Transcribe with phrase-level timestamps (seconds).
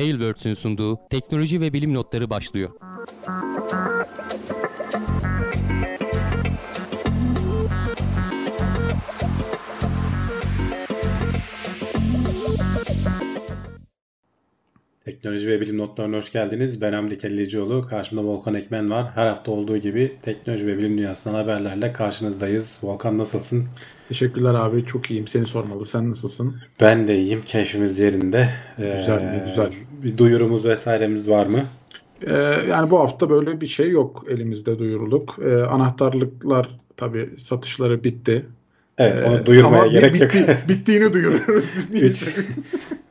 [0.00, 2.70] Tailwords'ün sunduğu teknoloji ve bilim notları başlıyor.
[15.22, 16.80] Teknoloji ve bilim notlarına hoş geldiniz.
[16.80, 17.86] Ben Hamdi Kellecioğlu.
[17.86, 19.10] Karşımda Volkan Ekmen var.
[19.14, 22.78] Her hafta olduğu gibi teknoloji ve bilim dünyasından haberlerle karşınızdayız.
[22.82, 23.66] Volkan nasılsın?
[24.08, 24.86] Teşekkürler abi.
[24.86, 25.26] Çok iyiyim.
[25.26, 25.86] Seni sormalı.
[25.86, 26.56] Sen nasılsın?
[26.80, 27.42] Ben de iyiyim.
[27.46, 28.48] Keyfimiz yerinde.
[28.76, 29.72] Güzel ne güzel.
[30.04, 31.64] Bir duyurumuz vesairemiz var mı?
[32.26, 32.32] Ee,
[32.68, 35.38] yani bu hafta böyle bir şey yok elimizde duyuruluk.
[35.44, 38.46] Ee, anahtarlıklar tabii satışları bitti.
[39.00, 40.56] Evet onu duyurmaya Ama gerek bitti, yok.
[40.68, 41.90] bittiğini duyuruyoruz biz.
[41.90, 42.12] niye?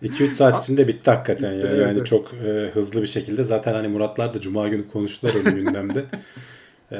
[0.04, 1.54] 2-3 saat içinde bitti hakikaten.
[1.54, 2.06] Evet, Yani evet.
[2.06, 3.44] çok e, hızlı bir şekilde.
[3.44, 6.06] Zaten hani Muratlar da Cuma günü konuştular onu gündemde.
[6.92, 6.98] E,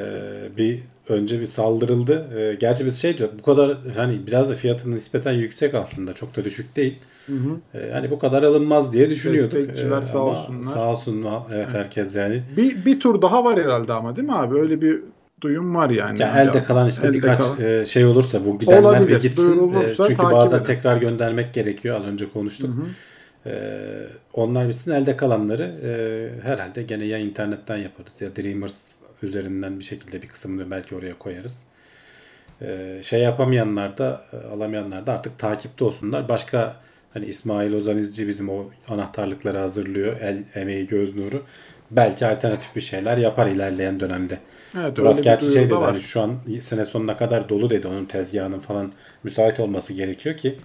[0.56, 2.28] bir önce bir saldırıldı.
[2.38, 6.12] E, gerçi biz şey diyor bu kadar hani biraz da fiyatının nispeten yüksek aslında.
[6.12, 6.98] Çok da düşük değil.
[7.26, 7.78] Hı hı.
[7.78, 9.52] E, hani bu kadar alınmaz diye düşünüyorduk.
[9.52, 10.62] Destekçiler E, sağ olsunlar.
[10.62, 12.42] Sağ olsun evet herkes yani.
[12.56, 14.58] Bir, bir tur daha var herhalde ama değil mi abi?
[14.58, 15.00] Öyle bir
[15.40, 16.22] duyum var yani.
[16.22, 17.60] Ya elde kalan işte Elde birkaç kalan.
[17.80, 19.08] e, şey olursa bu gidenler Olabilir.
[19.08, 19.42] bir gitsin.
[19.46, 20.64] Duyurulursa E, çünkü bazen edin.
[20.64, 22.00] tekrar göndermek gerekiyor.
[22.00, 22.68] Az önce konuştuk.
[22.76, 22.86] Hı hı.
[23.46, 25.90] Ee, onlar bitsin elde kalanları e,
[26.42, 28.88] herhalde gene ya internetten yaparız ya Dreamers
[29.22, 31.62] üzerinden bir şekilde bir kısmını belki oraya koyarız.
[32.62, 36.28] Ee, şey yapamayanlar da e, alamayanlar da artık takipte olsunlar.
[36.28, 36.76] Başka
[37.14, 40.16] hani İsmail Ozan İzci bizim o anahtarlıkları hazırlıyor.
[40.20, 41.42] El emeği göz nuru.
[41.90, 44.38] Belki alternatif bir şeyler yapar ilerleyen dönemde.
[44.80, 45.90] Evet, Murat gerçi şey dedi var.
[45.90, 47.86] hani şu an sene sonuna kadar dolu dedi.
[47.88, 50.58] Onun tezgahının falan müsait olması gerekiyor ki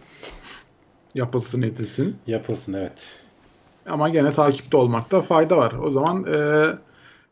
[1.16, 2.17] Yapılsın edilsin.
[2.28, 3.08] yapılsın evet.
[3.90, 5.73] Ama gene takipte olmakta fayda var.
[5.84, 6.66] O zaman e,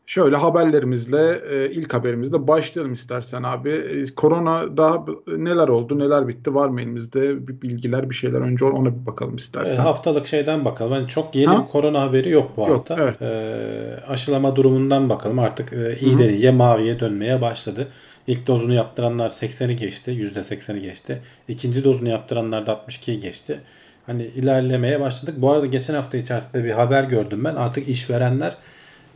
[0.06, 3.70] şöyle haberlerimizle e, ilk haberimizle başlayalım istersen abi.
[3.70, 5.04] E, korona daha
[5.36, 9.32] neler oldu, neler bitti var mı elimizde bir bilgiler, bir şeyler önce ona bir bakalım
[9.34, 9.82] E, istersen.
[9.82, 10.92] haftalık şeyden bakalım.
[10.92, 11.66] Hani çok yeni Ha?
[11.72, 12.96] korona haberi yok bu Yok, hafta.
[13.00, 13.22] evet.
[13.22, 15.38] E, aşılama durumundan bakalım.
[15.38, 17.88] Artık e, iyi de iyiye maviye dönmeye başladı.
[18.26, 20.10] İlk dozunu yaptıranlar 80'i geçti.
[20.10, 21.22] %80'i geçti.
[21.48, 23.60] İkinci dozunu yaptıranlar da 62'yi geçti.
[24.06, 25.34] Hani ilerlemeye başladık.
[25.38, 27.54] Bu arada geçen hafta içerisinde bir haber gördüm ben.
[27.54, 28.56] Artık işverenler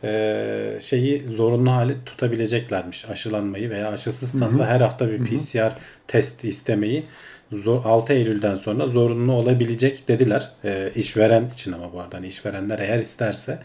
[0.03, 3.09] e, şeyi zorunlu hale tutabileceklermiş.
[3.09, 5.75] Aşılanmayı veya aşısızsan da her hafta bir PCR
[6.07, 7.03] testi istemeyi
[7.51, 10.51] zor, 6 Eylül'den sonra zorunlu olabilecek dediler.
[10.63, 13.59] E, işveren için ama bu arada hani işverenler eğer isterse.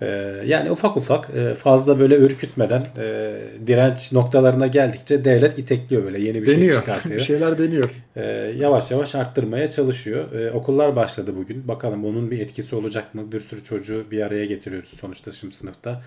[0.00, 0.06] E,
[0.46, 3.36] yani ufak ufak e, fazla böyle ürkütmeden e,
[3.66, 6.74] direnç noktalarına geldikçe devlet itekliyor böyle yeni bir şey deniyor.
[6.74, 7.16] çıkartıyor.
[7.20, 7.90] bir şeyler deniyor.
[8.16, 8.22] Ee,
[8.56, 10.32] yavaş yavaş arttırmaya çalışıyor.
[10.32, 11.68] Ee, okullar başladı bugün.
[11.68, 13.32] Bakalım onun bir etkisi olacak mı?
[13.32, 16.02] Bir sürü çocuğu bir araya getiriyoruz sonuçta şimdi sınıfta.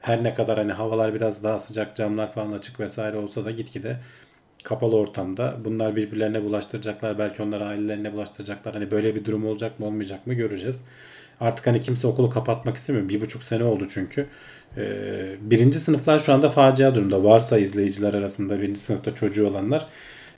[0.00, 3.96] Her ne kadar hani havalar biraz daha sıcak, camlar falan açık vesaire olsa da gitgide
[4.66, 7.18] kapalı ortamda bunlar birbirlerine bulaştıracaklar.
[7.18, 8.74] Belki onlar ailelerine bulaştıracaklar.
[8.74, 10.84] Hani böyle bir durum olacak mı olmayacak mı göreceğiz.
[11.40, 13.08] Artık hani kimse okulu kapatmak istemiyor.
[13.08, 14.26] Bir buçuk sene oldu çünkü.
[14.76, 17.24] Ee, birinci sınıflar şu anda facia durumda.
[17.24, 19.86] Varsa izleyiciler arasında birinci sınıfta çocuğu olanlar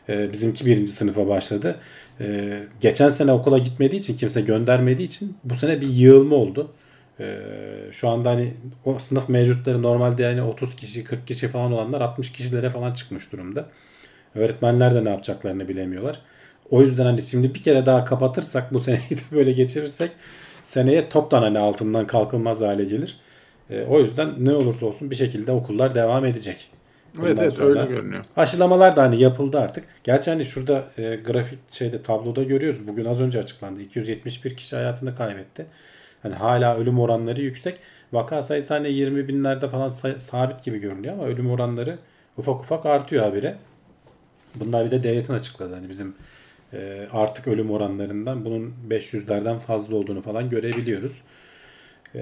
[0.09, 1.77] ee, bizimki birinci sınıfa başladı.
[2.21, 6.73] Ee, geçen sene okula gitmediği için kimse göndermediği için bu sene bir yığılma oldu.
[7.21, 7.39] Ee,
[7.93, 12.33] şu anda hani o sınıf mevcutları normalde yani 30 kişi 40 kişi falan olanlar 60
[12.33, 13.69] kişilere falan çıkmış durumda.
[14.39, 16.21] Öğretmenler de ne yapacaklarını bilemiyorlar.
[16.71, 20.11] O yüzden hani şimdi bir kere daha kapatırsak bu seneyi de böyle geçirirsek
[20.65, 23.17] seneye toptan hani altından kalkılmaz hale gelir.
[23.71, 26.71] Ee, o yüzden ne olursa olsun bir şekilde okullar devam edecek.
[27.21, 28.25] Evet Bundan evet sonra- öyle görünüyor.
[28.37, 29.85] Aşılamalar da hani yapıldı artık.
[30.05, 32.89] Gerçi hani şurada e, grafik şeyde tabloda görüyoruz.
[32.89, 33.81] Bugün az önce açıklandı.
[33.81, 35.67] 271 kişi hayatını kaybetti.
[36.23, 37.79] Hani hala ölüm oranları yüksek.
[38.13, 39.89] Vaka sayısı hani 20 binlerde falan
[40.19, 41.99] sabit gibi görünüyor ama ölüm oranları
[42.37, 43.57] ufak ufak artıyor habire.
[44.61, 45.75] Bunlar bir de devletin açıkladı.
[45.75, 46.15] Hani bizim
[46.73, 51.23] e, artık ölüm oranlarından bunun 500'lerden fazla olduğunu falan görebiliyoruz.
[52.15, 52.21] E,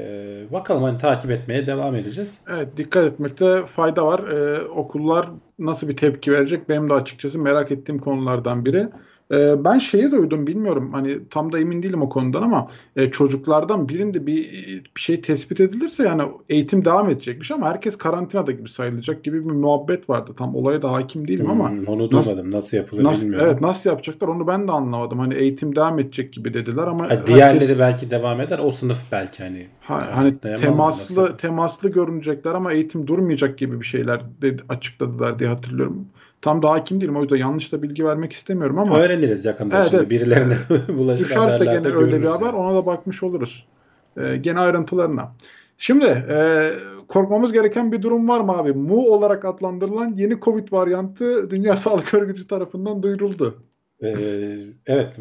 [0.53, 2.41] bakalım hani takip etmeye devam edeceğiz.
[2.49, 4.29] Evet dikkat etmekte fayda var.
[4.29, 8.89] Ee, okullar nasıl bir tepki verecek benim de açıkçası merak ettiğim konulardan biri.
[9.33, 13.89] Ee, ben şeyi duydum bilmiyorum hani tam da emin değilim o konudan ama e, çocuklardan
[13.89, 14.45] birinde bir,
[14.97, 19.51] bir şey tespit edilirse yani eğitim devam edecekmiş ama herkes karantinada gibi sayılacak gibi bir
[19.51, 20.33] muhabbet vardı.
[20.37, 22.51] Tam olaya da hakim değilim ama Hmm, onu nasıl- duymadım.
[22.51, 23.47] Nasıl, yapılır nasıl, bilmiyorum.
[23.51, 25.19] evet nasıl yapacaklar onu ben de anlamadım.
[25.19, 28.59] Hani eğitim devam edecek gibi dediler ama Ha, herkes- diğerleri belki devam eder.
[28.59, 29.67] O sınıf belki hani.
[29.81, 31.37] Ha, hani temaslı nasıl.
[31.39, 36.07] temaslı görünecekler ama eğitim durmayacak gibi bir şeyler dedi, açıkladılar diye hatırlıyorum.
[36.47, 39.89] Tam da hakim değilim o yüzden yanlış da bilgi vermek istemiyorum ama Öğreniriz yakında Evet,
[39.91, 40.57] şimdi birilerine
[40.89, 42.57] bulaşır düşerse gene öyle bir haber yani.
[42.57, 43.67] ona da bakmış oluruz.
[44.17, 45.33] Ee, gene ayrıntılarına.
[45.79, 46.71] Şimdi e,
[47.09, 48.73] korkmamız gereken bir durum var mı abi?
[48.73, 53.59] Mu olarak adlandırılan yeni Covid varyantı Dünya Sağlık Örgütü tarafından duyuruldu.
[54.03, 54.15] Ee,
[54.87, 55.21] evet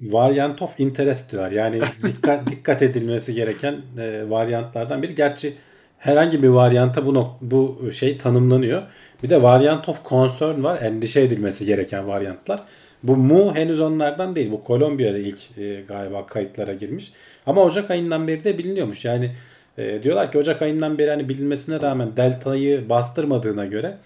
[0.00, 1.50] variant of interest diyorlar.
[1.50, 5.14] Yani dikkat dikkat edilmesi gereken e, varyantlardan biri.
[5.14, 5.54] Gerçi
[6.00, 8.82] herhangi bir varyanta bu bu şey tanımlanıyor.
[9.22, 10.82] Bir de variant of concern var.
[10.82, 12.60] Endişe edilmesi gereken varyantlar.
[13.02, 14.50] Bu mu henüz onlardan değil.
[14.50, 17.12] Bu Kolombiya'da ilk e, galiba kayıtlara girmiş.
[17.46, 19.04] Ama Ocak ayından beri de biliniyormuş.
[19.04, 19.30] Yani
[19.78, 23.96] e, diyorlar ki Ocak ayından beri hani bilinmesine rağmen deltayı bastırmadığına göre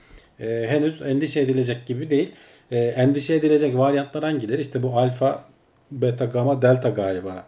[0.40, 2.32] e, henüz endişe edilecek gibi değil.
[2.70, 4.60] E, endişe edilecek varyantlar hangileri?
[4.60, 5.44] İşte bu alfa,
[5.90, 7.44] beta, gamma, delta galiba.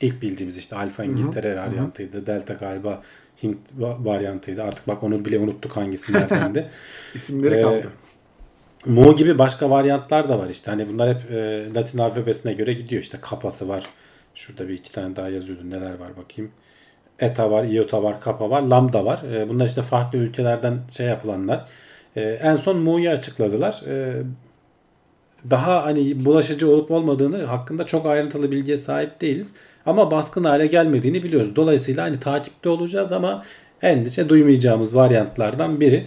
[0.00, 2.26] İlk bildiğimiz işte alfa İngiltere varyantıydı.
[2.26, 3.02] Delta galiba
[3.42, 4.62] Hint va- varyantıydı.
[4.62, 6.70] Artık bak onu bile unuttuk hangisi neredendi.
[7.14, 7.88] İsimleri Ee, kaldı.
[8.86, 10.70] Mu gibi başka varyantlar da var işte.
[10.70, 13.02] Hani bunlar hep e, Latin alfabesine göre gidiyor.
[13.02, 13.84] İşte kapası var.
[14.34, 15.70] Şurada bir iki tane daha yazıyordu.
[15.70, 16.50] Neler var bakayım.
[17.18, 19.22] Eta var, iota var, kappa var, lambda var.
[19.22, 21.68] E, bunlar işte farklı ülkelerden şey yapılanlar.
[22.16, 23.82] E, en son mu'yu açıkladılar.
[23.88, 24.22] E,
[25.50, 29.54] daha hani bulaşıcı olup olmadığını hakkında çok ayrıntılı bilgiye sahip değiliz.
[29.86, 31.56] Ama baskın hale gelmediğini biliyoruz.
[31.56, 33.44] Dolayısıyla hani takipte olacağız ama
[33.82, 36.04] endişe duymayacağımız varyantlardan biri.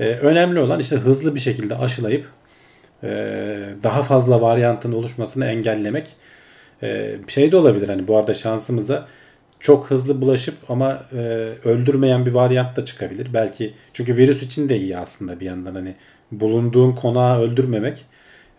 [0.00, 2.26] Ee, önemli olan işte hızlı bir şekilde aşılayıp
[3.02, 3.08] e,
[3.82, 6.08] daha fazla varyantın oluşmasını engellemek.
[6.82, 9.06] Ee, şey de olabilir hani bu arada şansımıza
[9.60, 11.18] çok hızlı bulaşıp ama e,
[11.64, 13.28] öldürmeyen bir varyant da çıkabilir.
[13.34, 15.94] Belki çünkü virüs için de iyi aslında bir yandan hani
[16.32, 18.04] bulunduğun konağı öldürmemek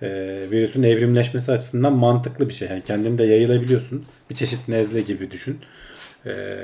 [0.01, 0.07] e,
[0.51, 2.68] virüsün evrimleşmesi açısından mantıklı bir şey.
[2.69, 4.06] Yani kendini de yayılabiliyorsun.
[4.30, 5.59] Bir çeşit nezle gibi düşün.
[6.25, 6.57] E,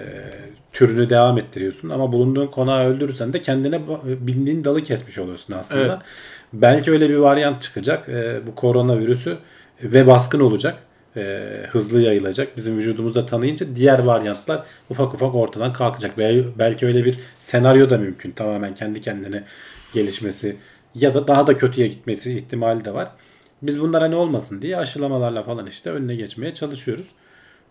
[0.74, 5.82] türünü devam ettiriyorsun ama bulunduğun konağı öldürürsen de kendine bindiğin dalı kesmiş oluyorsun aslında.
[5.82, 6.06] Evet.
[6.54, 8.10] Belki öyle bir varyant çıkacak.
[8.10, 9.38] E, bu koronavirüsü
[9.84, 10.80] ve baskın olacak.
[11.18, 11.42] E,
[11.72, 12.58] hızlı yayılacak.
[12.58, 16.18] Bizim vücudumuzda tanıyınca diğer varyantlar ufak ufak ortadan kalkacak.
[16.18, 18.32] Bel- Belki öyle bir senaryo da mümkün.
[18.32, 19.44] Tamamen kendi kendine
[19.94, 20.56] gelişmesi
[20.96, 23.12] ya da daha da kötüye gitmesi ihtimali de var.
[23.62, 27.08] Biz bunlara ne olmasın diye aşılamalarla falan işte önüne geçmeye çalışıyoruz.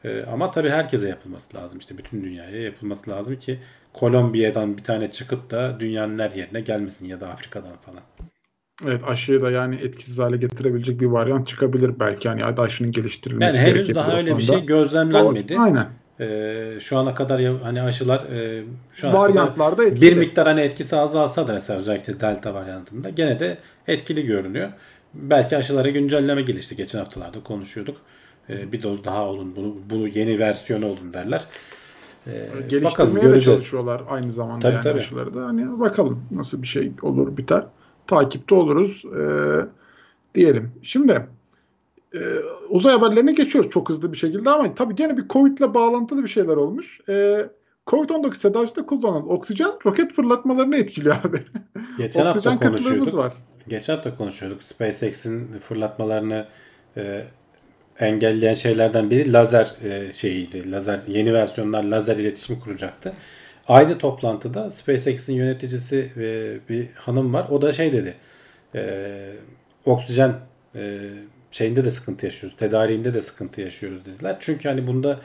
[0.05, 1.79] Ee, ama tabii herkese yapılması lazım.
[1.79, 3.59] İşte bütün dünyaya yapılması lazım ki
[3.93, 8.03] Kolombiya'dan bir tane çıkıp da dünyanın her yerine gelmesin ya da Afrika'dan falan.
[8.87, 12.29] Evet aşıyı da yani etkisiz hale getirebilecek bir varyant çıkabilir belki.
[12.29, 15.59] Yani aşının geliştirilmesi Yani henüz daha öyle bir şey gözlemlenmedi.
[15.59, 15.89] O- Aynen.
[16.21, 20.07] Ee, şu ana kadar ya- hani aşılar e, şu ana kadar Varyantlarda etkili.
[20.11, 23.59] bir miktar hani etkisi azalsa da mesela özellikle delta varyantında gene de
[23.89, 24.69] etkili görünüyor.
[25.15, 26.77] Belki aşılara güncelleme gelişti.
[26.77, 27.97] Geçen haftalarda konuşuyorduk.
[28.51, 31.45] Ee, bir doz daha olun bunu bu yeni versiyonu olun derler.
[32.27, 33.45] Bakalım Geliştirmeye de göreceğiz.
[33.45, 34.99] çalışıyorlar aynı zamanda Tabii, yani tabii.
[34.99, 35.45] aşıları da.
[35.47, 37.65] Hani bakalım nasıl bir şey olur biter.
[38.07, 39.21] Takipte oluruz ee,
[40.35, 40.73] diyelim.
[40.83, 41.27] Şimdi
[42.15, 42.21] e,
[42.69, 46.29] uzay haberlerine geçiyoruz çok hızlı bir şekilde ama tabii gene bir Covid ile bağlantılı bir
[46.29, 47.01] şeyler olmuş.
[47.09, 47.47] Ee,
[47.87, 51.39] Covid-19 tedavisinde kullanılan oksijen roket fırlatmalarını etkiliyor abi.
[51.99, 53.15] Geçen hafta oksijen kıtlığımız konuşuyorduk.
[53.15, 53.33] var.
[53.69, 54.63] Geçen hafta konuşuyorduk.
[54.63, 56.47] SpaceX'in fırlatmalarını
[56.97, 57.25] e,
[57.99, 60.73] engelleyen şeylerden biri lazer e, şeyiydi.
[60.73, 63.13] Lazer yeni versiyonlar lazer iletişimi kuracaktı.
[63.69, 67.47] Aynı toplantıda SpaceX'in yöneticisi e, bir hanım var.
[67.51, 68.15] O da şey dedi.
[68.75, 69.33] E,
[69.85, 70.35] oksijen
[70.75, 71.11] e,
[71.51, 72.59] şeyinde de sıkıntı yaşıyoruz.
[72.59, 74.37] Tedariğinde de sıkıntı yaşıyoruz dediler.
[74.41, 75.21] Çünkü hani bunda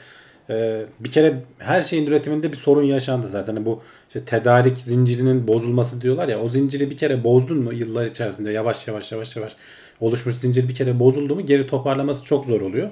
[0.50, 3.64] e, bir kere her şeyin üretiminde bir sorun yaşandı zaten.
[3.64, 6.40] Bu işte tedarik zincirinin bozulması diyorlar ya.
[6.40, 9.56] O zinciri bir kere bozdun mu yıllar içerisinde yavaş yavaş yavaş yavaş
[10.00, 12.90] oluşmuş zincir bir kere bozuldu mu geri toparlaması çok zor oluyor.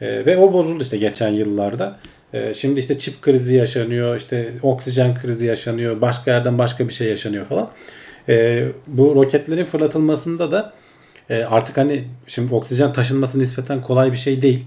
[0.00, 1.98] E, ve o bozuldu işte geçen yıllarda.
[2.32, 7.08] E, şimdi işte çip krizi yaşanıyor, işte oksijen krizi yaşanıyor, başka yerden başka bir şey
[7.08, 7.70] yaşanıyor falan.
[8.28, 10.72] E, bu roketlerin fırlatılmasında da
[11.30, 14.66] e, artık hani şimdi oksijen taşınması nispeten kolay bir şey değil.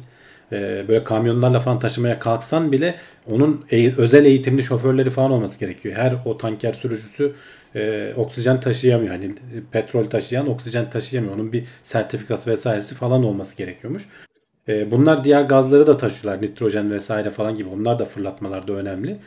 [0.52, 2.96] E, böyle kamyonlarla falan taşımaya kalksan bile
[3.28, 3.66] onun
[3.98, 5.96] özel eğitimli şoförleri falan olması gerekiyor.
[5.96, 7.34] Her o tanker sürücüsü
[7.76, 9.12] e, oksijen taşıyamıyor.
[9.12, 9.32] Hani
[9.72, 11.36] petrol taşıyan oksijen taşıyamıyor.
[11.36, 14.04] Onun bir sertifikası vesairesi falan olması gerekiyormuş.
[14.92, 16.42] Bunlar diğer gazları da taşıyorlar.
[16.42, 17.70] Nitrojen vesaire falan gibi.
[17.70, 19.18] Onlar da fırlatmalarda önemli.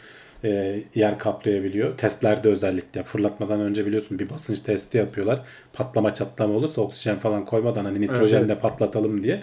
[0.44, 1.96] E, yer kaplayabiliyor.
[1.96, 5.40] Testlerde özellikle fırlatmadan önce biliyorsun bir basınç testi yapıyorlar.
[5.72, 8.62] Patlama çatlama olursa oksijen falan koymadan hani nitrojenle Evet.
[8.62, 9.42] patlatalım diye.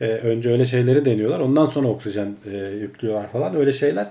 [0.00, 1.40] E, önce öyle şeyleri deniyorlar.
[1.40, 3.56] Ondan sonra oksijen e, yüklüyorlar falan.
[3.56, 4.06] Öyle şeyler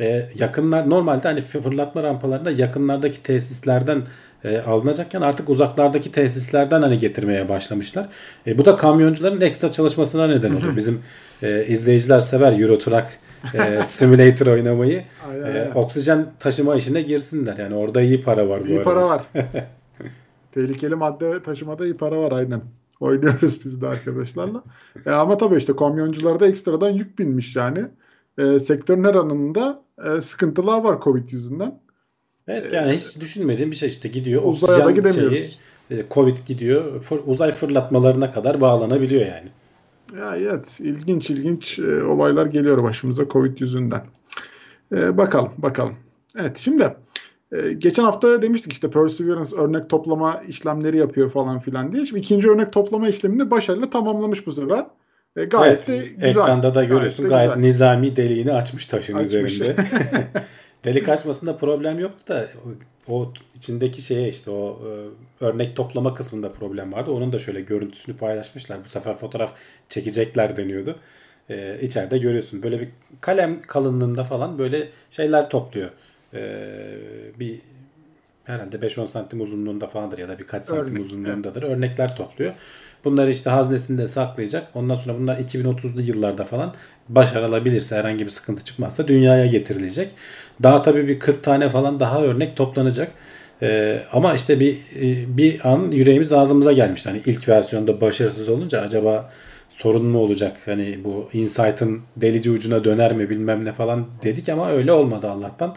[0.00, 4.02] e, yakınlar normalde hani fırlatma rampalarında yakınlardaki tesislerden
[4.44, 8.08] e, alınacakken artık uzaklardaki tesislerden hani getirmeye başlamışlar.
[8.46, 10.76] E, bu da kamyoncuların ekstra çalışmasına neden oluyor.
[10.76, 11.00] Bizim
[11.42, 13.06] e, izleyiciler sever Euro Truck
[13.54, 15.02] e, Simulator oynamayı.
[15.30, 15.70] Aynen, E, aynen.
[15.74, 17.56] oksijen taşıma işine girsinler.
[17.58, 18.84] Yani orada iyi para var bu İyi arada.
[18.84, 19.22] para var.
[20.52, 22.60] Tehlikeli madde taşımada iyi para var aynen.
[23.00, 24.62] Oynuyoruz biz de arkadaşlarla.
[25.06, 27.84] E, ama tabii işte kamyoncularda ekstradan yük binmiş yani.
[28.38, 31.80] E, sektörün her alanında e, sıkıntılar var Covid yüzünden.
[32.48, 35.58] Evet yani hiç düşünmediğim bir şey işte gidiyor Uzaya da gidemiyoruz.
[35.88, 37.00] şeyi Covid gidiyor.
[37.00, 39.48] Fır, uzay fırlatmalarına kadar bağlanabiliyor yani.
[40.20, 44.02] Ya evet ilginç ilginç e, olaylar geliyor başımıza Covid yüzünden.
[44.92, 45.94] E, bakalım bakalım.
[46.40, 46.94] Evet şimdi
[47.52, 52.06] e, geçen hafta demiştik işte Perseverance örnek toplama işlemleri yapıyor falan filan diye.
[52.06, 54.86] Şimdi ikinci örnek toplama işlemini başarıyla tamamlamış bu sefer.
[55.36, 56.28] E, gayet evet, de güzel.
[56.28, 59.34] Ekranda da görüyorsun gayet, gayet nizami deliğini açmış taşın Açmış.
[59.34, 59.76] üzerinde.
[60.84, 62.48] Delik açmasında problem yoktu da
[63.08, 64.78] o, içindeki şeye işte o
[65.40, 67.10] e, örnek toplama kısmında problem vardı.
[67.10, 68.84] Onun da şöyle görüntüsünü paylaşmışlar.
[68.84, 69.52] Bu sefer fotoğraf
[69.88, 70.98] çekecekler deniyordu.
[71.48, 72.62] E, içeride görüyorsun.
[72.62, 72.88] Böyle bir
[73.20, 75.90] kalem kalınlığında falan böyle şeyler topluyor.
[76.34, 76.40] E,
[77.40, 77.60] bir
[78.44, 81.62] herhalde 5-10 santim uzunluğunda falandır ya da birkaç santim Örnek, uzunluğundadır.
[81.62, 82.54] Örnekler topluyor.
[83.04, 84.66] Bunları işte haznesinde saklayacak.
[84.74, 86.74] Ondan sonra bunlar 2030'lu yıllarda falan
[87.08, 90.14] başarılabilirse herhangi bir sıkıntı çıkmazsa dünyaya getirilecek.
[90.62, 93.10] Daha tabii bir 40 tane falan daha örnek toplanacak.
[93.62, 97.08] Ee, ama işte bir e, bir an yüreğimiz ağzımıza gelmişti.
[97.08, 99.30] Hani ilk versiyonda başarısız olunca acaba
[99.68, 100.56] sorun mu olacak?
[100.64, 105.76] Hani bu Insight'ın delici ucuna döner mi bilmem ne falan dedik ama öyle olmadı Allah'tan.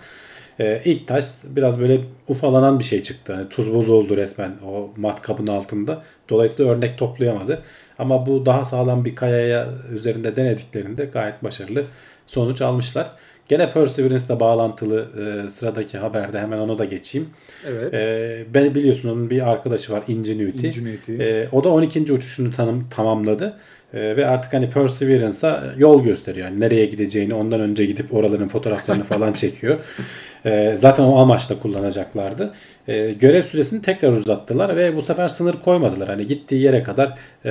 [0.60, 3.34] Ee, ilk taş biraz böyle ufalanan bir şey çıktı.
[3.34, 6.04] Hani tuz buz oldu resmen o matkabın altında.
[6.30, 7.62] Dolayısıyla örnek toplayamadı.
[8.00, 11.84] Ama bu daha sağlam bir kayaya üzerinde denediklerinde gayet başarılı
[12.28, 13.12] sonuç almışlar.
[13.48, 15.08] Gene Perseverance'la bağlantılı
[15.46, 17.30] e, sıradaki haberde hemen ona da geçeyim.
[17.68, 17.94] Evet.
[17.94, 20.68] E, ben biliyorsun onun bir arkadaşı var Ingenuity.
[20.68, 21.24] Ingenuity.
[21.24, 22.14] E, o da 12.
[22.14, 23.58] uçuşunu tanım, tamamladı.
[23.94, 26.48] E, ve artık hani Perseverance'a yol gösteriyor.
[26.48, 29.78] Yani nereye gideceğini ondan önce gidip oraların fotoğraflarını falan çekiyor.
[30.46, 32.54] E, zaten o amaçla kullanacaklardı.
[32.88, 36.10] E, görev süresini tekrar uzattılar ve bu sefer sınır koymadılar.
[36.10, 37.50] Hani gittiği yere kadar e,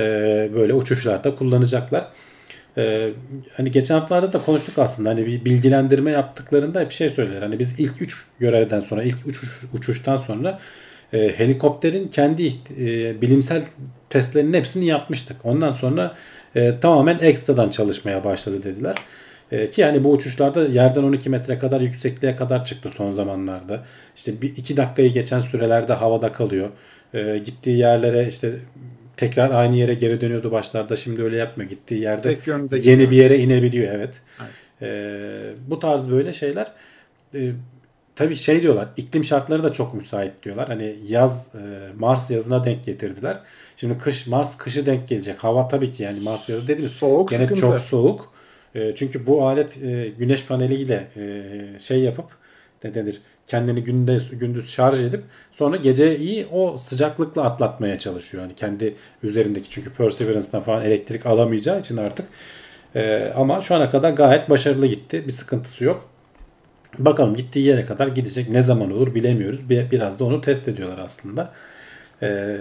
[0.55, 2.07] böyle uçuşlarda kullanacaklar.
[2.77, 3.09] Ee,
[3.53, 7.41] hani geçen haftalarda da konuştuk aslında hani bir bilgilendirme yaptıklarında bir şey söyler.
[7.41, 10.59] Hani biz ilk 3 görevden sonra ilk uçuş, uçuştan sonra
[11.13, 13.63] e, helikopterin kendi e, bilimsel
[14.09, 15.37] testlerinin hepsini yapmıştık.
[15.43, 16.15] Ondan sonra
[16.55, 18.95] e, tamamen ekstradan çalışmaya başladı dediler.
[19.51, 23.83] E, ki yani bu uçuşlarda yerden 12 metre kadar yüksekliğe kadar çıktı son zamanlarda.
[24.15, 26.69] İşte bir iki dakikayı geçen sürelerde havada kalıyor.
[27.13, 28.51] E, gittiği yerlere işte
[29.17, 30.95] tekrar aynı yere geri dönüyordu başlarda.
[30.95, 31.69] Şimdi öyle yapmıyor.
[31.69, 32.29] Gittiği yerde
[32.71, 33.11] yeni gidiyor.
[33.11, 34.21] bir yere inebiliyor evet.
[34.41, 34.51] Evet.
[34.81, 36.71] Ee, bu tarz böyle şeyler
[37.33, 37.51] e,
[38.15, 40.67] tabii şey diyorlar iklim şartları da çok müsait diyorlar.
[40.67, 41.59] Hani yaz e,
[41.99, 43.39] Mars yazına denk getirdiler.
[43.75, 45.43] Şimdi kış Mars kışı denk gelecek.
[45.43, 47.61] Hava tabii ki yani Mars yazı dediğimiz Soğuk, gene sıkıntı.
[47.61, 48.33] çok soğuk.
[48.75, 52.25] E, çünkü bu alet e, güneş paneliyle e, şey yapıp
[52.83, 58.43] ne denir kendini gündüz gündüz şarj edip sonra geceyi o sıcaklıkla atlatmaya çalışıyor.
[58.43, 62.25] Hani kendi üzerindeki çünkü Perseverance'dan falan elektrik alamayacağı için artık.
[62.95, 65.27] E, ama şu ana kadar gayet başarılı gitti.
[65.27, 66.09] Bir sıkıntısı yok.
[66.97, 68.49] Bakalım gittiği yere kadar gidecek.
[68.49, 69.69] Ne zaman olur bilemiyoruz.
[69.69, 71.53] Bir, biraz da onu test ediyorlar aslında.
[72.21, 72.57] E,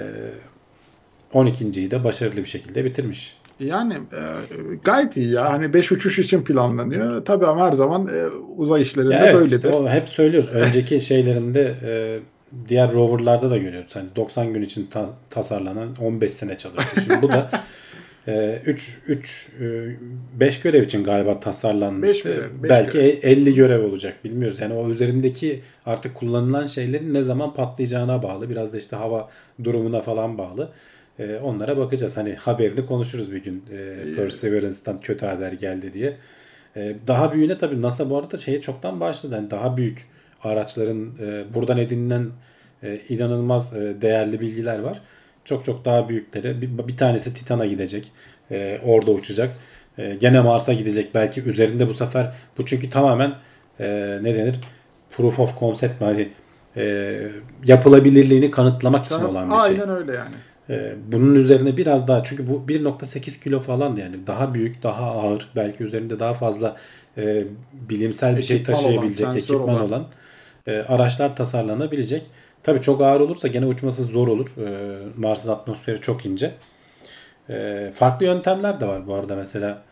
[1.35, 3.37] 12.yi de başarılı bir şekilde bitirmiş.
[3.61, 4.21] Yani e,
[4.85, 5.53] gayet iyi ya.
[5.53, 7.25] Hani 5 uçuş için planlanıyor.
[7.25, 9.57] Tabii ama her zaman e, uzay işlerinde Ya evet, böyledir.
[9.57, 10.51] işte o hep söylüyoruz.
[10.53, 12.19] Önceki şeylerinde e,
[12.69, 13.97] diğer roverlarda da görüyoruz.
[13.97, 17.05] Hani 90 gün için ta- tasarlanan 15 sene çalışıyor.
[17.05, 17.51] Şimdi bu da
[18.67, 19.53] 3 3
[20.41, 22.29] 5 görev için galiba Beş tasarlanmıştı.
[22.29, 23.19] görev, beş Belki görev.
[23.23, 24.61] 50 görev olacak bilmiyoruz.
[24.61, 28.51] Yani o üzerindeki artık kullanılan şeylerin ne zaman patlayacağına bağlı.
[28.51, 29.29] Biraz da işte hava
[29.65, 30.73] durumuna falan bağlı.
[31.19, 32.17] E, onlara bakacağız.
[32.17, 33.65] Hani haberini konuşuruz bir gün.
[33.73, 36.17] E, Perseverance'dan kötü haber geldi diye.
[36.77, 39.35] E, daha büyüğüne tabii NASA bu arada şeye çoktan başladı.
[39.35, 40.07] Yani daha büyük
[40.45, 42.27] araçların e, buradan edinilen
[42.83, 45.01] e, inanılmaz e, değerli bilgiler var.
[45.45, 46.63] Çok çok daha büyükleri.
[46.63, 48.13] Bir, bir tanesi Titan'a gidecek.
[48.51, 49.51] E, orada uçacak.
[49.99, 51.15] E, gene Mars'a gidecek.
[51.15, 53.35] Belki üzerinde bu sefer bu çünkü tamamen
[53.81, 54.57] e, ne denir?
[55.11, 56.07] Proof of concept mi?
[56.07, 56.29] Hani
[56.77, 57.17] e,
[57.65, 59.63] yapılabilirliğini kanıtlamak için olan bir şey.
[59.63, 60.35] Aynen öyle yani.
[60.71, 65.49] Ee, bunun üzerine biraz daha çünkü bu 1.8 kilo falan yani daha büyük daha ağır
[65.57, 66.77] belki üzerinde daha fazla
[67.19, 70.07] e, bilimsel bir şey Ekipman olan, taşıyabilecek sensör ekipman olan, olan.
[70.67, 72.23] e, araçlar tasarlanabilecek.
[72.63, 74.55] Tabii çok ağır olursa gene uçması zor olur.
[74.67, 76.51] E, Mars'ın atmosferi çok ince.
[77.51, 79.83] E, farklı yöntemler de var bu arada mesela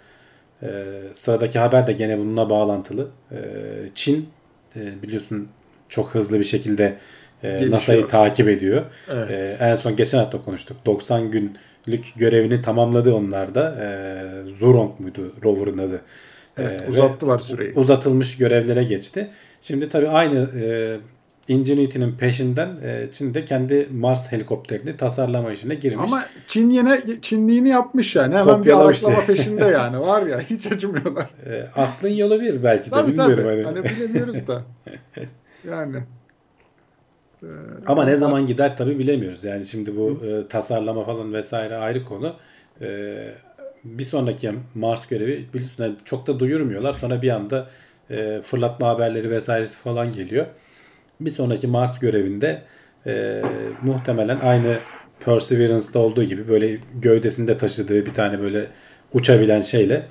[0.63, 0.69] e,
[1.13, 3.09] sıradaki haber de gene bununla bağlantılı.
[3.33, 3.39] E,
[3.95, 4.29] Çin
[4.77, 5.49] e, biliyorsun
[5.89, 6.99] çok hızlı bir şekilde
[7.45, 7.71] e.
[7.71, 8.83] NASA'yı takip ediyor.
[9.13, 9.31] Evet.
[9.31, 10.77] Ee, en son geçen hafta konuştuk.
[10.87, 13.77] 90 günlük görevini tamamladı onlar da.
[13.81, 16.01] Ee, Zhurong muydu rover'ın adı?
[16.59, 17.73] Evet, Ee, uzattılar süreyi.
[17.75, 19.29] Uzatılmış görevlere geçti.
[19.61, 20.97] Şimdi tabii aynı e,
[21.49, 26.05] Ingenuity'nin peşinden e, Çin de kendi Mars helikopterini tasarlama işine girmiş.
[26.13, 28.35] Ama Çin yine Çinliğini yapmış yani.
[28.37, 29.27] Hemen bir de.
[29.27, 30.01] peşinde yani.
[30.01, 31.27] Var ya hiç acımıyorlar.
[31.47, 33.45] E, aklın yolu bir belki de tabii bilmiyorum.
[33.45, 33.63] tabii.
[33.65, 33.77] Hani.
[33.79, 34.63] Hani bilemiyoruz da.
[35.71, 35.97] Yani.
[37.87, 39.45] Ama ne zaman gider tabi bilemiyoruz.
[39.45, 42.35] Yani şimdi bu e, tasarlama falan vesaire ayrı konu.
[42.81, 43.15] E,
[43.85, 46.93] bir sonraki Mars görevi biliyorsun yani çok da duyurmuyorlar.
[46.93, 47.71] Sonra bir anda
[48.11, 50.47] e, fırlatma haberleri vesairesi falan geliyor.
[51.21, 52.63] Bir sonraki Mars görevinde
[53.07, 53.43] e,
[53.83, 54.79] muhtemelen aynı
[55.21, 58.67] Perseverance'da olduğu gibi böyle gövdesinde taşıdığı bir tane böyle
[59.13, 60.03] uçabilen şeyle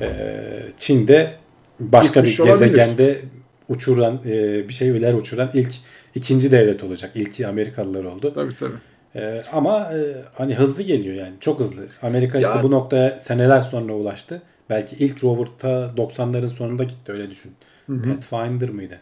[0.00, 0.34] e,
[0.78, 1.32] Çin'de
[1.80, 3.28] başka Gitmiş bir olabilir.
[3.76, 5.72] Uçuran e, bir şeyler uçuran ilk
[6.14, 7.10] ikinci devlet olacak.
[7.14, 8.32] İlki Amerikalılar oldu.
[8.34, 8.74] Tabii tabii.
[9.16, 11.82] E, ama e, hani hızlı geliyor yani çok hızlı.
[12.02, 14.42] Amerika işte Ya- bu noktaya seneler sonra ulaştı.
[14.70, 17.52] Belki ilk rover ta 90'ların sonunda gitti öyle düşün.
[17.86, 18.98] Pathfinder mıydı?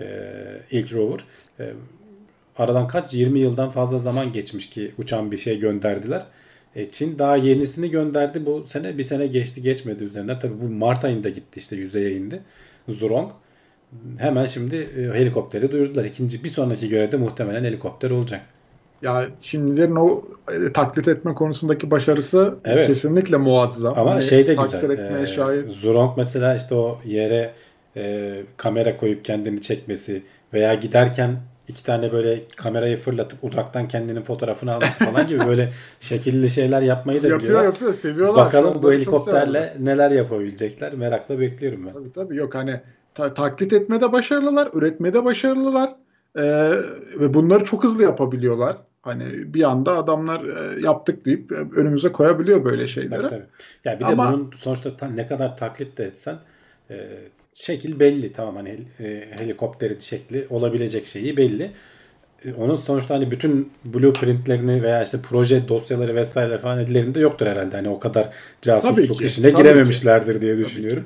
[0.00, 0.04] E,
[0.70, 1.20] ilk rover.
[1.60, 1.64] E,
[2.58, 6.22] aradan kaç 20 yıldan fazla zaman geçmiş ki uçan bir şey gönderdiler.
[6.76, 8.98] E, Çin daha yenisini gönderdi bu sene.
[8.98, 10.38] Bir sene geçti geçmedi üzerinden.
[10.38, 12.40] Tabii bu Mart ayında gitti işte yüzeye indi.
[12.88, 13.30] Zhurong.
[14.18, 16.04] Hemen şimdi e, helikopteri duyurdular.
[16.04, 18.40] İkinci bir sonraki görevde muhtemelen helikopter olacak.
[19.02, 20.22] Ya Çinlilerin o
[20.68, 22.86] e, taklit etme konusundaki başarısı Evet.
[22.86, 23.94] kesinlikle muazzam.
[23.98, 24.90] Ama Hani şey de güzel.
[24.90, 25.70] etmeye Ee, şahit.
[25.70, 27.52] Zurong mesela işte o yere
[27.96, 30.22] e, kamera koyup kendini çekmesi
[30.52, 31.36] veya giderken
[31.68, 35.70] iki tane böyle kamerayı fırlatıp uzaktan kendinin fotoğrafını alması falan gibi böyle
[36.00, 37.64] şekilli şeyler yapmayı da Yapıyor biliyorlar.
[37.64, 38.46] yapıyor seviyorlar.
[38.46, 40.94] Bakalım bu helikopterle neler yapabilecekler.
[40.94, 41.92] Merakla bekliyorum ben.
[41.92, 42.80] Tabii tabii yok hani
[43.14, 45.94] ta- taklit etmede başarılılar, üretmede başarılılar
[46.38, 46.42] Ee,
[47.20, 48.76] ve bunları çok hızlı yapabiliyorlar.
[49.02, 53.20] Hani bir anda adamlar e, yaptık deyip e, önümüze koyabiliyor böyle şeyleri.
[53.20, 53.44] Tabii, tabii.
[53.84, 56.38] Ya bir de Ama- bunun sonuçta ta- ne kadar taklit de etsen
[56.90, 57.08] e,
[57.54, 61.70] şekil belli tamam hani e, helikopterin şekli olabilecek şeyi belli.
[62.44, 67.76] E, onun sonuçta hani bütün blueprintlerini veya işte proje dosyaları vesaire falan ellerinde yoktur herhalde.
[67.76, 71.04] Hani o kadar Tabii casusluk ki, işine tabii girememişlerdir diye düşünüyorum.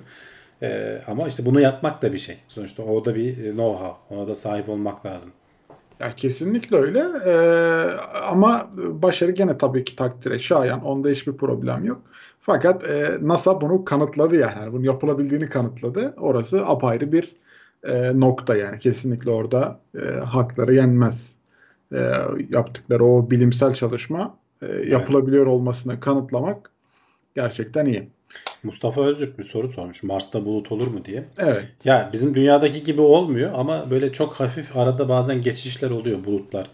[0.62, 2.38] E, ama işte bunu yapmak da bir şey.
[2.48, 3.94] Sonuçta o da bir know-how.
[4.10, 5.30] Ona da sahip olmak lazım.
[6.00, 7.04] Ya kesinlikle öyle.
[7.26, 7.90] Ee,
[8.30, 10.84] ama başarı gene tabii ki takdire şayan.
[10.84, 12.02] Onda hiçbir problem yok.
[12.40, 14.54] Fakat e, NASA bunu kanıtladı yani.
[14.60, 16.14] Yani bunun yapılabildiğini kanıtladı.
[16.16, 17.36] Orası apayrı bir
[17.84, 18.78] e, nokta yani.
[18.78, 21.36] Kesinlikle orada e, hakları yenmez.
[21.92, 22.12] E,
[22.50, 26.70] yaptıkları o bilimsel çalışma e, yapılabiliyor olmasını kanıtlamak
[27.34, 28.08] gerçekten iyi.
[28.62, 30.02] Mustafa Öztürk bir soru sormuş.
[30.02, 31.24] Mars'ta bulut olur mu diye.
[31.38, 31.64] Evet.
[31.84, 36.66] Ya bizim dünyadaki gibi olmuyor ama böyle çok hafif arada bazen geçişler oluyor bulutlar.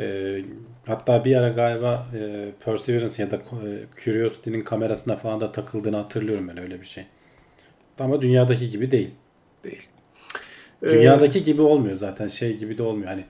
[0.00, 0.42] Ee,
[0.86, 3.40] hatta bir ara galiba e, Perseverance ya da e,
[4.04, 7.04] Curiosity'nin kamerasına falan da takıldığını hatırlıyorum ben öyle bir şey.
[8.00, 9.10] Ama dünyadaki gibi değil.
[9.64, 9.88] Değil.
[10.82, 13.08] Dünyadaki gibi olmuyor zaten şey gibi de olmuyor.
[13.08, 13.24] Hani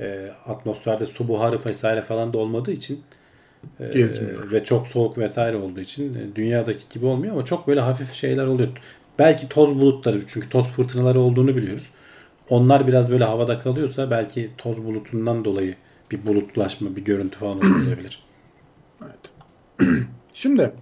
[0.00, 3.00] e, atmosferde su buharı vesaire falan da olmadığı için e,
[3.94, 4.52] Gezmiyor.
[4.52, 8.46] ve çok soğuk vesaire olduğu için e, dünyadaki gibi olmuyor ama çok böyle hafif şeyler
[8.46, 8.68] oluyor.
[9.18, 11.90] Belki toz bulutları çünkü toz fırtınaları olduğunu biliyoruz.
[12.48, 15.74] Onlar biraz böyle havada kalıyorsa belki toz bulutundan dolayı
[16.10, 18.24] bir bulutlaşma, bir görüntü falan olabilir.
[20.32, 20.72] Şimdi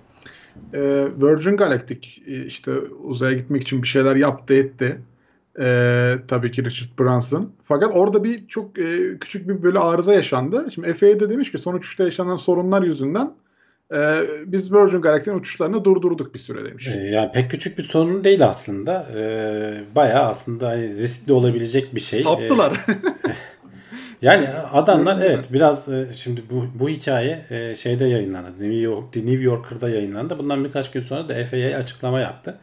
[0.73, 0.81] e,
[1.21, 2.73] Virgin Galactic e, işte
[3.05, 5.01] uzaya gitmek için bir şeyler yaptı etti.
[5.61, 7.53] E, tabii ki Richard Branson.
[7.64, 10.66] Fakat orada bir çok e, küçük bir böyle arıza yaşandı.
[10.75, 13.33] Şimdi FAA de demiş ki son uçuşta yaşanan sorunlar yüzünden
[13.92, 16.88] e, biz Virgin Galactic'in uçuşlarını durdurduk bir süre demiş.
[16.88, 19.07] Ee, yani pek küçük bir sorun değil aslında.
[19.16, 22.21] Ee, bayağı aslında hani riskli olabilecek bir şey.
[22.21, 22.73] Ee, Saptılar.
[24.23, 28.51] Yani adamlar evet biraz e, şimdi bu bu hikaye e, şeyde yayınlandı.
[28.51, 30.38] New York The New Yorker'da yayınlandı.
[30.38, 32.59] Bundan birkaç gün sonra da FAA açıklama yaptı.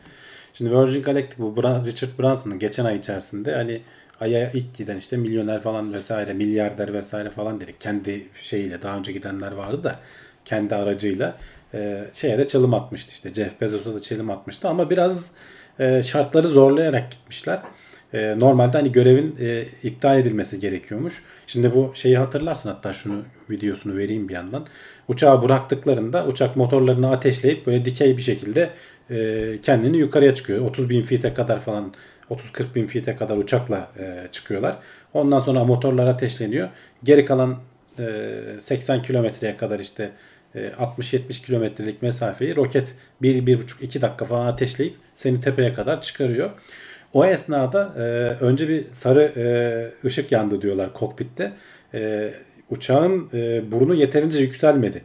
[0.53, 3.81] Şimdi Virgin Galactic bu Richard Branson'ın geçen ay içerisinde hani
[4.19, 7.81] Ay'a ilk giden işte milyoner falan vesaire milyarder vesaire falan dedik.
[7.81, 9.99] Kendi şeyiyle daha önce gidenler vardı da
[10.45, 11.37] kendi aracıyla
[11.73, 15.31] e, şeye de çalım atmıştı işte Jeff Bezos'a da çalım atmıştı ama biraz
[15.79, 17.61] e, şartları zorlayarak gitmişler.
[18.13, 21.23] E, normalde hani görevin e, iptal edilmesi gerekiyormuş.
[21.47, 24.65] Şimdi bu şeyi hatırlarsın hatta şunu videosunu vereyim bir yandan.
[25.07, 28.69] Uçağı bıraktıklarında uçak motorlarını ateşleyip böyle dikey bir şekilde
[29.09, 30.65] e, kendini yukarıya çıkıyor.
[30.65, 31.93] 30 bin feet'e kadar falan
[32.29, 34.77] 30-40 bin feet'e kadar uçakla e, çıkıyorlar.
[35.13, 36.69] Ondan sonra motorlar ateşleniyor.
[37.03, 37.57] Geri kalan
[37.99, 38.05] e,
[38.59, 40.11] 80 kilometreye kadar işte
[40.55, 46.49] e, 60-70 kilometrelik mesafeyi roket 1-1,5-2 dakika falan ateşleyip seni tepeye kadar çıkarıyor.
[47.13, 48.01] O esnada e,
[48.43, 51.53] önce bir sarı e, ışık yandı diyorlar kokpitte.
[51.93, 52.33] E,
[52.69, 55.03] uçağın e, burnu yeterince yükselmedi.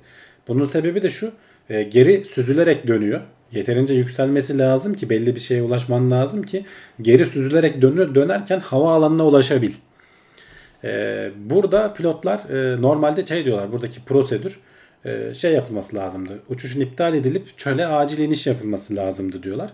[0.49, 1.33] Bunun sebebi de şu.
[1.71, 3.21] e, geri süzülerek dönüyor.
[3.53, 6.65] Yeterince yükselmesi lazım ki belli bir şeye ulaşman lazım ki
[7.03, 9.73] geri süzülerek dönüyor dönerken hava alanına ulaşabil.
[10.85, 14.61] E, burada pilotlar e, normalde şey diyorlar buradaki prosedür
[15.05, 16.43] e, şey yapılması lazımdı.
[16.49, 19.71] Uçuşun iptal edilip çöle acil iniş yapılması lazımdı diyorlar.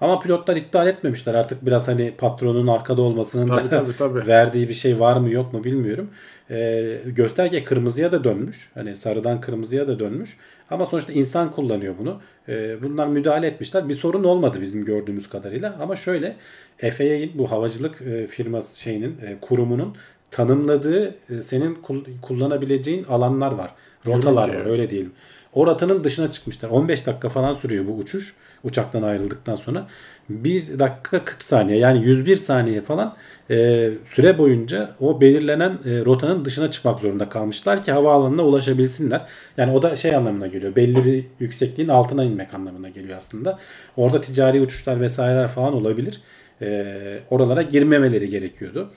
[0.00, 1.34] Ama pilotlar iptal etmemişler.
[1.34, 4.26] Artık biraz hani patronun arkada olmasının Tabii, da tabii, tabii.
[4.26, 6.10] verdiği bir şey var mı yok mu bilmiyorum.
[6.50, 8.70] Ee, gösterge kırmızıya da dönmüş.
[8.74, 10.36] Hani sarıdan kırmızıya da dönmüş.
[10.70, 12.20] Ama sonuçta insan kullanıyor bunu.
[12.48, 13.88] Ee, bunlar müdahale etmişler.
[13.88, 15.76] Bir sorun olmadı bizim gördüğümüz kadarıyla.
[15.80, 16.36] Ama şöyle
[16.78, 19.96] FAA'nin bu havacılık e, firması şeyinin e, kurumunun
[20.30, 23.70] tanımladığı e, senin kul- kullanabileceğin alanlar var.
[24.06, 25.12] Rotalar var öyle diyelim.
[25.52, 26.68] O rotanın dışına çıkmışlar.
[26.70, 28.34] 15 dakika falan sürüyor bu uçuş.
[28.66, 29.86] Uçaktan ayrıldıktan sonra.
[30.28, 33.16] 1 dakika 40 saniye yani 101 saniye falan
[33.50, 39.22] e, süre boyunca o belirlenen e, rotanın dışına çıkmak zorunda kalmışlar ki havaalanına ulaşabilsinler.
[39.56, 40.76] Yani o da şey anlamına geliyor.
[40.76, 43.58] Belli bir yüksekliğin altına inmek anlamına geliyor aslında.
[43.96, 46.20] Orada ticari uçuşlar vesaireler falan olabilir.
[46.62, 48.90] E, oralara girmemeleri gerekiyordu.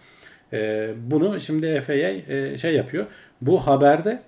[0.53, 3.05] E, bunu şimdi FAA e, şey yapıyor.
[3.41, 4.21] Bu haberde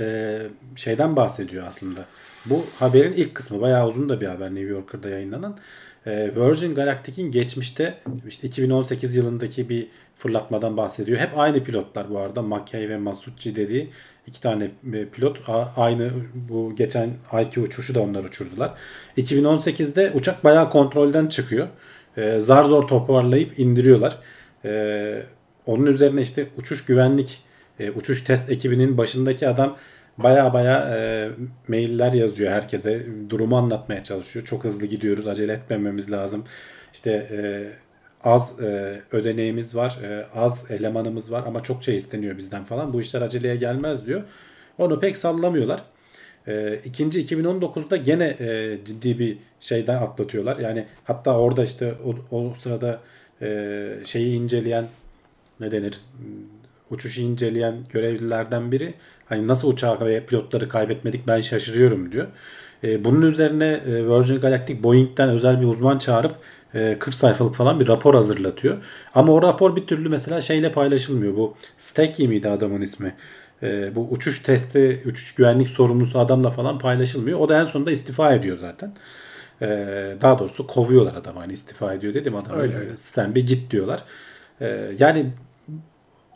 [0.00, 0.38] e,
[0.76, 2.00] şeyden bahsediyor aslında.
[2.46, 5.58] Bu haberin ilk kısmı bayağı uzun da bir haber New Yorker'da yayınlanan.
[6.06, 7.98] E, Virgin Galactic'in geçmişte
[8.28, 11.18] işte 2018 yılındaki bir fırlatmadan bahsediyor.
[11.18, 12.42] Hep aynı pilotlar bu arada.
[12.42, 13.90] Mackay ve Masucci dediği
[14.26, 15.40] iki tane e, pilot
[15.76, 18.74] aynı bu geçen IQ uçuşu da onlar uçurdular.
[19.16, 21.68] 2018'de uçak bayağı kontrolden çıkıyor.
[22.16, 24.18] E, zar zor toparlayıp indiriyorlar.
[24.64, 25.22] E,
[25.66, 27.42] onun üzerine işte uçuş güvenlik
[27.80, 29.76] e, uçuş test ekibinin başındaki adam
[30.18, 31.30] baya baya e,
[31.68, 33.06] mailler yazıyor herkese.
[33.28, 34.44] Durumu anlatmaya çalışıyor.
[34.44, 35.26] Çok hızlı gidiyoruz.
[35.26, 36.44] Acele etmememiz lazım.
[36.92, 37.38] İşte e,
[38.24, 39.98] az e, ödeneğimiz var.
[40.02, 42.92] e, az elemanımız var ama çok şey isteniyor bizden falan.
[42.92, 44.22] Bu işler aceleye gelmez diyor.
[44.78, 45.82] Onu pek sallamıyorlar.
[46.46, 50.56] E, ikinci 2019'da gene e, ciddi bir şeyden atlatıyorlar.
[50.56, 53.00] Yani hatta orada işte o, o sırada
[53.42, 54.86] e, şeyi inceleyen
[55.60, 56.00] ne denir
[56.90, 58.94] uçuşu inceleyen görevlilerden biri
[59.28, 62.26] hani nasıl uçağı ve pilotları kaybetmedik ben şaşırıyorum diyor.
[62.84, 66.34] E, bunun üzerine e, Virgin Galactic Boeing'den özel bir uzman çağırıp
[66.74, 68.76] e, 40 sayfalık falan bir rapor hazırlatıyor.
[69.14, 71.36] Ama o rapor bir türlü mesela şeyle paylaşılmıyor.
[71.36, 73.14] Bu Stacky miydi adamın ismi?
[73.62, 77.40] E, bu uçuş testi, uçuş güvenlik sorumlusu adamla falan paylaşılmıyor.
[77.40, 78.92] O da en sonunda istifa ediyor zaten.
[79.62, 79.66] E,
[80.22, 81.38] daha doğrusu kovuyorlar adamı.
[81.40, 82.56] Hani istifa ediyor dedim adama.
[82.56, 82.96] Öyle, e, öyle.
[82.96, 84.02] Sen bir git diyorlar.
[84.60, 85.26] E, yani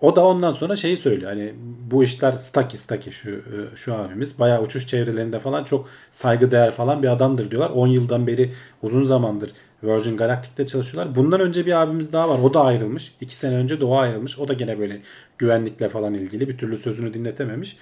[0.02, 1.30] o da ondan sonra şeyi söylüyor.
[1.30, 1.54] Hani
[1.90, 7.02] bu işler Staki Staki şu e, şu abimiz bayağı uçuş çevrelerinde falan çok saygıdeğer falan
[7.02, 7.70] bir adamdır diyorlar.
[7.70, 11.14] 10 yıldan beri uzun zamandır Virgin Galactic'te çalışıyorlar.
[11.14, 12.38] Bundan önce bir abimiz daha var.
[12.42, 13.14] O da ayrılmış.
[13.20, 14.38] 2 sene önce de o ayrılmış.
[14.38, 15.00] O da gene böyle
[15.38, 17.76] güvenlikle falan ilgili bir türlü sözünü dinletememiş.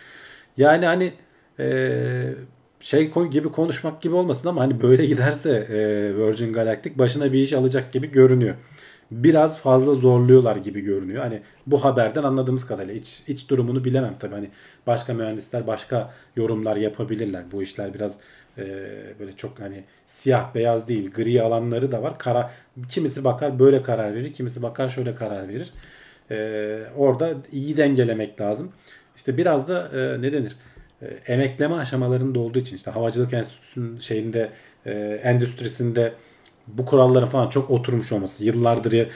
[0.57, 1.13] Yani hani
[1.59, 2.35] e,
[2.81, 5.77] şey gibi konuşmak gibi olmasın ama hani böyle giderse e,
[6.17, 8.55] Virgin Galactic başına bir iş alacak gibi görünüyor.
[9.11, 11.23] Biraz fazla zorluyorlar gibi görünüyor.
[11.23, 14.35] Hani bu haberden anladığımız kadarıyla iç, iç durumunu bilemem tabii.
[14.35, 14.51] Hani
[14.87, 17.45] başka mühendisler başka yorumlar yapabilirler.
[17.53, 18.19] Bu işler biraz
[18.59, 18.65] e,
[19.21, 22.19] böyle çok hani siyah beyaz değil gri alanları da var.
[22.19, 22.51] Kara,
[22.89, 25.73] kimisi bakar böyle karar verir, kimisi bakar şöyle karar verir.
[26.31, 28.73] E, orada iyi dengelemek lazım.
[29.17, 30.57] İşte biraz da e, ne denir?
[31.03, 34.51] E, emekleme aşamalarında olduğu için işte havacılık enstitüsünün şeyinde
[34.87, 36.13] e, endüstrisinde
[36.67, 39.07] bu kuralların falan çok oturmuş olması yıllardır e,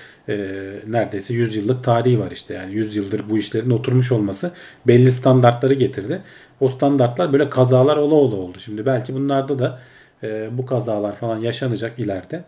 [0.86, 4.52] neredeyse 100 yıllık tarihi var işte yani 100 yıldır bu işlerin oturmuş olması
[4.86, 6.22] belli standartları getirdi.
[6.60, 8.58] O standartlar böyle kazalar ola ola oldu.
[8.58, 9.80] Şimdi belki bunlarda da
[10.22, 12.44] e, bu kazalar falan yaşanacak ileride.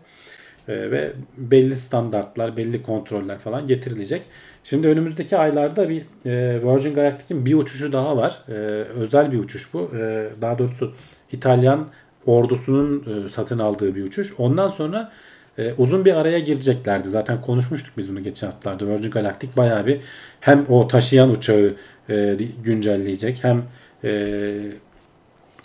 [0.67, 4.25] E, ve belli standartlar, belli kontroller falan getirilecek.
[4.63, 8.41] Şimdi önümüzdeki aylarda bir e, Virgin Galactic'in bir uçuşu daha var.
[8.49, 8.51] E,
[8.83, 9.91] özel bir uçuş bu.
[9.95, 10.93] E, daha doğrusu
[11.31, 11.87] İtalyan
[12.27, 14.33] ordusunun e, satın aldığı bir uçuş.
[14.37, 15.11] Ondan sonra
[15.57, 17.09] e, uzun bir araya gireceklerdi.
[17.09, 18.87] Zaten konuşmuştuk biz bunu geçen haftalarda.
[18.87, 19.99] Virgin Galactic bayağı bir
[20.39, 21.73] hem o taşıyan uçağı
[22.09, 23.63] e, güncelleyecek hem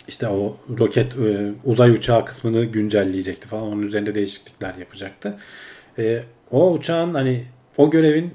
[0.07, 1.15] işte o roket
[1.65, 3.63] uzay uçağı kısmını güncelleyecekti falan.
[3.63, 5.37] Onun üzerinde değişiklikler yapacaktı.
[6.51, 7.43] O uçağın hani
[7.77, 8.33] o görevin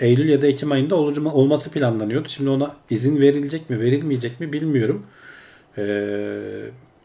[0.00, 2.28] Eylül ya da Ekim ayında olması planlanıyordu.
[2.28, 5.06] Şimdi ona izin verilecek mi verilmeyecek mi bilmiyorum.
[5.78, 5.82] E,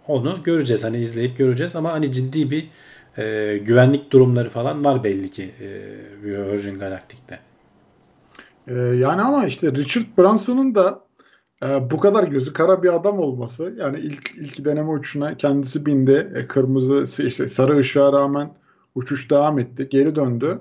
[0.08, 0.84] onu göreceğiz.
[0.84, 2.70] Hani izleyip göreceğiz ama hani ciddi bir
[3.18, 5.68] e, güvenlik durumları falan var belli ki e,
[6.24, 7.40] Virgin Galactic'te.
[8.68, 11.06] Ee, yani ama işte Richard Branson'ın da
[11.64, 16.32] e, bu kadar gözü kara bir adam olması yani ilk ilk deneme uçuşuna kendisi bindi.
[16.36, 18.52] E, kırmızı işte sarı ışığa rağmen
[18.96, 19.88] uçuş devam etti.
[19.90, 20.60] Geri döndü.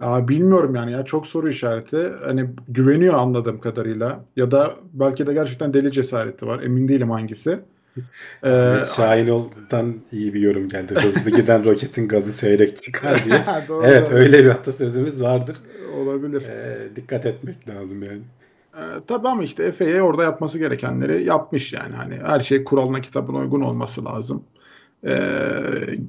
[0.00, 2.10] Aa, bilmiyorum yani ya çok soru işareti.
[2.24, 6.62] Hani güveniyor anladığım kadarıyla ya da belki de gerçekten deli cesareti var.
[6.62, 7.60] Emin değilim hangisi.
[8.42, 10.94] Ee, Ahmet Şahinoğlu'dan iyi bir yorum geldi.
[10.94, 13.44] Hızlı giden roketin gazı seyrek çıkar diye.
[13.68, 15.56] Doğru, evet öyle bir atasözümüz vardır.
[15.96, 16.42] olabilir.
[16.42, 18.20] Ee, dikkat etmek lazım yani.
[18.74, 21.94] Ee, tabii ama işte FAA orada yapması gerekenleri yapmış yani.
[21.94, 24.44] Hani her şey kuralına kitabına uygun olması lazım.
[25.06, 25.12] e,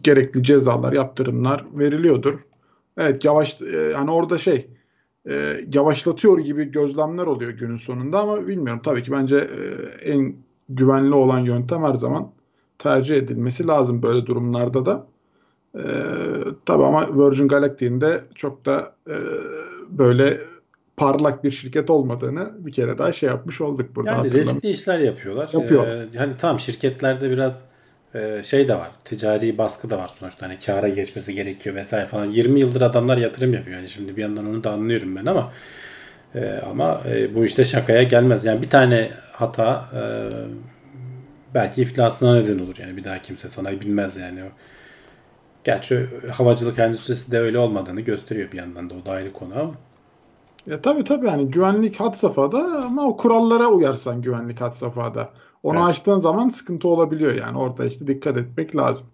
[0.03, 2.39] gerekli cezalar, yaptırımlar veriliyordur.
[2.97, 4.67] Evet yavaş e, hani orada şey
[5.29, 10.35] e, yavaşlatıyor gibi gözlemler oluyor günün sonunda ama bilmiyorum tabii ki bence e, en
[10.75, 12.31] güvenli olan yöntem her zaman
[12.79, 15.07] tercih edilmesi lazım böyle durumlarda da.
[15.75, 15.83] E,
[16.65, 19.15] tabii ama Virgin Galactic'in de çok da e,
[19.89, 20.37] böyle
[20.97, 24.11] parlak bir şirket olmadığını bir kere daha şey yapmış olduk burada.
[24.11, 25.49] Yani riskli işler yapıyorlar.
[25.53, 25.87] Yapıyor.
[25.87, 27.61] Ee, hani tamam şirketlerde biraz
[28.15, 28.91] e, şey de var.
[29.05, 30.45] Ticari baskı da var sonuçta.
[30.45, 32.25] Hani kâra geçmesi gerekiyor vesaire falan.
[32.25, 33.77] 20 yıldır adamlar yatırım yapıyor.
[33.77, 35.51] Yani şimdi bir yandan onu da anlıyorum ben ama
[36.35, 38.45] e, ama e, bu işte şakaya gelmez.
[38.45, 40.01] Yani bir tane hata e,
[41.53, 42.75] belki iflasına neden olur.
[42.79, 44.39] Yani bir daha kimse sana bilmez yani.
[45.63, 48.93] Gerçi havacılık endüstrisi de öyle olmadığını gösteriyor bir yandan da.
[49.03, 49.71] O da ayrı konu ama.
[50.67, 55.29] Ya tabii tabii hani güvenlik had safhada ama o kurallara uyarsan güvenlik had safhada.
[55.63, 55.89] Onu Evet.
[55.89, 59.05] aştığın zaman sıkıntı olabiliyor yani orada işte dikkat etmek lazım.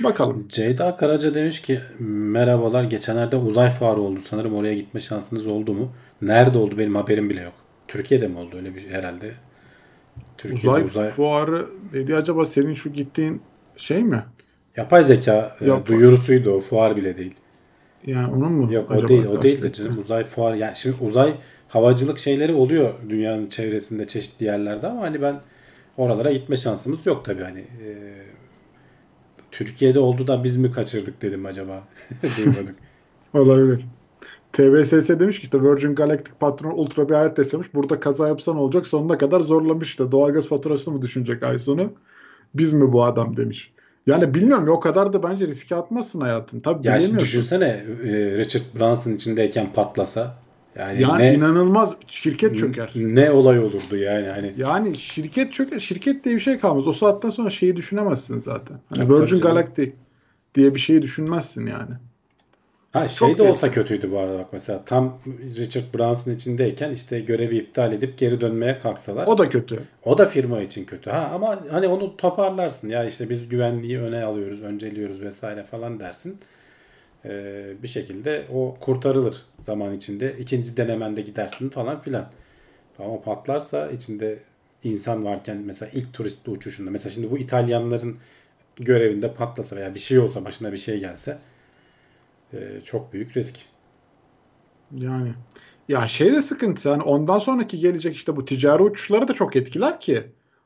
[0.00, 0.48] Bakalım.
[0.48, 5.92] Ceyda Karaca demiş ki merhabalar geçenlerde uzay fuarı oldu sanırım oraya gitme şansınız oldu mu?
[6.22, 7.52] Nerede oldu benim haberim bile yok.
[7.88, 9.32] Türkiye'de mi oldu öyle bir şey herhalde?
[10.38, 13.42] Türkiye'de Uzay, uzay, fuarı dedi acaba senin şu gittiğin
[13.76, 14.24] şey mi?
[14.76, 17.34] yapay zeka e, Yapay- duyurusuydu o fuar bile değil.
[18.06, 18.72] Yani onun mu?
[18.72, 21.34] Yok o değil o değil de canım uzay fuar yani şimdi uzay
[21.68, 25.40] havacılık şeyleri oluyor dünyanın çevresinde çeşitli yerlerde ama hani ben
[25.96, 27.88] oralara gitme şansımız yok tabii hani e,
[29.50, 31.84] Türkiye'de oldu da biz mi kaçırdık dedim acaba
[32.38, 32.74] duymadık.
[33.34, 33.84] Olabilir.
[34.56, 37.74] TVSS demiş ki işte Virgin Galactic patronu ultra bir hayat yaşamış.
[37.74, 40.12] Burada kaza yapsan olacak sonuna kadar zorlamış işte.
[40.12, 41.92] Doğalgaz faturasını mı düşünecek ay sonu?
[42.54, 43.72] Biz mi bu adam demiş.
[44.06, 46.60] Yani bilmiyorum ya o kadar da bence riske atmazsın hayatın.
[46.60, 50.34] Tabii Ya şimdi düşünsene e, Richard Branson içindeyken patlasa.
[50.78, 52.92] Yani, Yani ne, inanılmaz şirket çöker.
[52.96, 54.54] ne olay olurdu yani hani.
[54.56, 55.80] Yani şirket çöker.
[55.80, 56.86] Şirket diye bir şey kalmaz.
[56.86, 58.78] O saatten sonra şeyi düşünemezsin zaten.
[58.88, 59.40] Hani Virgin.
[59.40, 59.92] Galactic
[60.54, 61.94] diye bir şeyi düşünmezsin yani.
[62.96, 65.18] Ha şey Çok de olsa kötüydü bu arada bak mesela tam
[65.56, 69.26] Richard Branson içindeyken işte görevi iptal edip geri dönmeye kalksalar.
[69.26, 69.82] O da kötü.
[70.04, 71.10] O da firma için kötü.
[71.10, 76.38] Ha ama hani onu toparlarsın ya işte biz güvenliği öne alıyoruz, önceliyoruz vesaire falan dersin.
[77.24, 80.36] Ee, bir şekilde o kurtarılır zaman içinde.
[80.38, 82.26] İkinci denemende gidersin falan filan.
[82.98, 84.38] Ama patlarsa içinde
[84.84, 88.16] insan varken mesela ilk turistli uçuşunda mesela şimdi bu İtalyanların
[88.76, 91.38] görevinde patlasa veya bir şey olsa başına bir şey gelse
[92.52, 93.56] e, çok büyük risk.
[94.92, 95.28] Yani
[95.88, 100.00] ya şey de sıkıntı yani ondan sonraki gelecek işte bu ticari uçuşları da çok etkiler
[100.00, 100.22] ki.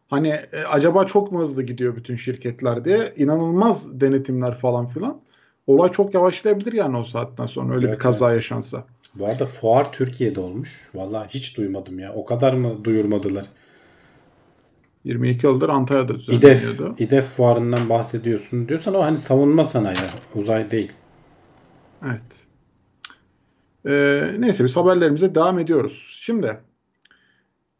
[0.09, 5.21] Hani e, acaba çok mu hızlı gidiyor bütün şirketler diye inanılmaz denetimler falan filan.
[5.67, 8.85] Olay çok yavaşlayabilir yani o saatten sonra öyle Evet, bir kaza yaşansa.
[9.15, 10.91] Bu arada fuar Türkiye'de olmuş.
[10.95, 12.15] Vallahi hiç duymadım ya.
[12.15, 13.47] O kadar mı duyurmadılar?
[15.05, 16.95] 22 yıldır Antalya'da İDEF, düzenleniyordu.
[16.99, 19.97] İDEF fuarından bahsediyorsun diyorsan o hani savunma sanayi,
[20.35, 20.93] uzay değil.
[22.05, 22.47] Evet.
[23.87, 26.07] Ee, neyse biz haberlerimize devam ediyoruz.
[26.21, 26.61] Şimdi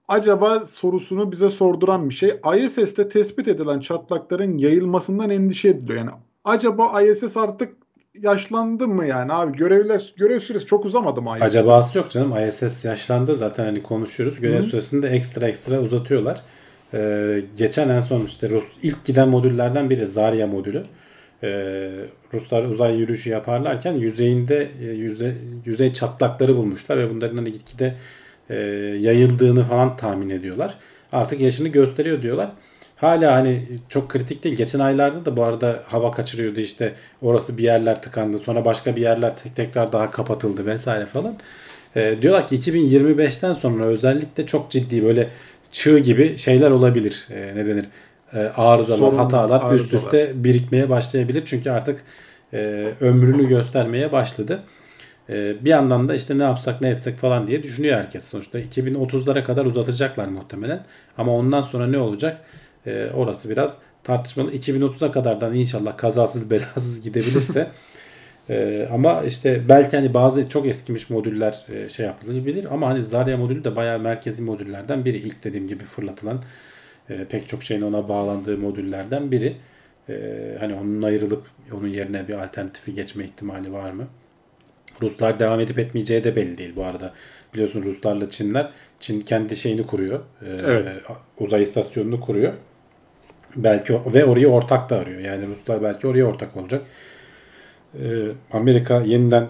[0.09, 5.99] acaba sorusunu bize sorduran bir şey ISS'te tespit edilen çatlakların yayılmasından endişe ediliyor.
[5.99, 6.11] Yani
[6.45, 7.77] acaba ISS artık
[8.23, 11.43] yaşlandı mı yani abi görevler görev süresi çok uzamadı mı ISS?
[11.43, 12.49] Acabası yok canım.
[12.49, 14.41] ISS yaşlandı zaten hani konuşuyoruz.
[14.41, 14.63] Görev Hı.
[14.63, 16.43] süresini de ekstra ekstra uzatıyorlar.
[16.95, 20.85] Ee, geçen en son işte Rus ilk giden modüllerden biri Zarya modülü.
[21.43, 21.91] Ee,
[22.35, 27.95] Ruslar uzay yürüyüşü yaparlarken yüzeyinde e, yüze, yüzey çatlakları bulmuşlar ve bunların hani gitgide
[28.51, 28.57] e,
[29.01, 30.75] yayıldığını falan tahmin ediyorlar.
[31.13, 32.51] Artık yaşını gösteriyor diyorlar.
[32.97, 34.57] Hala hani çok kritik değil.
[34.57, 38.39] Geçen aylarda da bu arada hava kaçırıyordu işte orası bir yerler tıkandı.
[38.39, 41.37] Sonra başka bir yerler tek tekrar daha kapatıldı vesaire falan.
[41.97, 45.31] E, diyorlar ki 2025'ten sonra özellikle çok ciddi böyle
[45.73, 47.29] çığ gibi şeyler olabilir.
[47.31, 47.85] E, ne denir?
[48.35, 50.03] E, arızalar, Sorunlar, hatalar üst arızalar.
[50.03, 51.43] üste birikmeye başlayabilir.
[51.45, 52.05] Çünkü artık
[52.53, 52.59] e,
[53.01, 54.63] ömrünü göstermeye başladı.
[55.29, 58.25] E, bir yandan da işte ne yapsak ne etsek falan diye düşünüyor herkes.
[58.25, 60.85] Sonuçta 2030'lara kadar uzatacaklar muhtemelen.
[61.19, 62.41] Ama ondan sonra ne olacak?
[62.87, 64.53] E, orası biraz tartışmalı.
[64.53, 67.69] 2030'a kadardan inşallah kazasız belasız gidebilirse
[68.51, 73.37] e, ama işte belki hani bazı çok eskimiş modüller e, şey yapılabilir ama hani Zarya
[73.37, 75.17] modülü de bayağı merkezi modüllerden biri.
[75.17, 76.43] İlk dediğim gibi fırlatılan
[77.11, 79.57] e, pek çok şeyin ona bağlandığı modüllerden biri.
[80.09, 80.15] E,
[80.61, 84.07] hani onun ayrılıp onun yerine bir alternatifi geçme ihtimali var mı?
[85.03, 87.15] Ruslar devam edip etmeyeceği de belli değil bu arada.
[87.55, 88.71] Biliyorsun Ruslarla Çinler
[89.01, 90.21] Çin kendi şeyini kuruyor.
[90.43, 91.03] E, Evet.
[91.39, 92.53] Uzay istasyonunu kuruyor.
[93.57, 95.21] Belki ve orayı ortak da arıyor.
[95.21, 96.83] Yani Ruslar belki oraya ortak olacak.
[97.95, 99.47] E, Amerika yeniden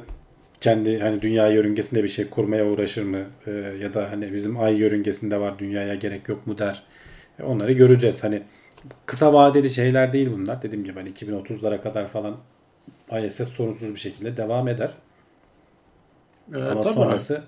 [0.61, 3.25] kendi hani dünya yörüngesinde bir şey kurmaya uğraşır mı?
[3.46, 3.51] E,
[3.83, 6.83] ya da hani bizim ay yörüngesinde var dünyaya gerek yok mu der.
[7.46, 8.24] Onları göreceğiz.
[8.24, 8.42] Hani
[9.07, 10.62] kısa vadeli şeyler değil bunlar.
[10.62, 12.37] Dediğim gibi hani 2030'lara kadar falan
[13.26, 14.90] ISS sorunsuz bir şekilde devam eder.
[16.55, 16.94] Ee, Ama tabii.
[16.94, 17.42] sonrası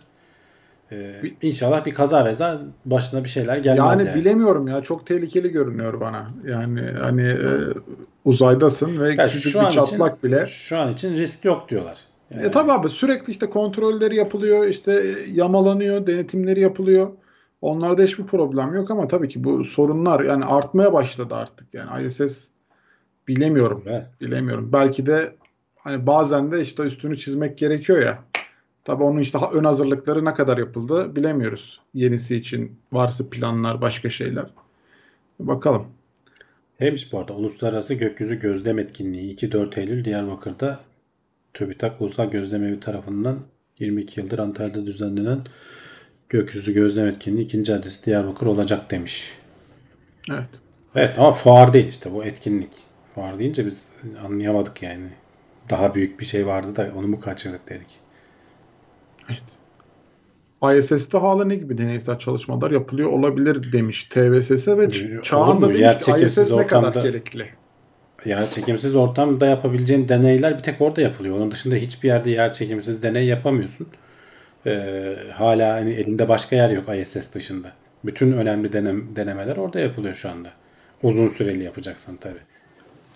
[0.93, 4.21] e, inşallah bir kaza beza başına bir şeyler gelmez Yani, yani.
[4.21, 6.31] bilemiyorum ya çok tehlikeli görünüyor bana.
[6.49, 7.49] Yani hani e,
[8.25, 10.47] uzaydasın ve Yani küçücük şu bir an için- çatlak bile.
[10.49, 11.99] Şu an için risk yok diyorlar.
[12.31, 17.11] Yani E tabi abi sürekli işte kontrolleri yapılıyor, işte e, yamalanıyor, denetimleri yapılıyor.
[17.63, 21.75] Onlarda hiçbir problem yok ama tabii ki bu sorunlar yani artmaya başladı artık.
[21.75, 22.49] Yani ISS
[23.29, 23.83] bilemiyorum.
[23.87, 24.07] Evet.
[24.21, 24.73] Bilemiyorum.
[24.73, 25.37] Belki de
[25.77, 28.19] hani bazen de işte üstünü çizmek gerekiyor ya.
[28.85, 31.81] Tabii onun işte ön hazırlıkları ne kadar yapıldı bilemiyoruz.
[31.95, 34.47] Yenisi için varsa planlar, başka şeyler.
[35.41, 35.87] Bakalım.
[37.13, 40.81] Bu arada Uluslararası Gökyüzü Gözlem Etkinliği 2-4 Eylül Diyarbakır'da
[41.55, 43.39] TÜBİTAK Ulusal Gözlem Evi tarafından
[43.79, 45.39] 22 yıldır Antalya'da düzenlenen
[46.33, 49.33] Gökyüzü Gözlem Etkinliği ikinci adresi Diyarbakır olacak demiş.
[50.31, 50.49] Evet.
[50.95, 52.73] Evet ama fuar değil işte bu etkinlik.
[53.15, 53.87] Fuar deyince biz
[54.25, 55.09] anlayamadık yani.
[55.71, 57.99] Daha büyük bir şey vardı da onu mu kaçırdık dedik.
[59.29, 59.59] Evet.
[60.79, 65.63] ISS'te hala ne gibi deneysel çalışmalar yapılıyor olabilir demiş TVSS ve Olur Ç- Çağan mu?
[65.63, 67.47] da demiş Yer ki ISS ne kadar gerekli.
[68.25, 71.37] Yer çekimsiz ortamda yapabileceğin deneyler bir tek orada yapılıyor.
[71.37, 73.89] Onun dışında hiçbir yerde yer çekimsiz deney yapamıyorsun.
[74.67, 77.69] Ee, hala hani elinde başka yer yok ISS dışında.
[78.05, 80.49] Bütün önemli denem, denemeler orada yapılıyor şu anda.
[81.03, 82.39] Uzun süreli yapacaksan tabii.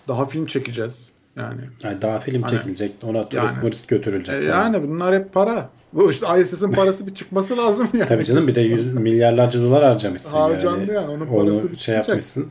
[0.07, 1.11] Daha film çekeceğiz.
[1.37, 4.63] Yani Yani daha film Hani- çekilecek, ona turist Yani- turist götürülecek e, falan.
[4.73, 5.69] yani bunlar hep para.
[5.93, 8.05] Bu işte ISS'in parası bir çıkması lazım yani.
[8.05, 11.75] Tabii canım bir de yüz, milyarlarca dolar harcamışsın Harcandı yani, onun parası onu bir şey
[11.77, 12.07] çıkacak.
[12.07, 12.47] yapmışsın.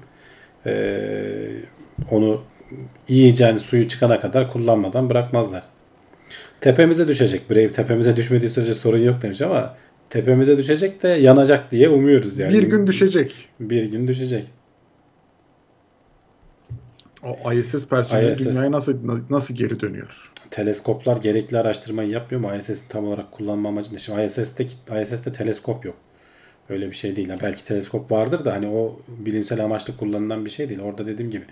[0.67, 1.49] Ee,
[2.11, 2.41] onu
[3.09, 5.63] yiyeceğin suyu çıkana kadar kullanmadan bırakmazlar.
[6.67, 7.51] Tepemize düşecek.
[7.51, 9.77] Brave tepemize düşmediği sürece sorun yok demiş ama
[10.11, 12.53] tepemize düşecek de yanacak diye umuyoruz yani.
[12.53, 13.49] Bir gün düşecek.
[13.61, 14.45] Bir gün düşecek.
[17.23, 18.47] O ISS personeli ISS.
[18.47, 18.99] dünyaya nasıl
[19.31, 20.31] nasıl geri dönüyor?
[20.51, 22.57] Teleskoplar gerekli araştırmayı yapmıyor mu?
[22.61, 23.99] ISS'in tam olarak kullanma amacı ne?
[23.99, 24.65] Şimdi ISS'te,
[25.03, 25.97] ISS'te teleskop yok.
[26.69, 27.29] Öyle bir şey değil.
[27.29, 30.81] Yani belki teleskop vardır da hani o bilimsel amaçlı kullanılan bir şey değil.
[30.81, 31.45] Orada dediğim gibi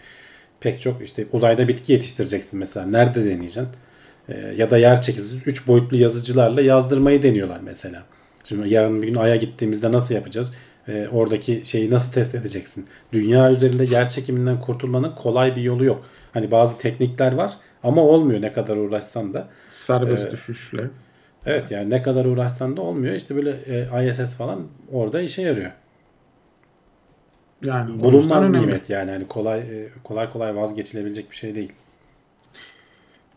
[0.60, 2.86] pek çok işte uzayda bitki yetiştireceksin mesela.
[2.86, 3.68] Nerede deneyeceksin?
[4.28, 8.02] Ee, ya da yer çekimsiz 3 boyutlu yazıcılarla yazdırmayı deniyorlar mesela.
[8.44, 10.54] Şimdi yarın bir gün Ay'a gittiğimizde nasıl yapacağız?
[10.88, 12.86] Ee, oradaki şeyi nasıl test edeceksin?
[13.12, 16.04] Dünya üzerinde yer çekiminden kurtulmanın kolay bir yolu yok.
[16.32, 19.48] Hani bazı teknikler var ama olmuyor ne kadar uğraşsan da.
[19.68, 20.90] Serbest Ee, düşüşle.
[21.46, 23.14] Evet yani ne kadar uğraşsan da olmuyor.
[23.14, 25.70] İşte böyle e, ISS falan orada işe yarıyor.
[27.64, 28.66] Yani Bulunmaz önemli.
[28.66, 31.72] nimet yani hani kolay e, kolay kolay vazgeçilebilecek bir şey değil.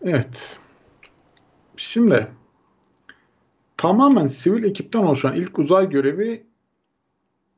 [0.06, 0.58] Evet.
[1.78, 2.28] Şimdi
[3.78, 6.44] tamamen sivil ekipten oluşan ilk uzay görevi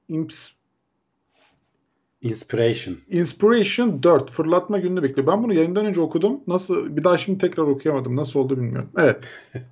[0.09, 0.51] Imps-
[2.21, 2.97] Inspiration.
[3.09, 5.27] Inspiration 4 fırlatma gününü bekliyor.
[5.27, 6.39] Ben bunu yayından önce okudum.
[6.47, 8.15] Nasıl bir daha şimdi tekrar okuyamadım.
[8.15, 8.89] Nasıl oldu bilmiyorum.
[8.97, 9.23] Evet.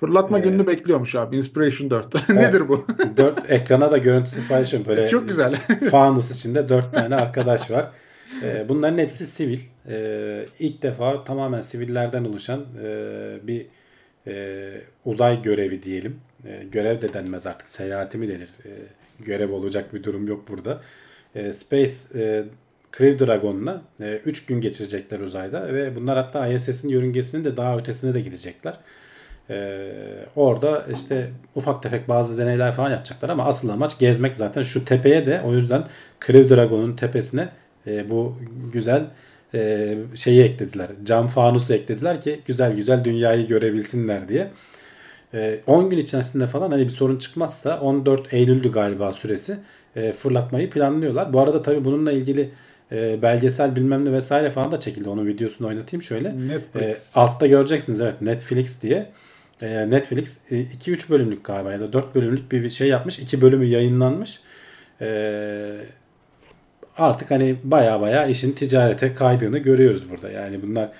[0.00, 1.36] Fırlatma gününü bekliyormuş abi.
[1.36, 2.28] Inspiration 4.
[2.28, 2.86] Nedir bu?
[3.16, 4.88] Dört ekrana da görüntüsü paylaşıyorum.
[4.88, 5.54] Böyle Çok güzel.
[5.90, 7.90] fanus içinde dört tane arkadaş var.
[8.42, 9.60] Ee, bunların hepsi sivil.
[9.88, 12.88] Ee, ilk defa tamamen sivillerden oluşan e,
[13.42, 13.66] bir
[14.26, 14.72] e,
[15.04, 16.20] uzay görevi diyelim.
[16.44, 17.68] E, görev de denmez artık.
[17.68, 18.48] Seyahati mi denir?
[18.64, 18.70] E,
[19.24, 20.80] görev olacak bir durum yok burada.
[21.34, 22.44] E, Space e,
[22.92, 23.82] Crew Dragon'la
[24.24, 28.74] 3 gün geçirecekler uzayda ve bunlar hatta ISS'in yörüngesinin de daha ötesine de gidecekler.
[30.36, 35.26] Orada işte ufak tefek bazı deneyler falan yapacaklar ama asıl amaç gezmek zaten şu tepeye
[35.26, 35.84] de o yüzden
[36.26, 37.48] Crew Dragon'un tepesine
[37.86, 38.36] e, bu
[38.72, 39.04] güzel
[39.54, 40.88] e, şeyi eklediler.
[41.04, 44.50] Cam fanusu eklediler ki güzel güzel dünyayı görebilsinler diye.
[45.34, 49.56] E, 10 gün içerisinde falan hani bir sorun çıkmazsa 14 Eylül'dü galiba süresi
[49.96, 51.32] e, fırlatmayı planlıyorlar.
[51.32, 52.50] Bu arada tabii bununla ilgili
[52.92, 55.08] e, belgesel bilmem ne vesaire falan da çekildi.
[55.08, 56.28] Onun videosunu oynatayım şöyle.
[56.28, 57.12] E, Netflix.
[57.16, 59.10] altta göreceksiniz evet Netflix diye.
[59.62, 63.18] E, Netflix 2-3 bölümlük galiba ya da 4 bölümlük bir şey yapmış.
[63.18, 64.40] 2 bölümü yayınlanmış.
[65.00, 65.06] E,
[66.98, 70.30] artık hani baya baya işin ticarete kaydığını görüyoruz burada.
[70.30, 70.90] Yani bunlar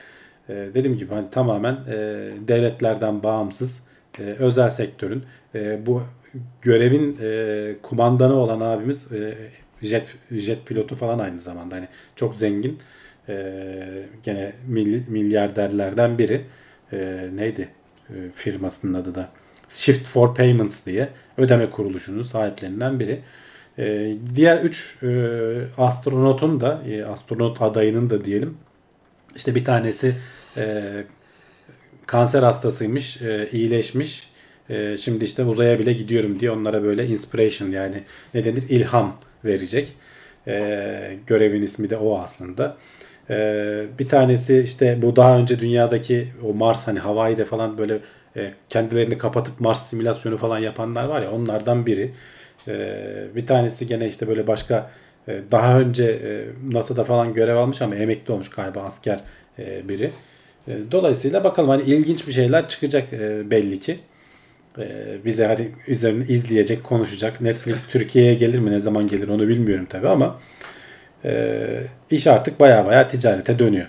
[0.49, 1.97] e, dediğim gibi hani tamamen e,
[2.49, 3.83] devletlerden bağımsız
[4.19, 6.03] e, özel sektörün e, bu
[6.63, 9.35] görevin e, kumandanı olan abimiz e,
[9.83, 12.79] jet jet pilotu falan aynı zamanda hani çok zengin
[13.29, 13.55] e,
[14.23, 16.45] gene mil, milyarderlerden biri
[16.93, 17.69] e, neydi
[18.11, 19.29] e, firmasının adı da
[19.69, 23.21] Shift for Payments diye ödeme kuruluşunun sahiplerinden biri.
[23.79, 25.09] E, diğer 3 e,
[25.79, 28.57] astronotun da e, astronot adayının da diyelim
[29.37, 30.15] işte bir tanesi
[30.57, 30.83] e,
[32.07, 34.31] kanser hastasıymış, e, iyileşmiş.
[34.71, 38.03] E, şimdi işte uzaya bile gidiyorum diye onlara böyle inspiration yani
[38.35, 39.93] ne denir ilham verecek.
[40.47, 42.77] E, görevin ismi de o aslında.
[43.31, 43.37] E,
[43.99, 47.99] bir tanesi işte bu daha önce dünyadaki o Mars hani Hawaii'de falan böyle
[48.37, 52.13] e, kendilerini kapatıp Mars simülasyonu falan yapanlar var ya onlardan biri.
[52.69, 54.91] E, bir tanesi gene işte böyle başka
[55.29, 59.21] e, daha önce e, NASA'da falan görev almış ama emekli olmuş galiba asker
[59.59, 60.11] e, biri.
[60.93, 63.13] Dolayısıyla bakalım hani ilginç bir şeyler çıkacak
[63.51, 63.99] belli ki.
[65.25, 67.41] Bize hani üzerine izleyecek, konuşacak.
[67.41, 70.41] Netflix Türkiye'ye gelir mi, ne zaman gelir onu bilmiyorum tabi ama
[72.11, 73.87] iş artık baya baya ticarete dönüyor.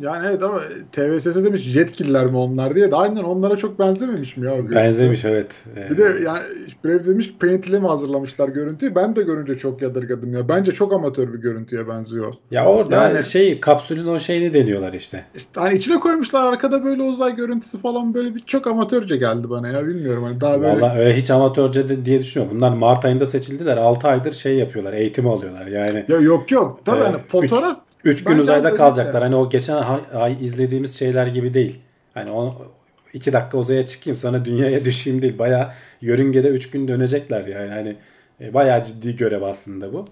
[0.00, 0.60] Yani evet ama
[0.92, 4.72] TVSS demiş yetkililer mi onlar diye de aynen onlara çok benzememiş mi ya?
[4.72, 5.46] Benzemiş evet.
[5.90, 6.40] Bir de yani
[6.84, 8.94] Brave demiş ki Paint ile mi hazırlamışlar görüntüyü?
[8.94, 10.48] Ben de görünce çok yadırgadım ya.
[10.48, 12.34] Bence çok amatör bir görüntüye benziyor.
[12.50, 15.24] Ya orada Yani- şey kapsülün o şeyini deniyorlar işte.
[15.36, 19.68] İşte hani içine koymuşlar arkada böyle uzay görüntüsü falan böyle bir çok amatörce geldi bana
[19.68, 22.56] ya bilmiyorum hani daha böyle Vallahi öyle hiç amatörce de diye düşünüyorum.
[22.56, 23.76] Bunlar Mart ayında seçildiler.
[23.76, 24.92] 6 aydır şey yapıyorlar.
[24.92, 25.66] Eğitim alıyorlar.
[25.66, 29.22] Yani ya yok yok tabii Ee, hani fotoğraf 3 gün Bence uzayda kalacaklar.
[29.22, 29.82] Hani o geçen
[30.14, 31.80] ay, izlediğimiz şeyler gibi değil.
[32.14, 32.66] Hani o
[33.12, 35.38] 2 dakika uzaya çıkayım sonra dünyaya düşeyim değil.
[35.38, 37.70] Baya yörüngede 3 gün dönecekler yani.
[37.70, 37.96] Hani
[38.40, 40.08] e, bayağı ciddi görev aslında bu.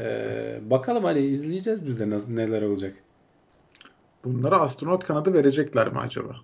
[0.00, 2.92] Ee, bakalım hani izleyeceğiz biz de nasıl neler olacak.
[4.24, 6.36] bunlara astronot kanadı verecekler mi acaba?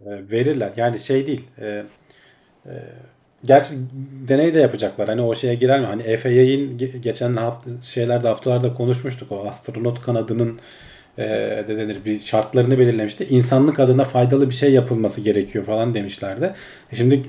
[0.00, 0.72] E, verirler.
[0.76, 1.46] Yani şey değil.
[1.58, 1.84] E,
[2.66, 2.72] e,
[3.44, 3.74] gerçi
[4.28, 5.08] deney de yapacaklar.
[5.08, 5.86] Hani o şeye girer mi?
[5.86, 9.32] Hani FAA'in ge- geçen hafta, şeylerde haftalarda konuşmuştuk.
[9.32, 10.58] O astronot kanadının
[11.18, 11.24] e,
[11.68, 13.24] de denir bir şartlarını belirlemişti.
[13.24, 16.52] İnsanlık adına faydalı bir şey yapılması gerekiyor falan demişlerdi.
[16.92, 17.22] E şimdi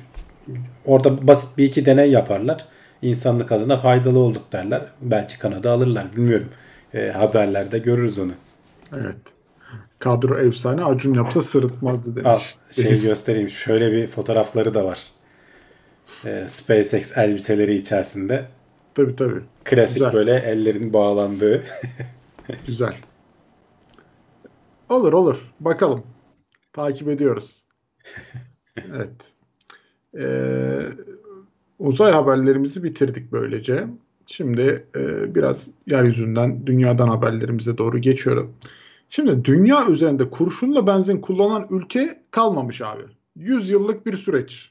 [0.85, 2.65] orada basit bir iki deney yaparlar.
[3.01, 4.81] İnsanlık adına faydalı olduk derler.
[5.01, 6.15] Belki kanadı alırlar.
[6.15, 6.47] Bilmiyorum.
[6.93, 8.31] E, haberlerde görürüz onu.
[8.95, 9.15] Evet.
[9.99, 12.27] Kadro efsane Acun yapsa sırıtmazdı demiş.
[12.27, 12.39] Al
[12.71, 13.05] şey Deniz.
[13.07, 13.49] göstereyim.
[13.49, 14.99] Şöyle bir fotoğrafları da var.
[16.25, 18.47] Ee, SpaceX elbiseleri içerisinde.
[18.95, 19.39] Tabii tabii.
[19.63, 20.13] Klasik Güzel.
[20.13, 21.63] böyle ellerin bağlandığı.
[22.67, 22.95] Güzel.
[24.89, 25.53] Olur olur.
[25.59, 26.03] Bakalım.
[26.73, 27.65] Takip ediyoruz.
[28.95, 29.33] Evet.
[30.19, 30.87] Ee,
[31.79, 33.87] uzay haberlerimizi bitirdik böylece.
[34.27, 38.53] Şimdi e, biraz yeryüzünden, dünyadan haberlerimize doğru geçiyorum.
[39.09, 43.03] Şimdi dünya üzerinde kurşunla benzin kullanan ülke kalmamış abi.
[43.35, 44.70] 100 yıllık bir süreç.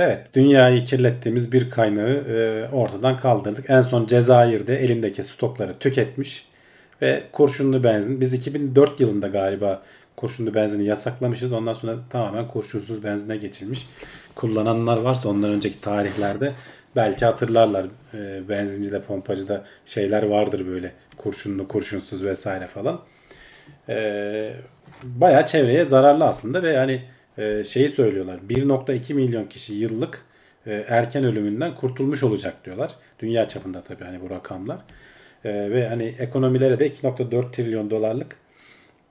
[0.00, 3.70] Evet, dünyayı kirlettiğimiz bir kaynağı e, ortadan kaldırdık.
[3.70, 6.46] En son Cezayir'de elindeki stokları tüketmiş
[7.02, 8.20] ve kurşunlu benzin.
[8.20, 9.82] Biz 2004 yılında galiba
[10.16, 11.52] kurşunlu benzini yasaklamışız.
[11.52, 13.88] Ondan sonra tamamen kurşunsuz benzine geçilmiş.
[14.34, 16.52] Kullananlar varsa ondan önceki tarihlerde
[16.96, 17.86] belki hatırlarlar.
[18.14, 23.00] E, benzincide, pompacıda şeyler vardır böyle kurşunlu, kurşunsuz vesaire falan.
[23.88, 24.52] E,
[25.02, 27.02] bayağı çevreye zararlı aslında ve yani
[27.38, 28.38] e, şeyi söylüyorlar.
[28.48, 30.24] 1.2 milyon kişi yıllık
[30.66, 32.94] e, erken ölümünden kurtulmuş olacak diyorlar.
[33.18, 34.78] Dünya çapında tabii hani bu rakamlar.
[35.44, 38.36] E, ve hani ekonomilere de 2.4 trilyon dolarlık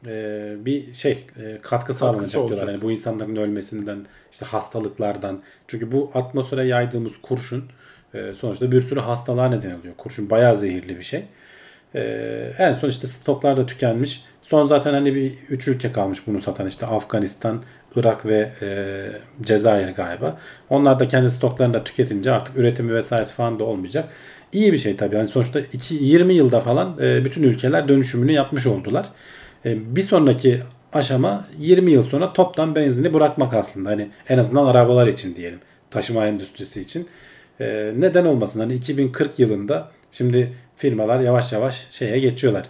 [0.07, 2.57] e, bir şey e, katkı sağlanacak olacak.
[2.57, 2.73] diyorlar.
[2.73, 5.43] Yani bu insanların ölmesinden, işte hastalıklardan.
[5.67, 7.63] Çünkü bu atmosfere yaydığımız kurşun
[8.13, 9.93] e, sonuçta bir sürü hastalığa neden oluyor.
[9.97, 11.25] Kurşun bayağı zehirli bir şey.
[11.95, 14.25] Ee, en son işte stoklar da tükenmiş.
[14.41, 17.63] Son zaten hani bir üç ülke kalmış bunu satan işte Afganistan,
[17.95, 19.07] Irak ve e,
[19.41, 20.37] Cezayir galiba.
[20.69, 24.09] Onlar da kendi stoklarını da tüketince artık üretimi vesairesi falan da olmayacak.
[24.53, 25.15] İyi bir şey tabii.
[25.15, 29.05] Yani sonuçta iki, 20 yılda falan e, bütün ülkeler dönüşümünü yapmış oldular.
[29.65, 30.59] E, bir sonraki
[30.93, 33.89] aşama 20 yıl sonra toptan benzini bırakmak aslında.
[33.89, 35.59] Hani en azından arabalar için diyelim.
[35.91, 37.07] Taşıma endüstrisi için.
[37.59, 38.59] E, neden olmasın?
[38.59, 42.65] Hani 2040 yılında şimdi firmalar yavaş yavaş şeye geçiyorlar.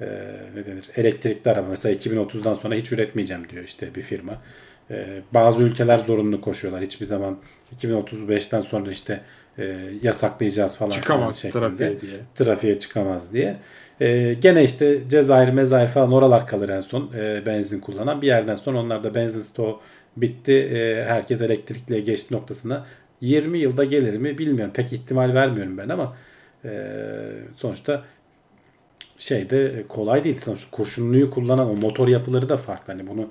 [0.00, 0.06] E,
[0.54, 0.90] ne denir?
[0.96, 1.68] Elektrikli araba.
[1.68, 4.42] Mesela 2030'dan sonra hiç üretmeyeceğim diyor işte bir firma.
[4.90, 6.82] E, bazı ülkeler zorunlu koşuyorlar.
[6.82, 7.38] Hiçbir zaman
[7.76, 9.20] 2035'ten sonra işte
[9.58, 10.90] e, yasaklayacağız falan.
[10.90, 12.12] Çıkamaz şeklinde trafiğe diye.
[12.34, 13.56] trafiğe çıkamaz diye.
[14.00, 18.22] Ee, gene işte Cezayir, Mezayir falan oralar kalır en son e, benzin kullanan.
[18.22, 19.80] Bir yerden sonra onlar da benzin stoğu
[20.16, 20.52] bitti.
[20.52, 22.86] E, herkes elektrikliye geçti noktasına.
[23.20, 24.72] 20 yılda gelir mi bilmiyorum.
[24.74, 26.16] Pek ihtimal vermiyorum ben ama
[26.64, 26.70] e,
[27.56, 28.04] sonuçta
[29.18, 30.40] şeyde kolay değil.
[30.40, 32.92] Sonuçta kurşunluyu kullanan o motor yapıları da farklı.
[32.92, 33.28] Hani bunu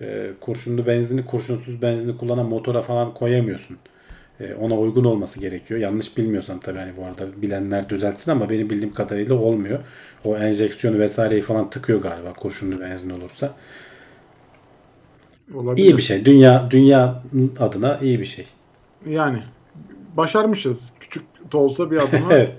[0.00, 3.76] e, kurşunlu benzini, kurşunsuz benzini kullanan motora falan koyamıyorsun.
[4.40, 5.80] E, ona uygun olması gerekiyor.
[5.80, 9.78] Yanlış bilmiyorsam tabii hani bu arada bilenler düzeltsin ama benim bildiğim kadarıyla olmuyor.
[10.24, 13.54] O enjeksiyonu vesaireyi falan tıkıyor galiba kurşunlu benzin olursa.
[15.54, 15.84] Olabilir.
[15.84, 16.24] İyi bir şey.
[16.24, 17.22] Dünya dünya
[17.58, 18.46] adına iyi bir şey.
[19.06, 19.38] Yani
[20.16, 20.92] başarmışız.
[21.00, 22.52] Küçük de olsa bir adımı evet.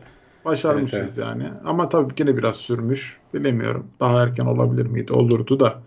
[0.48, 1.43] Başarmışız Evet, yani.
[1.66, 3.20] Ama tabii yine biraz sürmüş.
[3.34, 3.88] Bilemiyorum.
[4.00, 5.14] Daha erken olabilir miydi?
[5.14, 5.82] Olurdu da.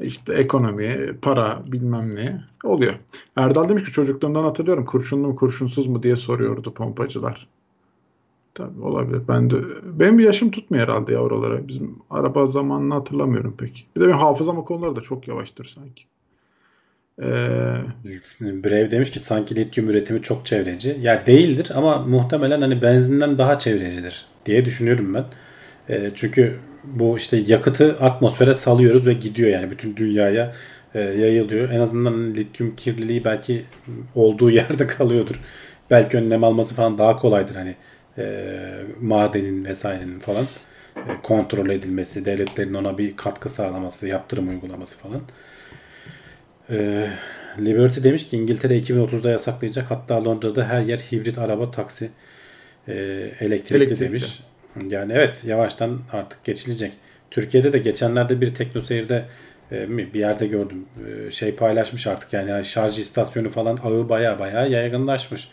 [0.00, 2.94] İşte ekonomi, para bilmem ne oluyor.
[3.36, 7.48] Erdal demiş ki çocukluğumdan hatırlıyorum kurşunlu mu kurşunsuz mu diye soruyordu pompacılar.
[8.54, 9.22] Tabii olabilir.
[9.28, 11.68] Ben de benim bir yaşım tutmuyor herhalde ya oralara.
[11.68, 13.86] Bizim araba zamanını hatırlamıyorum pek.
[13.96, 16.04] Bir de benim hafızam o konularda da çok yavaştır sanki.
[17.18, 17.24] Ee,
[18.40, 20.96] Brave demiş ki sanki lityum üretimi çok çevreci.
[21.00, 25.24] Ya değildir ama muhtemelen hani benzinden daha çevrecidir diye düşünüyorum ben.
[25.88, 30.54] E, çünkü bu işte yakıtı atmosfere salıyoruz ve gidiyor yani bütün dünyaya
[30.94, 31.70] e, yayılıyor.
[31.70, 33.64] En azından hani lityum kirliliği belki
[34.14, 35.40] olduğu yerde kalıyordur.
[35.90, 37.76] Belki önlem alması falan daha kolaydır hani
[38.18, 38.44] e,
[39.00, 40.48] madenin vesairenin falan
[41.06, 45.22] e, kontrol edilmesi, devletlerin ona bir katkı sağlaması, yaptırım uygulaması falan.
[46.70, 47.06] E,
[47.58, 49.90] Liberty demiş ki İngiltere 2030'da yasaklayacak.
[49.90, 52.10] Hatta Londra'da her yer hibrit araba, taksi,
[52.88, 52.92] e,
[53.40, 54.00] elektrikli, Elektrikli.
[54.00, 54.40] demiş.
[54.88, 56.92] Yani evet yavaştan artık geçilecek.
[57.30, 59.24] Türkiye'de de geçenlerde bir teknoseyirde
[59.72, 60.86] e, mi bir yerde gördüm.
[61.06, 65.48] E, şey paylaşmış artık yani, yani şarj istasyonu falan ağı baya baya yaygınlaşmış.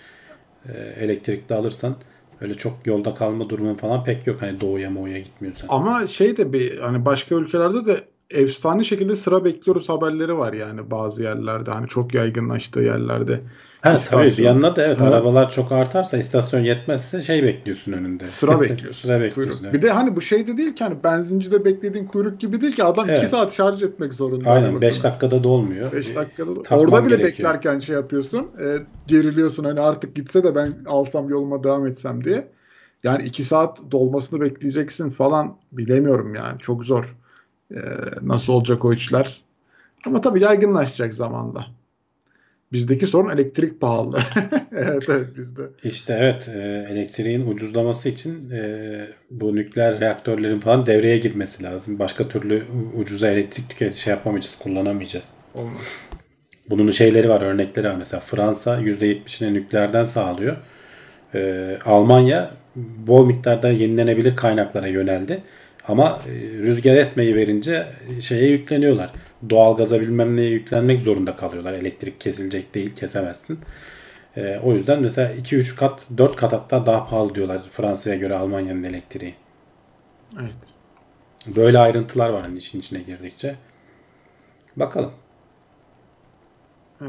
[0.66, 1.96] E, elektrikli alırsan
[2.42, 4.42] öyle çok yolda kalma durumun falan pek yok.
[4.42, 5.68] Hani doğuya moğuya gitmiyorsan.
[5.70, 10.92] ama şey de bir hani başka ülkelerde de efsane şekilde sıra bekliyoruz haberleri var yani
[10.92, 11.72] bazı yerlerde.
[11.72, 13.40] Hani çok yaygınlaştığı yerlerde.
[13.82, 14.24] Ha, istasyon.
[14.24, 15.06] tabii bir yandan da evet Ha.
[15.06, 18.26] arabalar çok artarsa istasyon yetmezse şey bekliyorsun önünde.
[18.26, 18.94] Sıra bekliyorsun.
[18.94, 19.60] Sıra bekliyorsun.
[19.60, 19.74] Kuyruk.
[19.74, 22.84] Bir de hani bu şey de değil ki hani benzincide beklediğin kuyruk gibi değil ki
[22.84, 23.28] adam 2 Evet.
[23.30, 24.50] saat şarj etmek zorunda.
[24.50, 24.82] Aynen arabasını.
[24.90, 25.92] 5 dakikada dolmuyor.
[25.92, 27.50] 5 dakikada da- Takman orada bile gerekiyor.
[27.50, 28.40] beklerken şey yapıyorsun.
[28.40, 28.66] E,
[29.08, 32.48] geriliyorsun hani artık gitse de ben alsam yoluma devam etsem diye.
[33.04, 36.60] Yani 2 saat dolmasını bekleyeceksin falan bilemiyorum yani.
[36.60, 37.16] Çok zor.
[37.72, 37.80] E,
[38.22, 39.42] nasıl olacak o işler?
[40.06, 41.68] Ama tabii yaygınlaşacak zamanla.
[42.72, 44.20] Bizdeki sorun elektrik pahalı.
[44.72, 45.62] evet evet bizde.
[45.84, 52.00] İşte evet e, elektriğin ucuzlaması için e, bu nükleer reaktörlerin falan devreye girmesi lazım.
[52.00, 52.64] Başka türlü
[52.96, 55.30] ucuza elektrik tüket şey yapamayacağız, kullanamayacağız.
[55.54, 56.10] Olmaz.
[56.70, 57.96] Bunun şeyleri var, örnekleri var.
[57.96, 60.58] Mesela Fransa %70'ini nükleerden sağlıyor.
[61.36, 62.52] Ee, Almanya
[63.08, 65.44] bol miktarda yenilenebilir kaynaklara yöneldi.
[65.88, 69.10] Ama e, rüzgar esmeyi verince e, şeye yükleniyorlar.
[69.50, 71.74] Doğalgaza bilmem neye yüklenmek zorunda kalıyorlar.
[71.74, 73.60] Elektrik kesilecek değil, kesemezsin.
[74.38, 78.84] Ee, o yüzden mesela 2-3 kat, 4 kat hatta daha pahalı diyorlar Fransa'ya göre Almanya'nın
[78.84, 79.36] elektriği.
[80.40, 80.74] Evet.
[81.56, 83.56] Böyle ayrıntılar var hani işin içine girdikçe.
[84.76, 85.12] Bakalım.
[87.02, 87.06] Ee,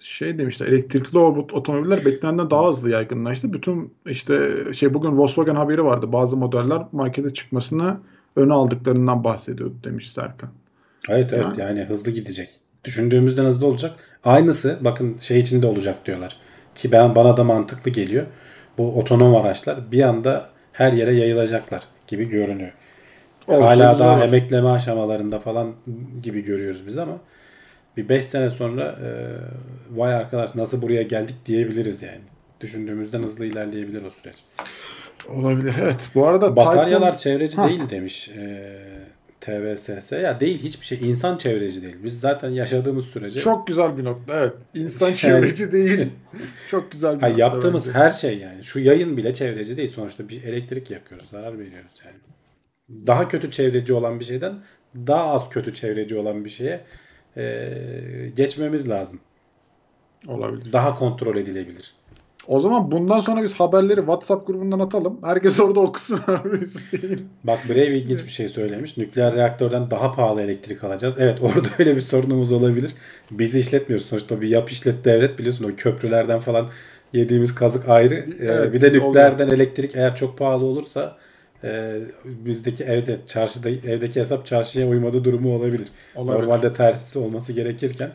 [0.00, 3.52] şey demişler elektrikli ot- otomobiller beklenenden daha hızlı yaygınlaştı.
[3.52, 6.12] Bütün işte şey bugün Volkswagen haberi vardı.
[6.12, 7.96] Bazı modeller markete çıkmasını
[8.36, 10.50] öne aldıklarından bahsediyordu demiş Serkan.
[11.08, 12.48] Evet evet yani hızlı gidecek.
[12.84, 13.92] Düşündüğümüzden hızlı olacak.
[14.24, 16.36] Aynısı bakın şey içinde olacak diyorlar.
[16.74, 18.26] Ki ben bana da mantıklı geliyor.
[18.78, 22.72] Bu otonom araçlar bir anda her yere yayılacaklar gibi görünüyor.
[23.48, 24.22] Olsa Hala daha olur.
[24.24, 25.72] emekleme aşamalarında falan
[26.22, 27.16] gibi görüyoruz biz ama
[27.96, 29.08] bir 5 sene sonra e,
[29.98, 32.20] vay arkadaş nasıl buraya geldik diyebiliriz yani.
[32.60, 34.36] Düşündüğümüzden hızlı ilerleyebilir o süreç.
[35.28, 35.74] Olabilir.
[35.82, 36.10] Evet.
[36.14, 37.68] Bu arada Bataryalar Tayfun- çevreci Ha.
[37.68, 38.72] değil demiş e,
[39.40, 40.12] TVSS.
[40.12, 40.98] Ya değil hiçbir şey.
[41.10, 41.96] İnsan çevreci değil.
[42.04, 44.38] Biz zaten yaşadığımız sürece çok güzel bir nokta.
[44.38, 44.52] Evet.
[44.74, 46.08] İnsan çevreci değil.
[46.70, 47.98] Çok güzel bir Ha, nokta yaptığımız bence.
[47.98, 48.64] her şey yani.
[48.64, 49.88] Şu yayın bile çevreci değil.
[49.88, 51.28] Sonuçta bir elektrik yakıyoruz.
[51.28, 52.16] Zarar veriyoruz yani.
[53.06, 54.54] Daha kötü çevreci olan bir şeyden
[54.94, 56.80] daha az kötü çevreci olan bir şeye
[57.40, 59.20] e, geçmemiz lazım.
[60.28, 60.72] olabilir.
[60.72, 61.94] Daha kontrol edilebilir.
[62.46, 65.18] O zaman bundan sonra biz haberleri WhatsApp grubundan atalım.
[65.24, 66.60] Herkes orada okusun abi.
[67.44, 68.96] Bak Brave ilginç bir şey söylemiş.
[68.96, 71.16] Nükleer reaktörden daha pahalı elektrik alacağız.
[71.18, 72.90] Evet orada öyle bir sorunumuz olabilir.
[73.30, 74.06] Biz işletmiyoruz.
[74.06, 76.68] Sonuçta bir yap işlet devlet biliyorsun o köprülerden falan
[77.12, 78.14] yediğimiz kazık ayrı.
[78.14, 79.08] Ee, Evet, bir de oluyor.
[79.08, 81.16] nükleerden elektrik eğer çok pahalı olursa
[81.64, 85.88] e, bizdeki evde çarşıda evdeki hesap çarşıya uymadığı durumu olabilir.
[86.16, 86.42] Olabilir.
[86.42, 88.12] Normalde tersisi olması gerekirken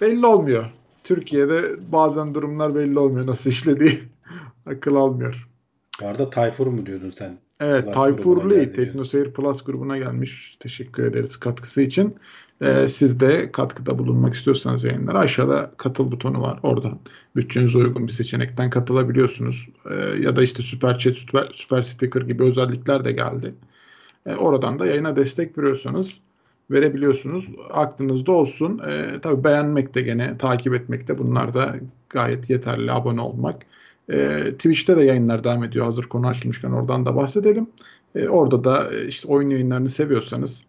[0.00, 0.64] belli olmuyor.
[1.04, 1.62] Türkiye'de
[1.92, 3.98] bazen durumlar belli olmuyor nasıl işlediği.
[4.66, 5.48] Akıl almıyor.
[6.00, 7.38] bu arada Tayfur mu diyordun sen?
[7.60, 8.72] Evet, Tayfur Lee.
[8.72, 10.56] Teknoseyir Plus grubuna gelmiş.
[10.60, 12.16] Teşekkür ederiz katkısı için.
[12.62, 16.58] Ee, siz de katkıda bulunmak istiyorsanız yayınlara aşağıda katıl butonu var.
[16.62, 16.98] Oradan
[17.36, 19.68] bütçenize uygun bir seçenekten katılabiliyorsunuz.
[19.90, 23.54] Ee, ya da işte Süper Chat, Süper, Süper Sticker gibi özellikler de geldi.
[24.26, 26.20] Ee, oradan da yayına destek veriyorsanız
[26.70, 27.48] verebiliyorsunuz.
[27.70, 28.80] Aklınızda olsun.
[28.88, 31.76] Ee, tabii beğenmek de gene takip etmek de bunlar da
[32.08, 32.92] gayet yeterli.
[32.92, 33.62] Abone olmak.
[34.12, 35.84] Ee, Twitch'te de yayınlar devam ediyor.
[35.84, 37.66] Hazır konu açılmışken oradan da bahsedelim.
[38.14, 40.64] Ee, orada da e, işte oyun yayınlarını seviyorsanız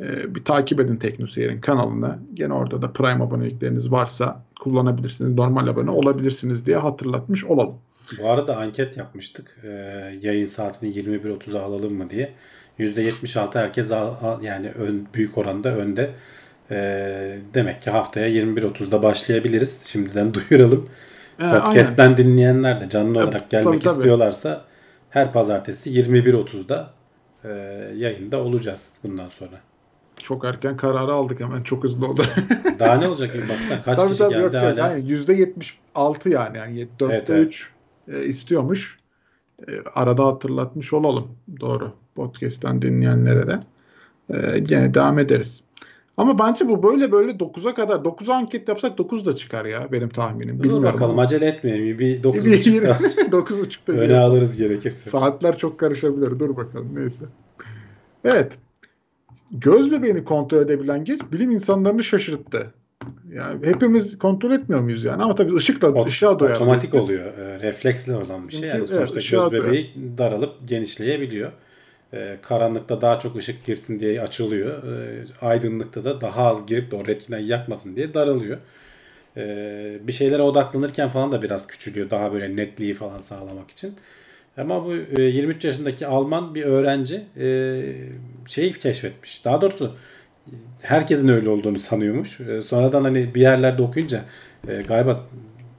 [0.00, 2.18] e, bir takip edin Teknoseyir'in kanalını.
[2.34, 5.34] Gene orada da Prime abonelikleriniz varsa kullanabilirsiniz.
[5.34, 7.74] Normal abone olabilirsiniz diye hatırlatmış olalım.
[8.22, 9.56] Bu arada anket yapmıştık.
[9.64, 9.68] Ee,
[10.22, 12.32] yayın saatini 21.30'a alalım mı diye.
[12.78, 16.10] %76 herkes al, al- yani ön, büyük oranda önde.
[16.70, 19.82] Ee, demek ki haftaya 21.30'da başlayabiliriz.
[19.84, 20.88] Şimdiden duyuralım.
[21.40, 21.60] E, aynen.
[21.62, 23.94] Podcast'ten dinleyenler de canlı E, olarak gelmek tabii, tabii.
[23.96, 24.64] istiyorlarsa
[25.10, 26.90] her pazartesi 21.30'da
[27.44, 27.48] e,
[27.96, 29.60] yayında olacağız bundan sonra.
[30.22, 31.62] Çok erken kararı aldık hemen.
[31.62, 32.22] Çok hızlı oldu.
[32.78, 34.92] Daha ne olacak bir baksana kaç tabii kişi tabii geldi yok, hala.
[34.92, 36.58] Yani %76 yani.
[36.58, 37.46] yani 4'te Evet, evet.
[37.46, 37.70] 3
[38.08, 38.96] e, istiyormuş.
[39.68, 41.28] E, arada hatırlatmış olalım.
[41.60, 41.92] Doğru.
[42.14, 43.60] Podcast'ten dinleyenlere de.
[44.30, 45.62] E, gene devam ederiz.
[46.16, 50.08] Ama bence bu böyle böyle 9'a kadar 9'a anket yapsak 9 da çıkar ya benim
[50.08, 50.58] tahminim.
[50.58, 51.22] Dur Bilmiyorum bakalım ama.
[51.22, 51.98] acele etmeyelim.
[51.98, 52.90] Bir Bir 9.30'da
[53.36, 55.10] 9.30'da bir öne alırız gerekirse.
[55.10, 56.40] Saatler çok karışabilir.
[56.40, 57.24] Dur bakalım neyse.
[58.24, 58.58] Evet.
[59.50, 62.74] Göz bebeğini kontrol edebilen geç bilim insanlarını şaşırttı.
[63.32, 65.22] Yani hepimiz kontrol etmiyor muyuz yani?
[65.22, 66.56] Ama tabii ışıkla Ot- ışığa doyar.
[66.56, 67.38] Otomatik Biz- oluyor.
[67.38, 68.68] E, refleksle olan bir şey.
[68.68, 71.52] Yani Bizimki, sonuçta evet, göz bebeği daralıp genişleyebiliyor.
[72.12, 74.82] E, karanlıkta daha çok ışık girsin diye açılıyor.
[74.82, 78.58] E, aydınlıkta da daha az girip de o retinayı yakmasın diye daralıyor.
[79.36, 82.10] E, bir şeylere odaklanırken falan da biraz küçülüyor.
[82.10, 83.94] Daha böyle netliği falan sağlamak için.
[84.56, 87.82] Ama bu e, 23 yaşındaki Alman bir öğrenci e,
[88.46, 89.44] şeyi keşfetmiş.
[89.44, 89.96] Daha doğrusu
[90.82, 92.40] herkesin öyle olduğunu sanıyormuş.
[92.40, 94.20] E, sonradan hani bir yerlerde okuyunca
[94.68, 95.20] e, galiba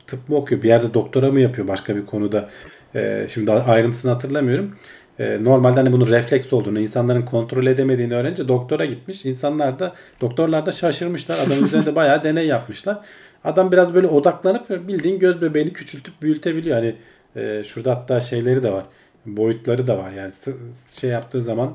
[0.07, 2.49] tıp mı okuyor, bir yerde doktora mı yapıyor başka bir konuda.
[2.95, 4.75] E, şimdi ayrıntısını hatırlamıyorum.
[5.19, 9.25] E, normalde hani bunun refleks olduğunu, insanların kontrol edemediğini öğrenince doktora gitmiş.
[9.25, 11.39] İnsanlar da, doktorlar da şaşırmışlar.
[11.39, 12.99] Adamın üzerinde bayağı deney yapmışlar.
[13.43, 16.78] Adam biraz böyle odaklanıp bildiğin göz bebeğini küçültüp büyütebiliyor.
[16.78, 16.95] Hani
[17.38, 18.85] e, şurada hatta şeyleri de var.
[19.25, 20.11] Boyutları da var.
[20.11, 20.31] Yani
[20.99, 21.73] şey yaptığı zaman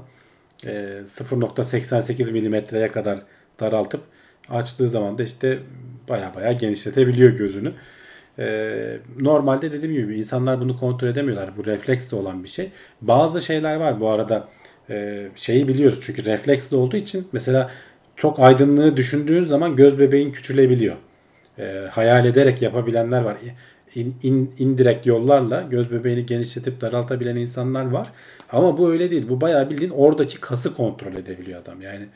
[0.66, 0.70] e,
[1.04, 3.18] 0.88 milimetreye kadar
[3.60, 4.00] daraltıp
[4.48, 5.58] açtığı zaman da işte
[6.08, 7.72] baya baya genişletebiliyor gözünü.
[8.38, 11.56] E, normalde dediğim gibi insanlar bunu kontrol edemiyorlar.
[11.56, 12.70] Bu refleksle olan bir şey.
[13.00, 14.48] Bazı şeyler var bu arada
[14.90, 17.70] e, şeyi biliyoruz çünkü refleksli olduğu için mesela
[18.16, 20.96] çok aydınlığı düşündüğün zaman göz bebeğin küçülebiliyor.
[21.58, 23.36] E, hayal ederek yapabilenler var.
[23.95, 28.12] İn, in, indirekt yollarla göz bebeğini genişletip daraltabilen insanlar var.
[28.51, 29.28] Ama bu öyle değil.
[29.28, 31.80] Bu bayağı bildiğin oradaki kası kontrol edebiliyor adam.
[31.80, 32.07] Yani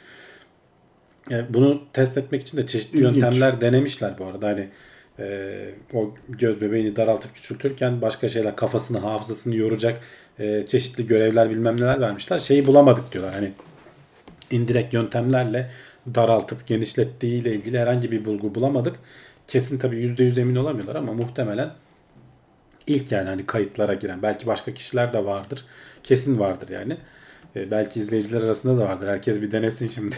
[1.30, 3.14] e, bunu test etmek için de çeşitli İlginç.
[3.14, 4.48] yöntemler denemişler bu arada.
[4.48, 4.68] Hani
[5.18, 10.00] e, o göz bebeğini daraltıp küçültürken başka şeyler kafasını, hafızasını yoracak
[10.38, 12.38] e, çeşitli görevler bilmem neler vermişler.
[12.38, 13.34] Şeyi bulamadık diyorlar.
[13.34, 13.52] Hani
[14.50, 15.70] indirekt yöntemlerle
[16.14, 18.96] daraltıp genişlettiği ile ilgili herhangi bir bulgu bulamadık.
[19.46, 21.70] Kesin tabii %100 emin olamıyorlar ama muhtemelen
[22.86, 25.64] ilk yani hani kayıtlara giren belki başka kişiler de vardır.
[26.02, 26.96] Kesin vardır yani.
[27.56, 29.08] E, belki izleyiciler arasında da vardır.
[29.08, 30.16] Herkes bir denesin şimdi.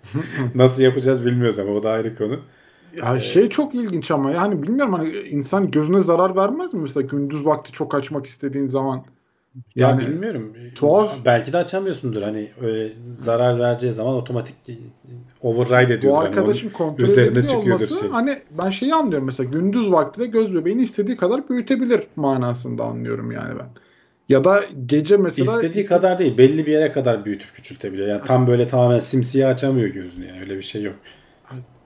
[0.54, 2.40] Nasıl yapacağız bilmiyoruz ama o da ayrı konu.
[2.96, 7.44] Ya şey çok ilginç ama yani bilmiyorum hani insan gözüne zarar vermez mi mesela gündüz
[7.44, 9.04] vakti çok açmak istediğin zaman?
[9.76, 10.56] Ya Yani bilmiyorum.
[10.74, 11.12] tuhaf.
[11.24, 12.22] Belki de açamıyorsundur.
[12.22, 14.54] Hani öyle zarar vereceği zaman otomatik
[15.42, 16.12] override ediyor.
[16.12, 18.08] bu Hani arkadaşın onun kontrol üzerine olması şey.
[18.08, 23.32] hani ben şeyi anlıyorum mesela gündüz vakti de göz bebeğini istediği kadar büyütebilir manasında anlıyorum
[23.32, 23.66] yani ben.
[24.28, 26.38] Ya da gece mesela İstediği iste- kadar değil.
[26.38, 28.08] Belli bir yere kadar büyütüp küçültebiliyor.
[28.08, 30.26] Yani tam böyle tamamen simsiyah açamıyor gözünü.
[30.26, 30.94] Yani öyle bir şey yok.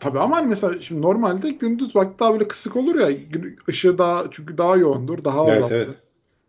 [0.00, 3.08] Tabii ama hani mesela şimdi normalde gündüz vakti daha böyle kısık olur ya
[3.68, 5.76] ışığı daha çünkü daha yoğundur daha az Evet, atsın.
[5.76, 5.88] evet.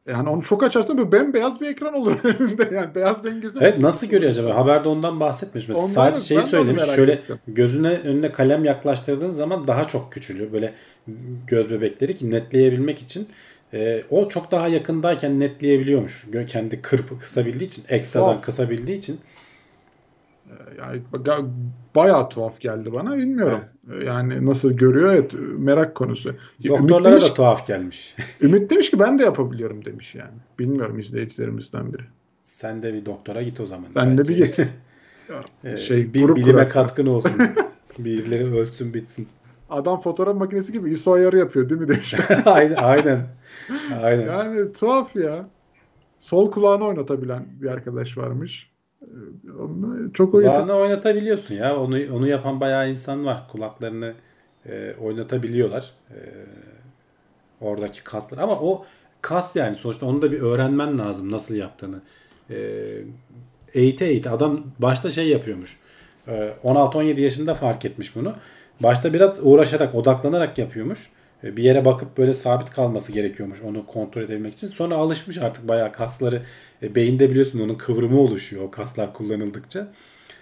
[0.07, 3.59] Yani onu çok açarsan böyle bembeyaz bir ekran olur önünde yani beyaz dengesi.
[3.61, 4.55] Evet nasıl görüyor acaba?
[4.55, 5.67] Haberde ondan bahsetmiş.
[5.67, 6.83] Mesela Ondan sadece şeyi söylemiş.
[6.83, 7.39] Şöyle ettim.
[7.47, 10.51] gözüne önüne kalem yaklaştırdığın zaman daha çok küçülüyor.
[10.51, 10.73] Böyle
[11.47, 13.27] göz bebekleri ki netleyebilmek için
[13.73, 16.25] e, o çok daha yakındayken netleyebiliyormuş.
[16.47, 18.41] Kendi kırpı kısabildiği için, ekstradan Tuhaf.
[18.43, 19.19] kısabildiği için.
[20.79, 21.49] Yani ga-
[21.95, 23.61] bayağı tuhaf geldi bana bilmiyorum.
[24.05, 26.35] Yani nasıl görüyor evet merak konusu.
[26.67, 28.15] Doktorlara demiş, da tuhaf gelmiş.
[28.41, 30.37] Ümit demiş ki ben de yapabiliyorum demiş yani.
[30.59, 32.03] Bilmiyorum izleyicilerimizden biri.
[32.37, 33.85] Sen de bir doktora git o zaman.
[33.93, 34.59] Sen de bir git.
[35.63, 36.73] Ya, şey, bir grup bilime kurarsınız.
[36.73, 37.31] katkın olsun.
[37.99, 39.27] Birileri ölsün bitsin.
[39.69, 42.15] Adam fotoğraf makinesi gibi ISO ayarı yapıyor değil mi demiş.
[42.45, 43.27] aynen, aynen.
[44.01, 44.25] Aynen.
[44.25, 45.49] yani tuhaf ya.
[46.19, 48.69] Sol kulağını oynatabilen bir arkadaş varmış.
[49.05, 51.79] Ee, Onu çok o yetenek- oynatabiliyorsun ya.
[51.79, 53.43] Onu onu yapan bayağı insan var.
[53.51, 54.13] Kulaklarını
[54.69, 55.91] e, oynatabiliyorlar.
[56.11, 56.17] E,
[57.61, 58.37] oradaki kaslar.
[58.37, 58.85] Ama o
[59.21, 62.01] kas yani sonuçta onu da bir öğrenmen lazım nasıl yaptığını.
[62.49, 62.57] E,
[63.73, 64.29] eğite eğite.
[64.29, 65.79] Adam başta şey yapıyormuş.
[66.27, 68.33] E, 16-17 yaşında fark etmiş bunu.
[68.79, 71.09] Başta biraz uğraşarak, odaklanarak yapıyormuş.
[71.45, 74.67] E, Bir yere bakıp böyle sabit kalması gerekiyormuş onu kontrol edebilmek için.
[74.67, 76.41] Sonra alışmış artık bayağı kasları.
[76.83, 79.87] E, beyinde biliyorsun onun kıvrımı oluşuyor o kaslar kullanıldıkça.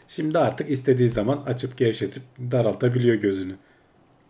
[0.08, 3.54] Şimdi artık istediği zaman açıp gevşetip daraltabiliyor gözünü.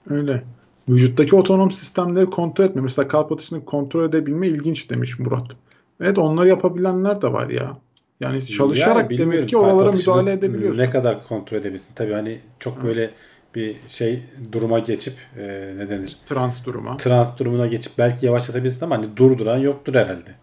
[0.10, 0.44] Öyle.
[0.90, 2.82] Vücuttaki otonom sistemleri kontrol etme.
[2.82, 5.56] Mesela kalp atışını kontrol edebilme ilginç demiş Murat.
[6.02, 7.78] Evet onları yapabilenler de var ya.
[8.20, 10.82] Yani çalışarak Yani demek ki oralara müdahale edebiliyorsun.
[10.82, 11.96] Ne kadar kontrol edebilirsin.
[11.96, 13.12] Tabii hani çok böyle
[13.56, 16.18] bir şey duruma geçip e, ne denir?
[16.26, 16.98] Trans duruma.
[16.98, 20.36] Trans durumuna geçip belki yavaşlatabilirsin ama hani durduran yoktur herhalde.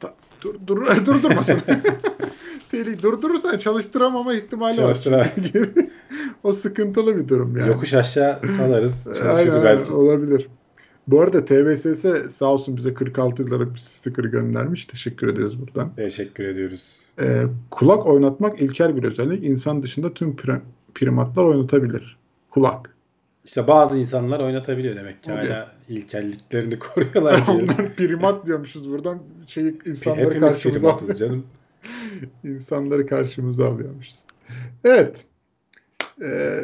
[0.00, 1.58] Ta- dur, dur, durdurmasın.
[2.70, 3.02] Tehlikeli.
[3.02, 5.30] Durdurursan çalıştıramama ihtimali Çalıştıra- var.
[6.42, 7.68] o sıkıntılı bir durum yani.
[7.68, 9.92] Yokuş aşağı salarız çalışır belki.
[9.92, 10.48] olabilir.
[11.06, 14.86] Bu arada TVSS sağ olsun bize 46 liralık bir sticker göndermiş.
[14.86, 15.94] Teşekkür ediyoruz buradan.
[15.96, 17.00] Teşekkür ediyoruz.
[17.20, 19.44] Ee, kulak oynatmak ilkel bir özellik.
[19.44, 20.60] İnsan dışında tüm pri-
[20.94, 22.16] primatlar oynatabilir.
[22.52, 22.96] Kulak.
[23.44, 25.32] İşte bazı insanlar oynatabiliyor demek ki.
[25.32, 25.46] Oluyor.
[25.46, 27.42] Hala ilkelliklerini koruyorlar.
[27.48, 29.18] Onlar primat diyormuşuz buradan.
[29.46, 31.46] Şey, insanları Hepimiz karşımıza primatız canım.
[32.44, 34.18] insanları karşımıza alıyormuşuz.
[34.84, 35.24] Evet.
[36.22, 36.60] Ee,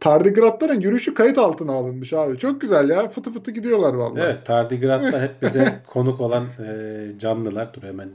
[0.00, 2.38] tardigratların yürüyüşü kayıt altına alınmış abi.
[2.38, 3.08] Çok güzel ya.
[3.08, 4.20] Fıtı fıtı gidiyorlar vallahi.
[4.20, 7.74] Evet Tardigrad'da hep bize konuk olan e, canlılar.
[7.74, 8.08] Dur hemen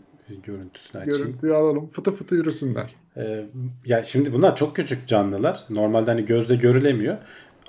[0.43, 1.23] görüntüsünü açayım.
[1.23, 1.89] Görüntüyü alalım.
[1.89, 2.95] Fıtı fıtı yürüsünler.
[3.17, 3.45] Ee,
[3.85, 5.59] ya şimdi bunlar çok küçük canlılar.
[5.69, 7.17] Normalde hani gözle görülemiyor.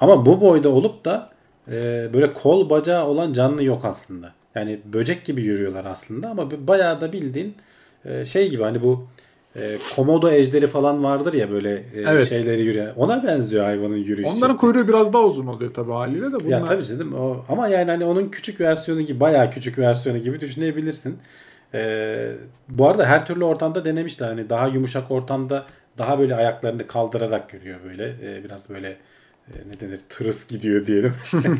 [0.00, 1.28] Ama bu boyda olup da
[1.70, 4.32] e, böyle kol bacağı olan canlı yok aslında.
[4.54, 7.54] Yani böcek gibi yürüyorlar aslında ama bayağı da bildiğin
[8.04, 9.06] e, şey gibi hani bu
[9.56, 12.28] e, komodo ejderi falan vardır ya böyle e, Evet.
[12.28, 12.92] şeyleri yürüyen.
[12.96, 14.36] Ona benziyor hayvanın yürüyüşü.
[14.36, 16.40] Onların kuyruğu biraz daha uzun oluyor tabii haliyle de.
[16.44, 16.48] Bunlar...
[16.48, 20.40] Ya tabii canım o ama yani hani onun küçük versiyonu gibi bayağı küçük versiyonu gibi
[20.40, 21.18] düşünebilirsin.
[21.74, 22.32] Ee,
[22.68, 24.28] bu arada her türlü ortamda denemişler.
[24.28, 25.66] Hani daha yumuşak ortamda
[25.98, 28.08] daha böyle ayaklarını kaldırarak yürüyor böyle.
[28.22, 28.96] Ee, biraz böyle
[29.48, 31.14] e, ne denir tırıs gidiyor diyelim.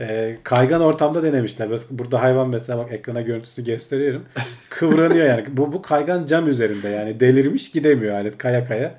[0.00, 1.68] Ee, kaygan ortamda denemişler.
[1.68, 4.24] Biraz Burada hayvan mesela bak ekrana görüntüsünü gösteriyorum.
[4.70, 5.44] Kıvranıyor yani.
[5.48, 8.94] Bu, bu kaygan cam üzerinde yani delirmiş gidemiyor alet kaya kaya.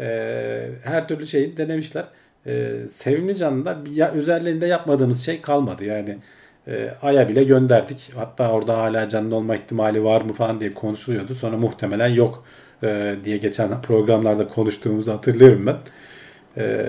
[0.00, 2.04] Ee, her türlü şeyi denemişler.
[2.46, 6.18] Ee, sevimli canlılar ya üzerlerinde yapmadığımız şey kalmadı yani.
[6.68, 8.10] E, Ay'a bile gönderdik.
[8.16, 11.34] Hatta orada hala canlı olma ihtimali var mı falan diye konuşuluyordu.
[11.34, 12.44] Sonra muhtemelen yok
[12.82, 15.76] e, diye geçen programlarda konuştuğumuzu hatırlıyorum ben.
[16.56, 16.86] E,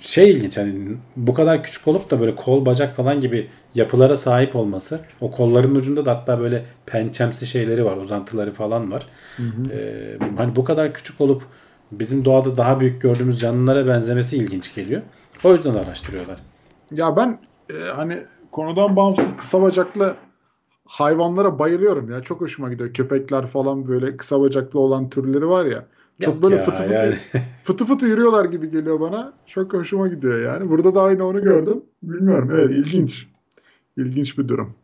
[0.00, 0.74] şey ilginç hani
[1.16, 5.00] bu kadar küçük olup da böyle kol bacak falan gibi yapılara sahip olması.
[5.20, 9.06] O kolların ucunda da hatta böyle pençemsi şeyleri var, uzantıları falan var.
[9.72, 9.78] E,
[10.36, 11.42] hani bu kadar küçük olup
[11.92, 15.02] bizim doğada daha büyük gördüğümüz canlılara benzemesi ilginç geliyor.
[15.44, 16.36] O yüzden araştırıyorlar.
[16.90, 17.38] Ya ben
[17.70, 18.16] e, hani
[18.56, 20.16] konudan bağımsız kısa bacaklı
[20.84, 22.22] hayvanlara bayılıyorum ya.
[22.22, 22.94] Çok hoşuma gidiyor.
[22.94, 25.86] Köpekler falan böyle kısa bacaklı olan türleri var ya.
[26.20, 27.14] Çok Yok böyle ya, fıtı fıtı, yani.
[27.64, 29.32] fıtı fıtı yürüyorlar gibi geliyor bana.
[29.46, 30.70] Çok hoşuma gidiyor yani.
[30.70, 31.82] Burada da aynı onu gördüm.
[32.02, 32.50] Bilmiyorum.
[32.54, 33.26] Evet ilginç.
[33.96, 34.74] İlginç bir durum.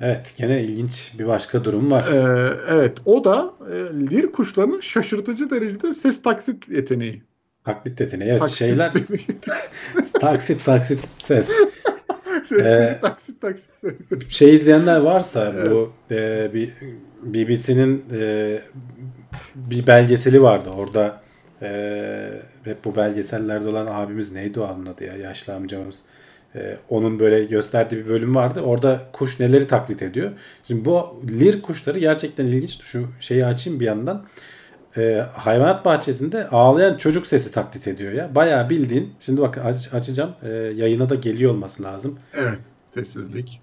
[0.00, 2.04] Evet gene ilginç bir başka durum var.
[2.12, 3.76] Ee, evet o da e,
[4.10, 7.22] lir kuşlarının şaşırtıcı derecede ses taksit yeteneği.
[7.64, 8.30] Taklit yeteneği.
[8.30, 8.92] Evet Taksit şeyler
[10.20, 11.50] taksit taksit ses.
[12.52, 13.70] Ee, taksit taksit.
[14.28, 16.70] Şey izleyenler varsa bu e, bir
[17.22, 18.58] BBC'nin e,
[19.54, 20.70] bir belgeseli vardı.
[20.70, 21.20] Orada
[21.62, 22.30] e,
[22.64, 25.98] hep bu belgesellerde olan abimiz neydi o adın adı ya yaşlı amcamız.
[26.54, 28.60] E, onun böyle gösterdiği bir bölüm vardı.
[28.60, 30.30] Orada kuş neleri taklit ediyor.
[30.62, 32.82] Şimdi bu lir kuşları gerçekten ilginç.
[32.82, 34.26] Şu şeyi açayım bir yandan.
[34.96, 38.34] E, hayvanat bahçesinde ağlayan çocuk sesi taklit ediyor ya.
[38.34, 39.14] Bayağı bildiğin.
[39.20, 40.30] Şimdi bak aç- açacağım.
[40.48, 42.18] E, yayına da geliyor olması lazım.
[42.34, 42.60] Evet
[42.90, 43.60] sessizlik.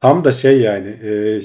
[0.00, 1.40] Tam da şey yani e,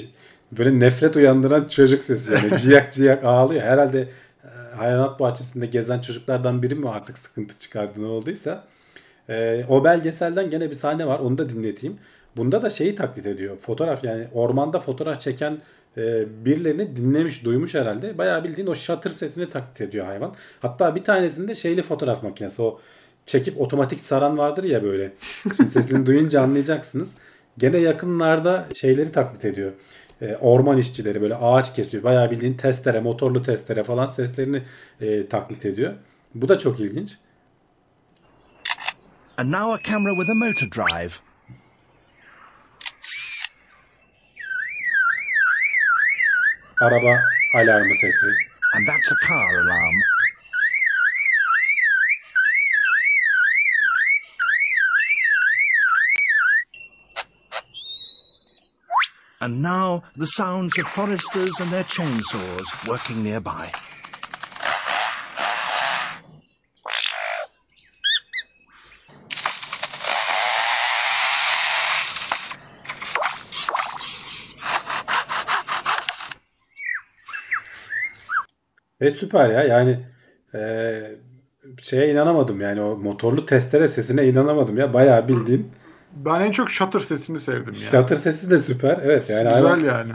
[0.52, 3.62] böyle nefret uyandıran çocuk sesi yani ciyak ciyak ağlıyor.
[3.62, 4.08] Herhalde
[4.44, 8.64] e, hayvanat bahçesinde gezen çocuklardan biri mi artık sıkıntı çıkardı ne olduysa.
[9.28, 11.98] E, o belgeselden gene bir sahne var onu da dinleteyim.
[12.36, 13.58] Bunda da şeyi taklit ediyor.
[13.58, 15.58] Fotoğraf yani ormanda fotoğraf çeken
[15.96, 18.18] e, birilerini dinlemiş, duymuş herhalde.
[18.18, 20.34] Bayağı bildiğin o şatır sesini taklit ediyor hayvan.
[20.60, 22.80] Hatta bir tanesinde şeyli fotoğraf makinesi o
[23.26, 25.12] çekip otomatik saran vardır ya böyle.
[25.56, 27.16] Şimdi sesini duyunca anlayacaksınız.
[27.58, 29.72] Gene yakınlarda şeyleri taklit ediyor.
[30.20, 32.02] E, orman işçileri böyle ağaç kesiyor.
[32.02, 34.62] Bayağı bildiğin testere, motorlu testere falan seslerini
[35.00, 35.94] e, taklit ediyor.
[36.34, 37.16] Bu da çok ilginç.
[39.38, 41.14] And now a camera with a motor drive.
[46.80, 47.20] Araba
[47.54, 48.26] alarmı sesi.
[48.74, 50.13] And that's a car alarm.
[59.44, 63.70] and now the sounds of foresters and their chainsaws working nearby.
[79.00, 79.62] Evet süper ya.
[79.62, 79.98] Yani
[80.54, 80.60] e,
[81.82, 82.60] şeye inanamadım.
[82.60, 84.94] Yani o motorlu testere sesine inanamadım ya.
[84.94, 85.72] Bayağı bildiğin
[86.16, 87.74] ben en çok Shutter sesini sevdim ya.
[87.74, 90.12] Shutter sesi de süper evet yani Güzel hayvan- yani.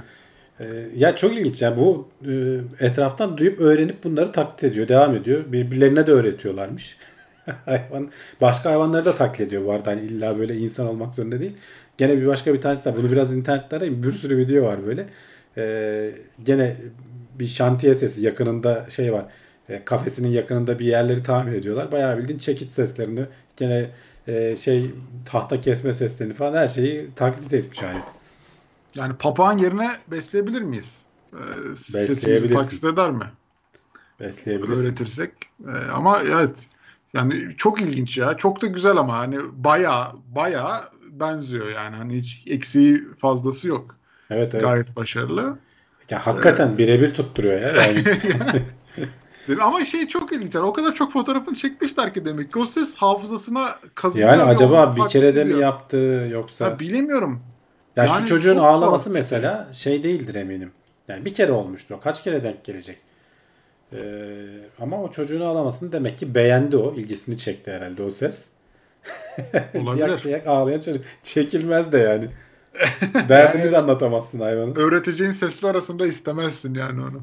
[0.59, 5.41] e, ya çok ilginç yani bu e, etraftan duyup öğrenip bunları taklit ediyor devam ediyor.
[5.47, 6.97] Birbirlerine de öğretiyorlarmış.
[7.65, 8.09] Hayvan
[8.41, 9.91] başka hayvanları da taklit ediyor bu arada.
[9.91, 11.53] Hani illa böyle insan olmak zorunda değil.
[11.97, 15.05] Gene bir başka bir tanesi de bunu biraz internette arayın bir sürü video var böyle.
[15.57, 16.11] E,
[16.43, 16.75] gene
[17.39, 19.25] bir şantiye sesi yakınında şey var.
[19.69, 21.91] E, kafesinin yakınında bir yerleri tamir ediyorlar.
[21.91, 23.21] Bayağı bildiğin çekiç seslerini
[23.57, 23.89] gene
[24.29, 24.91] e, şey
[25.25, 28.01] tahta kesme seslerini falan her şeyi taklit etmiş yani.
[28.95, 31.05] Yani papağan yerine besleyebilir miyiz?
[31.33, 33.25] Ee, sesimizi taksit eder mi?
[34.19, 34.83] Besleyebilirsin.
[34.83, 35.31] Öğretirsek.
[35.67, 36.67] Ee, ama evet
[37.13, 38.37] yani çok ilginç ya.
[38.37, 41.95] Çok da güzel ama hani baya baya benziyor yani.
[41.95, 43.95] Hani hiç eksiği fazlası yok.
[44.29, 44.65] Evet evet.
[44.65, 45.57] Gayet başarılı.
[46.09, 47.69] Ya hakikaten birebir tutturuyor ya.
[47.83, 48.03] Yani.
[49.57, 50.55] Ama şey çok ilginç.
[50.55, 54.29] Yani o kadar çok fotoğrafını çekmişler ki demek ki o ses hafızasına kazınıyor.
[54.29, 55.97] yani acaba bir kere de mi yaptı
[56.31, 56.65] yoksa?
[56.65, 57.41] Ha, bilemiyorum.
[57.95, 59.13] ya yani şu çocuğun ağlaması tuhaf.
[59.13, 60.71] mesela şey değildir eminim.
[61.07, 61.99] Yani bir kere olmuştur o.
[61.99, 62.97] Kaç kere denk gelecek?
[63.93, 63.97] Ee,
[64.81, 66.93] ama o çocuğun ağlamasını demek ki beğendi o.
[66.95, 68.47] ilgisini çekti herhalde o ses.
[69.75, 69.91] Olabilir.
[69.91, 71.05] ciyak ciyak ağlayan çocuk.
[71.23, 72.29] Çekilmez de yani.
[73.29, 74.75] Derdini de anlatamazsın hayvanın.
[74.75, 77.21] Öğreteceğin sesler arasında istemezsin yani onu.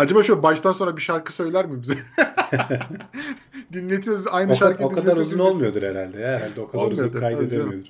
[0.00, 1.94] Acaba şöyle baştan sonra bir şarkı söyler mi bize?
[3.72, 6.28] Dinletiyoruz aynı O, şarkıyı o kadar uzun olmuyordur herhalde ya.
[6.28, 7.88] Herhalde o kadar uzun Olmuyordur, tabii kaydedemiyordur.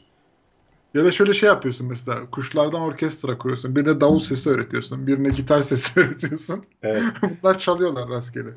[0.94, 3.76] Ya da şöyle şey yapıyorsun mesela kuşlardan orkestra kuruyorsun.
[3.76, 5.06] Birine davul sesi öğretiyorsun.
[5.06, 6.64] Birine gitar sesi öğretiyorsun.
[6.82, 7.02] Evet.
[7.42, 8.50] Bunlar çalıyorlar rastgele.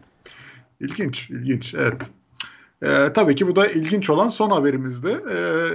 [0.80, 1.74] İlginç, ilginç.
[1.74, 2.02] Evet.
[2.84, 5.20] Ee, tabii ki bu da ilginç olan son haberimizdi.
[5.32, 5.66] Ee,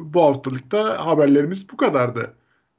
[0.00, 2.32] bu haftalıkta haberlerimiz bu kadardı.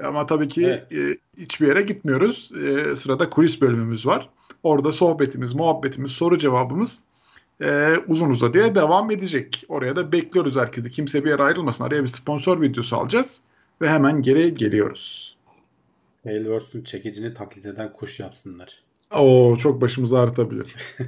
[0.04, 0.94] Ama tabii ki Evet.
[0.94, 2.52] e, hiçbir yere gitmiyoruz.
[2.64, 4.30] Ee, sırada kulis bölümümüz var.
[4.64, 7.04] Orada sohbetimiz, muhabbetimiz, soru cevabımız
[7.62, 9.64] e, uzun uzadıya devam edecek.
[9.68, 10.92] Oraya da bekliyoruz herkesi.
[10.92, 11.84] Kimse bir yere ayrılmasın.
[11.84, 13.42] Araya bir sponsor videosu alacağız.
[13.82, 15.38] Ve hemen geri geliyoruz.
[16.24, 18.84] Tailwords'un çekicini taklit eden kuş yapsınlar.
[19.16, 20.76] Oo çok başımızı ağrıtabilir.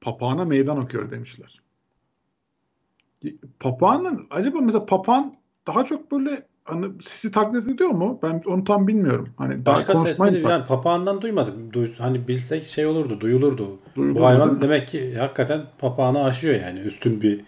[0.00, 1.62] Papağana meydan okuyor demişler.
[3.60, 5.34] Papağanın acaba mesela papağan
[5.66, 8.18] daha çok böyle hani sesi taklit ediyor mu?
[8.22, 9.28] Ben onu tam bilmiyorum.
[9.36, 11.72] Hani daha Başka sesleri tak- yani papağandan duymadık.
[11.72, 13.78] Duy, hani bilsek şey olurdu, duyulurdu.
[13.96, 16.80] Duyulurdu, Bu hayvan demek ki hakikaten papağanı aşıyor yani.
[16.80, 17.40] Üstün bir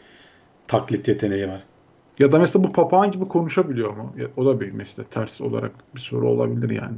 [0.69, 1.63] taklit yeteneği var.
[2.19, 4.13] Ya da mesela bu papağan gibi konuşabiliyor mu?
[4.17, 6.97] Ya, o da bir mesela ters olarak bir soru olabilir yani.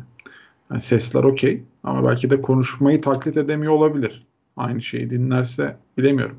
[0.71, 4.23] Yani sesler okey ama belki de konuşmayı taklit edemiyor olabilir.
[4.57, 6.39] Aynı şeyi dinlerse bilemiyorum.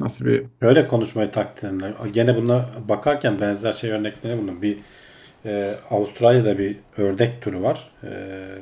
[0.00, 1.92] Nasıl bir Öyle konuşmayı taklit edenler.
[2.12, 4.62] Gene buna bakarken benzer şey örnekleri bunun.
[4.62, 4.78] Bir
[5.44, 7.90] e, Avustralya'da bir ördek türü var.
[8.04, 8.08] E,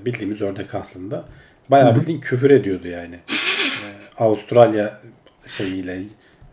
[0.07, 1.24] bildiğimiz ördek aslında.
[1.68, 3.14] Bayağı bildiğin küfür ediyordu yani.
[3.14, 5.01] E, Avustralya
[5.47, 6.03] şeyiyle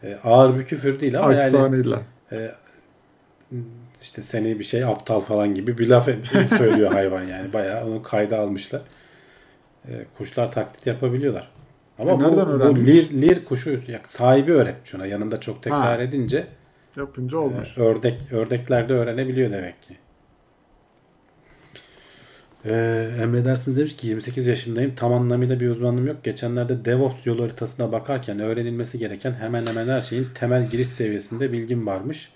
[0.04, 2.02] e, ağır bir küfür değil ama yani aksanıyla.
[2.32, 2.52] e,
[4.02, 6.10] işte seni bir şey aptal falan gibi bir laf
[6.58, 7.54] söylüyor hayvan yani.
[7.54, 8.82] Bayağı onu kayda almışlar.
[9.88, 11.55] E, kuşlar taklit yapabiliyorlar.
[12.00, 12.88] Ama E, bu, nereden bu öğrenmiş?
[12.88, 15.06] lir, lir kuşu ya sahibi öğretmiş ona.
[15.06, 16.02] Yanında çok tekrar Ha.
[16.04, 16.44] edince
[16.98, 17.78] Yapınca e, olmuş.
[17.78, 19.98] ördek ördekler de öğrenebiliyor demek ki.
[22.66, 24.96] Ee, emredersiniz demiş ki 28 yaşındayım.
[24.96, 26.24] Tam anlamıyla bir uzmanlığım yok.
[26.24, 31.88] Geçenlerde DevOps yol haritasına bakarken öğrenilmesi gereken hemen hemen her şeyin temel giriş seviyesinde bilgim
[31.88, 32.32] varmış.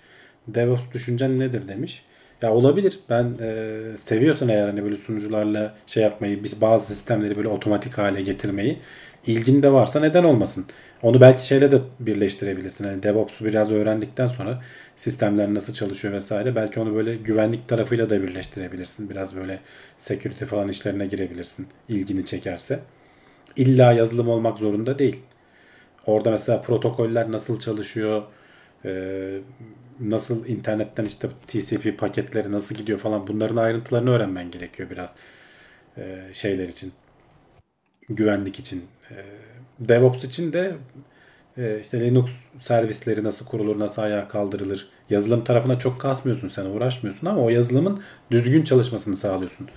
[0.48, 2.02] DevOps düşüncen nedir demiş.
[2.42, 2.98] Ya olabilir.
[3.10, 8.22] Ben e, seviyorsan eğer hani böyle sunucularla şey yapmayı, biz bazı sistemleri böyle otomatik hale
[8.22, 8.78] getirmeyi
[9.26, 10.66] ilgin de varsa neden olmasın?
[11.02, 12.84] Onu belki şeyle de birleştirebilirsin.
[12.84, 14.62] Hani DevOps'u biraz öğrendikten sonra
[14.96, 16.56] sistemler nasıl çalışıyor vesaire.
[16.56, 19.10] Belki onu böyle güvenlik tarafıyla da birleştirebilirsin.
[19.10, 19.60] Biraz böyle
[19.98, 21.66] security falan işlerine girebilirsin.
[21.88, 22.80] ilgini çekerse.
[23.56, 25.16] İlla yazılım olmak zorunda değil.
[26.06, 28.22] Orada mesela protokoller nasıl çalışıyor,
[30.00, 35.16] nasıl internetten işte TCP paketleri nasıl gidiyor falan bunların ayrıntılarını öğrenmen gerekiyor biraz
[36.32, 36.92] şeyler için.
[38.08, 38.84] Güvenlik için.
[39.10, 39.16] E,
[39.80, 40.76] DevOps için de
[41.58, 42.30] e, işte Linux
[42.60, 44.88] servisleri nasıl kurulur, nasıl ayağa kaldırılır.
[45.10, 49.68] Yazılım tarafına çok kasmıyorsun sen, uğraşmıyorsun ama o yazılımın düzgün çalışmasını sağlıyorsun.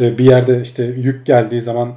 [0.00, 1.94] E, bir yerde işte yük geldiği zaman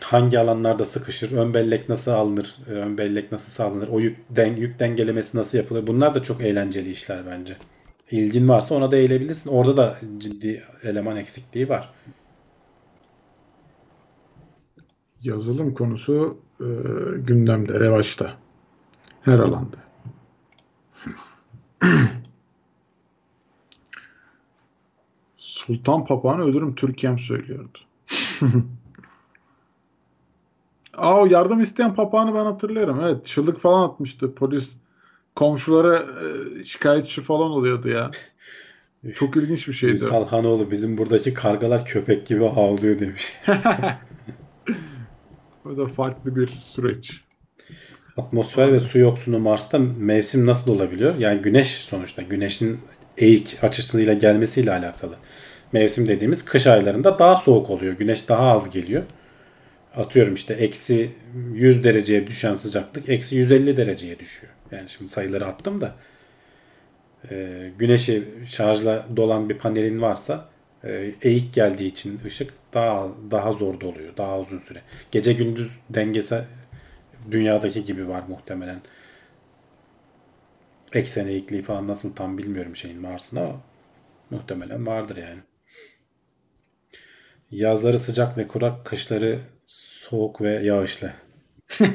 [0.00, 4.56] hangi alanlarda sıkışır, ön bellek nasıl alınır, e, ön bellek nasıl sağlanır, o yük, den,
[4.56, 5.86] yük dengelemesi nasıl yapılır.
[5.86, 7.56] Bunlar da çok eğlenceli işler bence.
[8.10, 9.50] İlgin varsa ona da eğilebilirsin.
[9.50, 11.90] Orada da ciddi eleman eksikliği var.
[15.22, 16.64] Yazılım konusu e,
[17.16, 18.36] gündemde, revaçta.
[19.22, 19.76] Her alanda.
[25.36, 27.78] Sultan papağanı ölürüm Türkiye'm söylüyordu.
[30.96, 33.00] Aa yardım isteyen papağanı ben hatırlıyorum.
[33.02, 34.76] Evet çığlık falan atmıştı polis.
[35.36, 38.10] Komşulara e, şikayetçi falan oluyordu ya.
[39.14, 39.92] Çok ilginç bir şeydi.
[39.92, 43.32] Ünsal Hanoğlu bizim buradaki kargalar köpek gibi havlıyor demiş.
[45.64, 47.20] O da farklı bir süreç.
[48.16, 51.14] Atmosfer ve su yoksunu Mars'ta mevsim nasıl olabiliyor?
[51.18, 52.78] Yani güneş sonuçta güneşin
[53.16, 55.16] eğik açısıyla gelmesiyle alakalı.
[55.72, 57.92] Mevsim dediğimiz kış aylarında daha soğuk oluyor.
[57.92, 59.02] Güneş daha az geliyor.
[59.96, 61.10] Atıyorum işte eksi
[61.54, 64.52] 100 dereceye düşen sıcaklık eksi 150 dereceye düşüyor.
[64.72, 65.94] Yani şimdi sayıları attım da
[67.30, 70.48] e, güneşi şarjla dolan bir panelin varsa
[70.84, 74.16] e, eğik geldiği için ışık daha daha zor doluyor.
[74.16, 74.82] Daha uzun süre.
[75.10, 76.44] Gece gündüz dengesi
[77.30, 78.80] dünyadaki gibi var muhtemelen.
[80.92, 83.60] Eksen eğikliği falan nasıl tam bilmiyorum şeyin Mars'ın ama
[84.30, 85.40] muhtemelen vardır yani.
[87.50, 91.12] Yazları sıcak ve kurak, kışları soğuk ve yağışlı.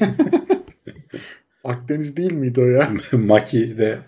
[1.64, 2.90] Akdeniz değil miydi o ya?
[3.12, 4.00] Maki de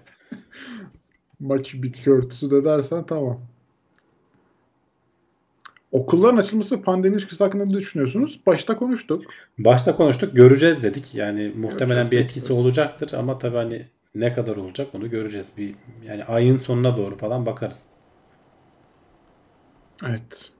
[1.39, 3.41] Maç bitki örtüsü de dersen tamam.
[5.95, 8.39] Okulların açılması ve pandemi ilişkisi hakkında ne düşünüyorsunuz?
[8.45, 9.23] Başta konuştuk.
[9.57, 11.15] başta konuştuk göreceğiz dedik.
[11.15, 12.65] Yani muhtemelen bir Göreceğiz, etkisi bakacağız.
[12.65, 13.85] olacaktır ama tabii hani
[14.15, 15.51] ne kadar olacak onu göreceğiz.
[15.57, 15.75] Bir
[16.07, 17.83] yani ayın sonuna doğru falan bakarız.
[20.09, 20.51] Evet.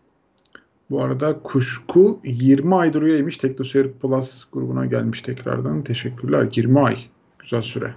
[0.90, 3.38] Bu arada Kuşku 20 aydır üyeymiş.
[3.38, 5.84] TeknoSeyir Plus grubuna gelmiş tekrardan.
[5.84, 6.48] Teşekkürler.
[6.56, 6.98] 20 ay.
[7.40, 7.96] Güzel süre.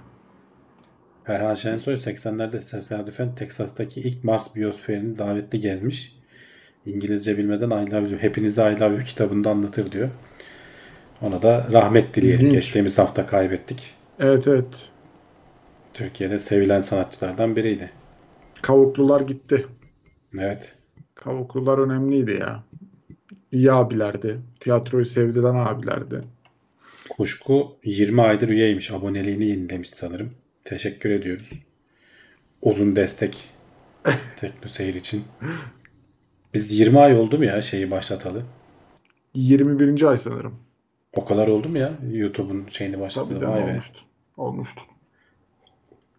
[1.23, 6.18] Ferhan Şensoy 80'lerde tesadüfen Teksas'taki ilk Mars biyosferini davetli gezmiş.
[6.85, 10.09] İngilizce bilmeden I Love You, hepinize I Love You kitabında anlatır diyor.
[11.21, 12.39] Ona da rahmet dileyelim.
[12.39, 12.53] İlginç.
[12.53, 13.93] Geçtiğimiz hafta kaybettik.
[14.19, 14.89] Evet evet.
[15.93, 17.91] Türkiye'de sevilen sanatçılardan biriydi.
[18.61, 19.65] Kavuklular gitti.
[20.39, 20.75] Evet.
[21.15, 22.63] Kavuklular önemliydi ya.
[23.51, 24.39] İyi abilerdi.
[24.59, 26.21] Tiyatroyu sevdiren abilerdi.
[27.09, 28.91] Kuşku 20 aydır üyeymiş.
[28.91, 30.31] Aboneliğini yenilemiş sanırım.
[30.65, 31.49] Teşekkür ediyoruz.
[32.61, 33.49] Uzun destek
[34.35, 35.23] Teknoseyir için.
[36.53, 38.41] Biz 20 ay oldu mu ya şeyi başlatalı?
[39.33, 40.03] 21.
[40.03, 40.55] ay sanırım.
[41.13, 43.39] O kadar oldu mu ya YouTube'un şeyini Tabii başlatalı?
[43.39, 43.69] canım Vay be.
[43.71, 43.99] olmuştu.
[44.37, 44.81] Olmuştu.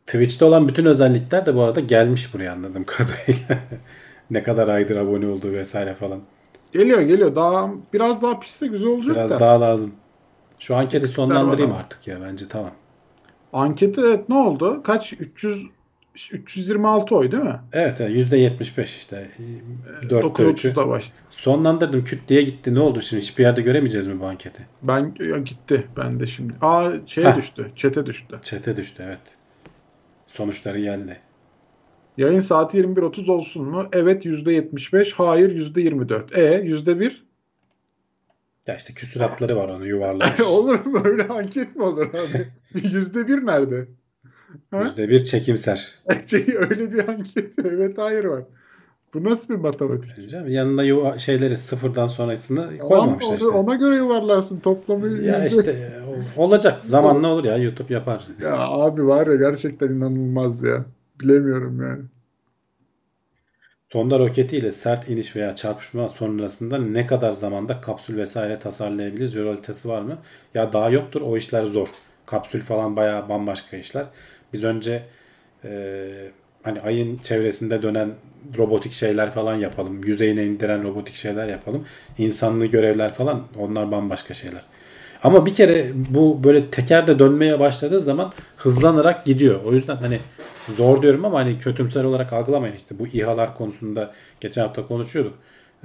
[0.07, 3.59] Twitch'te olan bütün özellikler de bu arada gelmiş buraya anladığım kadarıyla.
[4.31, 6.21] ne kadar aydır abone olduğu vesaire falan.
[6.73, 7.37] Geliyor geliyor.
[7.37, 9.41] Daha biraz daha piste güzel olacak Biraz da.
[9.41, 9.93] daha lazım.
[10.59, 11.81] Şu anketi Eksikler sonlandırayım ama.
[11.81, 12.71] artık ya bence tamam.
[13.53, 14.83] Anketi evet ne oldu?
[14.83, 15.13] Kaç?
[15.13, 15.67] 300
[16.33, 17.61] 326 oy değil mi?
[17.73, 19.31] Evet evet, %75 işte.
[20.03, 20.73] 4'te 3'ü.
[20.73, 21.19] 9.30'da başladı.
[21.31, 22.75] Sonlandırdım küt diye gitti.
[22.75, 23.23] Ne oldu şimdi?
[23.23, 24.67] Hiçbir yerde göremeyeceğiz mi bu anketi?
[24.83, 26.53] Ben ya gitti ben de şimdi.
[26.61, 27.37] Aa şeye Heh.
[27.37, 27.71] düştü.
[27.77, 28.39] Çete düştü.
[28.43, 29.21] Çete düştü evet.
[30.27, 31.21] Sonuçları geldi.
[32.17, 33.85] Yayın saati 21.30 olsun mu?
[33.93, 35.13] Evet %75.
[35.15, 36.41] Hayır %24.
[36.41, 37.13] E %1?
[38.67, 40.41] Ya işte küsuratları var onu yuvarlamış.
[40.47, 41.01] olur mu?
[41.05, 42.49] Öyle anket mi olur abi?
[42.75, 43.89] %1 nerede?
[44.71, 44.85] Ha?
[44.99, 45.95] %1 çekimser.
[46.27, 47.53] Şey, öyle bir anket.
[47.65, 48.43] Evet hayır var.
[49.15, 50.17] Bu nasıl bir matematik?
[50.17, 50.49] Diyeceğim.
[50.49, 53.49] Yanına yuva- şeyleri sıfırdan sonrasını Tamam, koymamışlar işte.
[53.49, 55.09] ona göre yuvarlarsın toplamı.
[55.09, 56.03] Ya yüzde- işte
[56.37, 56.79] olacak.
[56.83, 58.27] Zamanla olur ya YouTube yapar.
[58.43, 60.85] Ya abi var ya gerçekten inanılmaz ya.
[61.21, 62.03] Bilemiyorum yani.
[63.91, 69.35] Tonda roketiyle sert iniş veya çarpışma sonrasında ne kadar zamanda kapsül vesaire tasarlayabiliriz?
[69.35, 70.19] Yol haritası var mı?
[70.55, 71.21] Ya daha yoktur.
[71.21, 71.89] O işler zor.
[72.27, 74.07] Kapsül falan bayağı bambaşka işler.
[74.53, 75.03] Biz önce
[75.65, 76.09] e,
[76.63, 78.11] hani ayın çevresinde dönen
[78.59, 80.05] robotik şeyler falan yapalım.
[80.05, 81.85] Yüzeyine indiren robotik şeyler yapalım.
[82.19, 84.63] İnsanlı görevler falan onlar bambaşka şeyler.
[85.23, 89.65] Ama bir kere bu böyle tekerde dönmeye başladığı zaman hızlanarak gidiyor.
[89.65, 90.19] O yüzden hani
[90.69, 95.35] zor diyorum ama hani kötümser olarak algılamayın işte bu İHA'lar konusunda geçen hafta konuşuyorduk.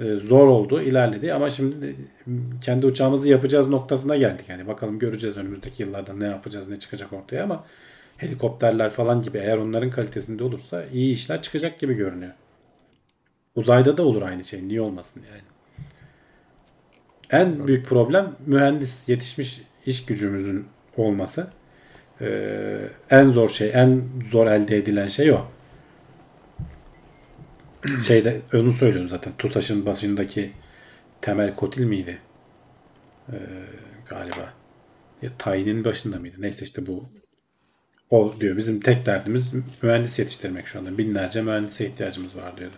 [0.00, 1.92] Ee, zor oldu, ilerledi ama şimdi de
[2.64, 4.48] kendi uçağımızı yapacağız noktasına geldik.
[4.48, 7.64] Yani bakalım göreceğiz önümüzdeki yıllarda ne yapacağız, ne çıkacak ortaya ama
[8.16, 12.32] helikopterler falan gibi eğer onların kalitesinde olursa iyi işler çıkacak gibi görünüyor.
[13.56, 14.68] Uzayda da olur aynı şey.
[14.68, 15.42] Niye olmasın yani?
[17.30, 21.50] En büyük problem mühendis yetişmiş iş gücümüzün olması.
[22.20, 22.78] Ee,
[23.10, 25.46] en zor şey, en zor elde edilen şey o.
[28.06, 29.32] Şeyde onu söylüyoruz zaten.
[29.38, 30.52] TUSAŞ'ın başındaki
[31.20, 32.18] Temel Kotil miydi?
[33.32, 33.36] Ee,
[34.08, 34.52] galiba.
[35.22, 36.36] Ya, tayinin başında mıydı?
[36.38, 37.04] Neyse işte bu
[38.10, 38.56] o diyor.
[38.56, 39.52] Bizim tek derdimiz
[39.82, 40.98] mühendis yetiştirmek şu anda.
[40.98, 42.76] Binlerce mühendise ihtiyacımız var diyordu.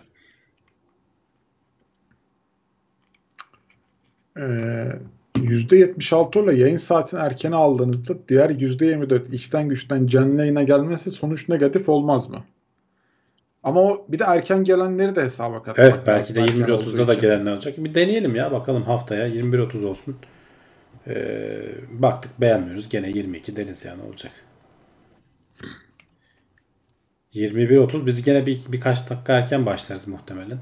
[4.37, 4.91] Ee,
[5.35, 11.89] %76 ile yayın saatini erken aldığınızda diğer %24 içten güçten canlı yayına gelmesi sonuç negatif
[11.89, 12.43] olmaz mı?
[13.63, 16.93] Ama o bir de erken gelenleri de hesaba katmak Evet belki de lazım, erken 21.30'da
[16.93, 17.73] olduğu da gelenler olacak.
[17.77, 20.15] Bir deneyelim ya bakalım haftaya 21.30 olsun.
[21.07, 21.61] Ee,
[21.91, 24.31] baktık beğenmiyoruz gene 22 deriz yani olacak.
[27.33, 30.57] 21.30 biz gene bir, birkaç dakika erken başlarız muhtemelen.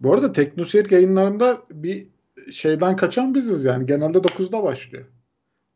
[0.00, 2.06] Bu arada Teknoseyir yayınlarında bir
[2.52, 3.86] şeyden kaçan biziz yani.
[3.86, 5.04] Genelde 9'da başlıyor.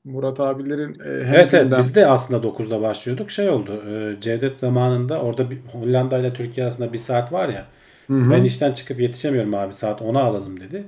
[0.05, 3.31] Murat abilerin e, Evet evet biz de aslında 9'da başlıyorduk.
[3.31, 7.67] Şey oldu e, Cevdet zamanında orada bir, Hollanda ile Türkiye arasında bir saat var ya.
[8.07, 8.31] Hı hı.
[8.31, 10.85] Ben işten çıkıp yetişemiyorum abi saat 10'a alalım dedi.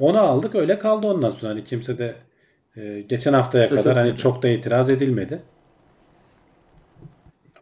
[0.00, 1.52] 10'a aldık öyle kaldı ondan sonra.
[1.52, 2.14] Hani kimse de
[2.76, 5.42] e, geçen haftaya Ses kadar hani çok da itiraz edilmedi.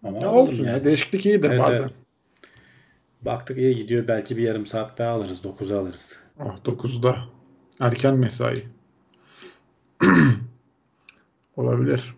[0.06, 0.70] Ama Ya olsun ya.
[0.72, 0.84] yani.
[0.84, 1.80] Değişiklik iyidir Evet, bazen.
[1.82, 1.90] evet.
[3.22, 4.08] Baktık iyi gidiyor.
[4.08, 5.40] Belki bir yarım saat daha alırız.
[5.44, 6.12] 9'a alırız.
[6.40, 7.16] Oh 9'da.
[7.80, 8.62] Erken mesai.
[11.56, 12.14] Olabilir.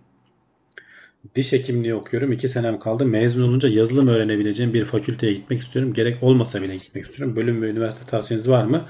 [1.35, 2.33] Diş hekimliği okuyorum.
[2.33, 3.07] 2 senem kaldı.
[3.07, 5.93] Mezun olunca yazılım öğrenebileceğim bir fakülteye gitmek istiyorum.
[5.93, 7.37] Gerek olmasa bile gitmek istiyorum.
[7.37, 8.85] Bölüm ve üniversite tavsiyeniz var mı?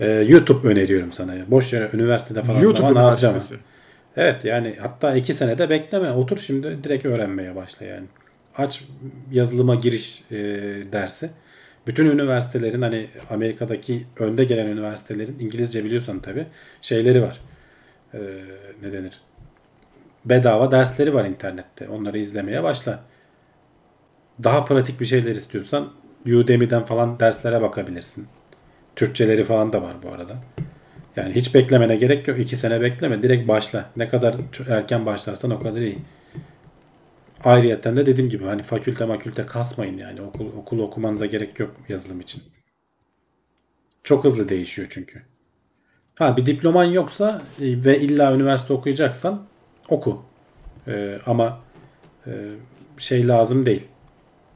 [0.00, 1.34] Ee, YouTube öneriyorum sana.
[1.34, 1.50] ya.
[1.50, 3.38] Boş yere üniversitede falan YouTube zaman harcama.
[4.16, 6.10] Evet yani hatta 2 senede bekleme.
[6.12, 8.06] Otur şimdi direkt öğrenmeye başla yani.
[8.56, 8.84] Aç
[9.32, 10.36] yazılıma giriş e,
[10.92, 11.30] dersi.
[11.86, 16.46] Bütün üniversitelerin hani Amerika'daki önde gelen üniversitelerin İngilizce biliyorsan tabii
[16.82, 17.40] şeyleri var.
[18.14, 18.18] Ee,
[18.82, 19.20] ne denir?
[20.24, 21.88] bedava dersleri var internette.
[21.88, 23.00] Onları izlemeye başla.
[24.44, 25.92] Daha pratik bir şeyler istiyorsan
[26.26, 28.26] Udemy'den falan derslere bakabilirsin.
[28.96, 30.36] Türkçeleri falan da var bu arada.
[31.16, 32.38] Yani hiç beklemene gerek yok.
[32.38, 33.22] 2 sene bekleme.
[33.22, 33.90] Direkt başla.
[33.96, 34.34] Ne kadar
[34.68, 35.98] erken başlarsan o kadar iyi.
[37.44, 40.22] Ayrıyeten de dediğim gibi hani fakülte makülte kasmayın yani.
[40.22, 42.42] Okul, okul okumanıza gerek yok yazılım için.
[44.04, 45.22] Çok hızlı değişiyor çünkü.
[46.18, 49.46] Ha bir diploman yoksa e, ve illa üniversite okuyacaksan
[49.88, 50.22] oku.
[50.88, 51.60] Ee, ama
[52.26, 52.32] e,
[52.98, 53.82] şey lazım değil.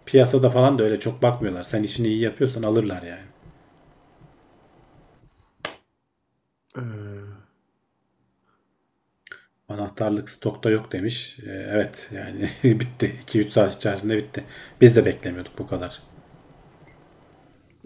[0.07, 1.62] Piyasada falan da öyle çok bakmıyorlar.
[1.62, 3.22] Sen işini iyi yapıyorsan alırlar yani.
[9.68, 11.38] Anahtarlık stokta yok demiş.
[11.46, 12.50] Ee, evet yani
[12.80, 13.16] bitti.
[13.26, 14.44] 2-3 saat içerisinde bitti.
[14.80, 16.02] Biz de beklemiyorduk bu kadar.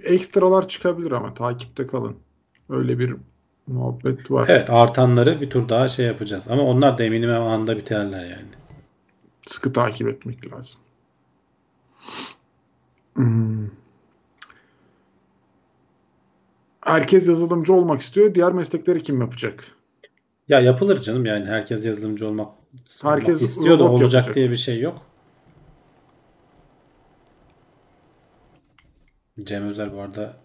[0.02, 2.16] ekstralar çıkabilir ama takipte kalın.
[2.68, 3.16] Öyle bir
[3.66, 4.48] muhabbet var.
[4.48, 6.46] Evet artanları bir tur daha şey yapacağız.
[6.50, 8.48] Ama onlar da eminim anda biterler yani.
[9.46, 10.80] Sıkı takip etmek lazım.
[13.14, 13.66] Hmm.
[16.84, 18.34] Herkes yazılımcı olmak istiyor.
[18.34, 19.76] Diğer meslekleri kim yapacak?
[20.48, 22.54] Ya yapılır canım yani herkes yazılımcı olmak,
[23.02, 24.34] Herkes istiyor da robot olacak yapacak.
[24.34, 25.06] diye bir şey yok.
[29.40, 30.36] Cem Özer bu arada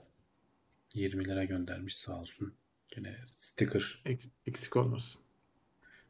[0.94, 2.54] 20 lira göndermiş sağ olsun.
[2.96, 4.02] Gene sticker.
[4.06, 5.22] Ek- Eksik olmasın.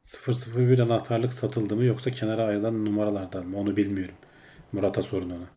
[0.04, 4.16] 001 anahtarlık satıldı mı yoksa kenara ayrılan numaralardan mı onu bilmiyorum.
[4.72, 5.48] Murat'a sorun onu.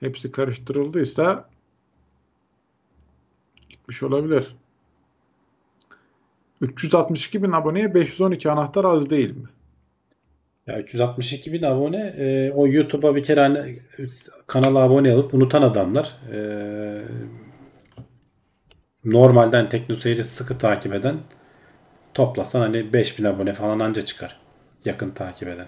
[0.00, 1.50] Hepsi karıştırıldıysa
[3.90, 4.56] gitmiş olabilir.
[6.60, 9.48] 362 bin aboneye 512 anahtar az değil mi?
[10.66, 13.78] Ya 362 bin abone e, o YouTube'a bir kere hani
[14.46, 16.38] kanala abone olup unutan adamlar e,
[19.04, 21.16] normalden teknoseyri sıkı takip eden
[22.14, 24.40] toplasan hani 5000 abone falan anca çıkar.
[24.84, 25.66] Yakın takip eden.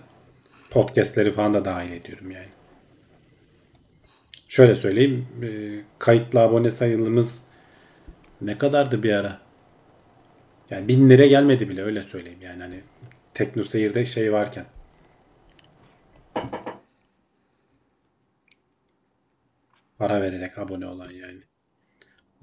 [0.70, 2.48] Podcast'leri falan da dahil ediyorum yani.
[4.48, 5.26] Şöyle söyleyeyim.
[5.42, 5.48] e,
[5.98, 7.08] kayıtlı abone sayımız
[8.44, 9.38] ne kadardı bir ara?
[10.70, 12.80] Yani bin lira gelmedi bile öyle söyleyeyim yani hani
[13.34, 14.64] teknoseyirde şey varken.
[19.98, 21.40] Para vererek abone olan yani.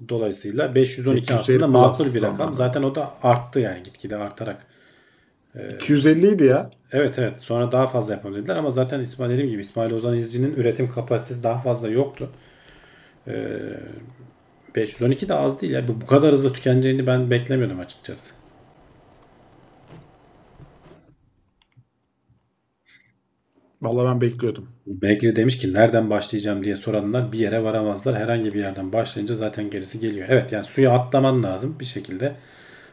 [0.08, 2.54] Dolayısıyla 512 Teknoseyir aslında makul bir rakam.
[2.54, 4.66] Zaten o da arttı yani gitgide artarak.
[5.74, 6.70] 250 idi ya.
[6.92, 10.54] Evet evet sonra daha fazla yapalım dediler ama zaten İsmail dediğim gibi İsmail Ozan İzci'nin
[10.54, 12.30] üretim kapasitesi daha fazla yoktu.
[13.28, 13.58] Ee,
[14.76, 15.88] 512 de az değil ya.
[15.88, 18.30] Bu bu kadar hızlı tükeneceğini ben beklemiyordum açıkçası.
[23.82, 24.68] Vallahi ben bekliyordum.
[25.02, 28.16] Megri demiş ki nereden başlayacağım diye soranlar bir yere varamazlar.
[28.16, 30.26] Herhangi bir yerden başlayınca zaten gerisi geliyor.
[30.30, 32.36] Evet yani suya atlaman lazım bir şekilde.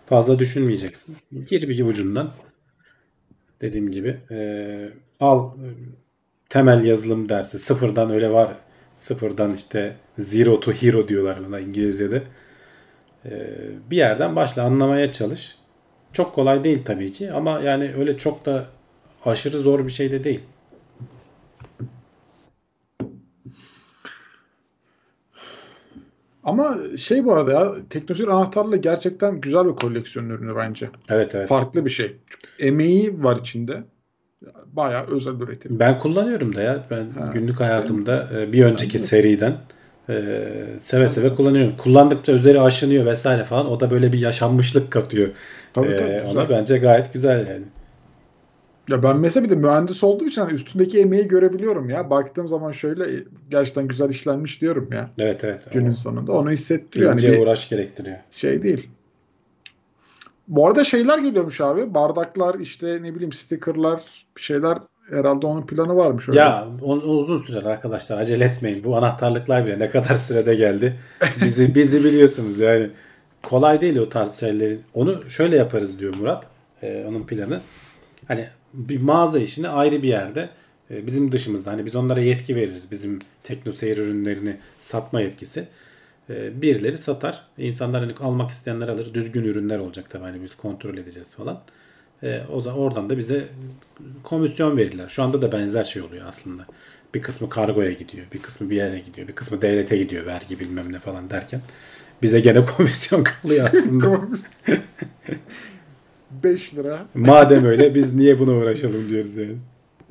[0.06, 1.16] Fazla düşünmeyeceksin.
[1.50, 2.32] Gir bir ucundan.
[3.62, 5.68] Dediğim gibi eee, al e,
[6.50, 7.60] temel yazılım dersi.
[7.60, 8.58] Sıfırdan öyle var.
[8.98, 12.24] Sıfırdan işte zero to hero diyorlar buna İngilizce'de.
[13.26, 13.58] Eee,
[13.92, 15.56] bir yerden başla anlamaya çalış.
[16.14, 18.66] Çok kolay değil tabii ki ama yani öyle çok da
[19.26, 20.42] aşırı zor bir şey de değil.
[26.44, 30.90] Ama şey bu arada ya teknoloji anahtarla gerçekten güzel bir koleksiyon ürünü bence.
[31.10, 31.50] Evet evet.
[31.50, 32.18] Farklı bir şey.
[32.30, 33.84] Çünkü emeği var içinde.
[34.74, 35.80] Bayağı özel üretim.
[35.80, 36.84] Ben kullanıyorum da ya.
[36.92, 37.32] Ben Ha.
[37.34, 39.58] günlük hayatımda e, bir önceki seriden
[40.10, 40.44] e,
[40.80, 41.78] seve seve kullanıyorum.
[41.78, 43.72] Kullandıkça üzeri aşınıyor vesaire falan.
[43.72, 45.30] O da böyle bir yaşanmışlık katıyor.
[45.74, 46.60] Tabii, e, tabii, ona güzel.
[46.60, 47.64] bence gayet güzel yani.
[48.90, 52.10] Ya ben mesela bir de mühendis olduğum için hani üstündeki emeği görebiliyorum ya.
[52.10, 53.04] Baktığım zaman şöyle
[53.50, 55.10] gerçekten güzel işlenmiş diyorum ya.
[55.20, 55.68] Evet evet.
[55.74, 57.10] Günün O sonunda onu hissettiriyor.
[57.10, 58.18] Yani ince bir uğraş gerektiriyor.
[58.30, 58.90] şey değil.
[60.48, 61.94] Bu arada şeyler geliyormuş abi.
[61.94, 64.02] Bardaklar işte ne bileyim stickerlar
[64.38, 64.78] bir şeyler
[65.10, 66.30] herhalde onun planı varmış.
[66.30, 66.40] Öyle.
[66.40, 68.84] Ya on- uzun sürer arkadaşlar acele etmeyin.
[68.84, 71.00] Bu anahtarlıklar bile ne kadar sürede geldi.
[71.44, 72.90] Bizi bizi biliyorsunuz yani.
[73.44, 74.80] Kolay değil o tarz şeyleri.
[74.94, 76.46] Onu şöyle yaparız diyor Murat.
[76.84, 77.62] Ee, onun planı.
[78.28, 80.50] Hani bir mağaza işini ayrı bir yerde
[80.92, 82.92] e, bizim dışımızda hani biz onlara yetki veririz.
[82.92, 85.68] Bizim teknoseyir ürünlerini satma yetkisi.
[86.30, 87.48] E, birileri satar.
[87.58, 89.14] İnsanlar hani almak isteyenler alır.
[89.14, 91.62] Düzgün ürünler olacak tabii hani biz kontrol edeceğiz falan.
[92.24, 93.48] E, o zaman oradan da bize
[94.24, 95.08] komisyon verirler.
[95.08, 96.66] Şu anda da benzer şey oluyor aslında.
[97.14, 100.94] Bir kısmı kargoya gidiyor, bir kısmı bir yere gidiyor, bir kısmı devlete gidiyor vergi bilmem
[100.94, 101.62] ne falan derken
[102.22, 104.22] bize gene komisyon kalıyor aslında.
[106.44, 107.06] 5 lira.
[107.14, 109.58] Madem öyle biz niye buna uğraşalım diyoruz yani.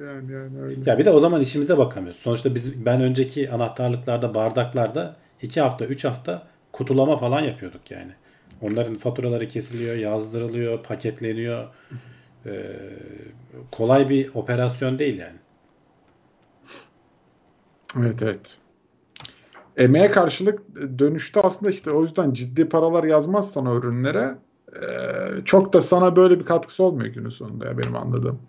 [0.00, 0.90] Yani yani öyle.
[0.90, 2.20] Ya bir de o zaman işimize bakamıyoruz.
[2.20, 8.12] Sonuçta biz ben önceki anahtarlıklarda, bardaklarda 2 hafta, 3 hafta kutulama falan yapıyorduk yani.
[8.62, 11.68] Onların faturaları kesiliyor, yazdırılıyor, paketleniyor.
[12.46, 12.76] Ee,
[13.72, 15.36] kolay bir operasyon değil yani.
[17.98, 18.58] Evet evet.
[19.76, 20.62] Emeğe karşılık
[20.98, 24.34] dönüşte aslında işte o yüzden ciddi paralar yazmazsan o ürünlere
[24.76, 24.84] e,
[25.44, 28.40] çok da sana böyle bir katkısı olmuyor günün sonunda ya benim anladığım.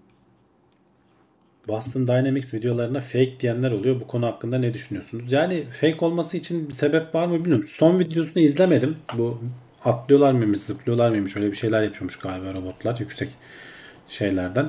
[1.68, 4.00] Boston Dynamics videolarına fake diyenler oluyor.
[4.00, 5.32] Bu konu hakkında ne düşünüyorsunuz?
[5.32, 7.68] Yani fake olması için bir sebep var mı bilmiyorum.
[7.68, 8.96] Son videosunu izlemedim.
[9.18, 9.40] Bu
[9.86, 13.30] atlıyorlar mıymış, zıplıyorlar mıymış öyle bir şeyler yapıyormuş galiba robotlar yüksek
[14.08, 14.66] şeylerden.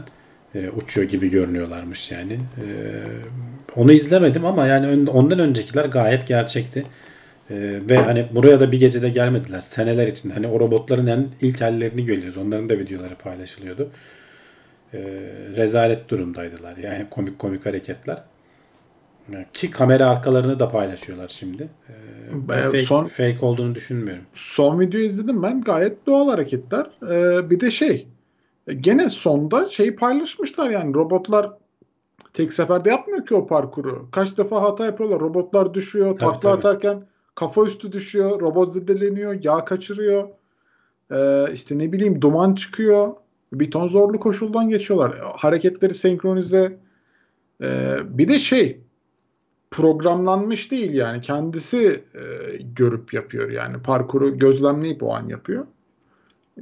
[0.55, 2.33] e, uçuyor gibi görünüyorlarmış yani.
[2.33, 2.67] E,
[3.77, 6.87] onu izlemedim ama yani ondan öncekiler gayet gerçekti.
[7.51, 7.57] E,
[7.91, 9.61] ve hani buraya da bir gecede gelmediler.
[9.61, 10.35] Seneler içinde.
[10.35, 12.37] Hani o robotların en ilk hallerini görüyoruz.
[12.37, 13.91] Onların da videoları paylaşılıyordu
[14.95, 14.99] e,
[15.57, 16.77] rezalet durumdaydılar.
[16.77, 18.23] Yani komik komik hareketler.
[19.53, 21.63] Ki kamera arkalarını da paylaşıyorlar şimdi.
[21.63, 21.93] E,
[22.33, 24.25] ben E, fake, son- fake olduğunu düşünmüyorum.
[24.35, 26.87] Son videoyu izledim ben gayet doğal hareketler.
[27.11, 28.09] E, bir de şey
[28.67, 31.53] e, gene sonda şeyi paylaşmışlar yani robotlar
[32.33, 34.09] tek seferde yapmıyor ki o parkuru.
[34.13, 35.21] Kaç defa hata yapıyorlar.
[35.21, 36.07] Robotlar düşüyor.
[36.07, 36.59] Tabii, takla tabii.
[36.59, 37.03] atarken
[37.35, 38.41] kafa üstü düşüyor.
[38.41, 39.39] Robot zedeleniyor.
[39.43, 40.29] Yağ kaçırıyor.
[41.13, 43.15] Ee, işte ne bileyim duman çıkıyor.
[43.53, 45.19] Bir ton zorlu koşuldan geçiyorlar.
[45.37, 46.79] Hareketleri senkronize.
[47.63, 48.81] Ee, bir de şey
[49.71, 51.21] programlanmış değil yani.
[51.21, 52.23] Kendisi e,
[52.77, 53.83] görüp yapıyor yani.
[53.83, 55.67] Parkuru gözlemleyip o an yapıyor.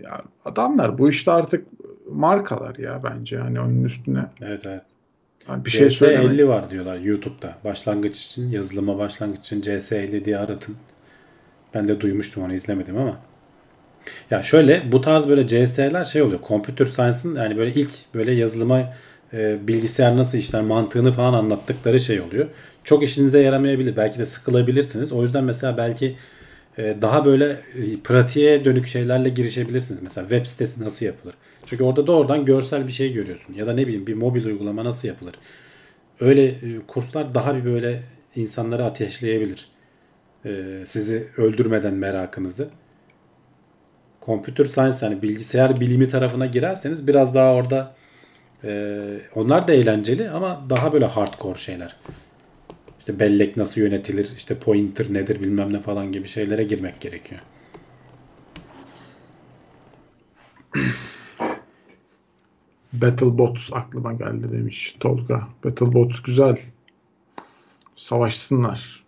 [0.02, 1.66] Ya adamlar bu işte artık
[2.10, 4.26] markalar ya bence hani onun üstüne.
[4.42, 4.82] Evet evet.
[5.46, 6.48] Hani bir şey CS50 söylemek.
[6.48, 7.58] var diyorlar YouTube'da.
[7.64, 10.76] Başlangıç için, yazılıma başlangıç için CS50 diye aratın.
[11.74, 13.20] Ben de duymuştum onu izlemedim ama.
[14.30, 16.40] Ya şöyle bu tarz böyle CS'ler şey oluyor.
[16.48, 18.92] Computer Science'ın yani böyle ilk böyle yazılıma
[19.32, 22.46] e, bilgisayar nasıl işler mantığını falan anlattıkları şey oluyor.
[22.84, 23.96] Çok işinize yaramayabilir.
[23.96, 25.12] Belki de sıkılabilirsiniz.
[25.12, 26.16] O yüzden mesela belki
[26.78, 30.02] e, daha böyle e, pratiğe dönük şeylerle girişebilirsiniz.
[30.02, 31.34] Mesela web sitesi nasıl yapılır?
[31.66, 33.54] Çünkü orada doğrudan görsel bir şey görüyorsun.
[33.54, 35.34] Ya da ne bileyim bir mobil uygulama nasıl yapılır?
[36.20, 36.56] Öyle e,
[36.86, 38.02] kurslar daha bir böyle
[38.36, 39.68] insanları ateşleyebilir.
[40.44, 42.68] E, sizi öldürmeden merakınızı.
[44.26, 47.94] Computer science yani bilgisayar bilimi tarafına girerseniz biraz daha orada
[48.64, 51.96] e, onlar da eğlenceli ama daha böyle hardcore şeyler.
[52.98, 57.40] İşte bellek nasıl yönetilir, işte pointer nedir bilmem ne falan gibi şeylere girmek gerekiyor.
[62.92, 65.48] Battlebots aklıma geldi demiş Tolga.
[65.64, 66.58] Battlebots güzel.
[67.96, 69.05] Savaşsınlar.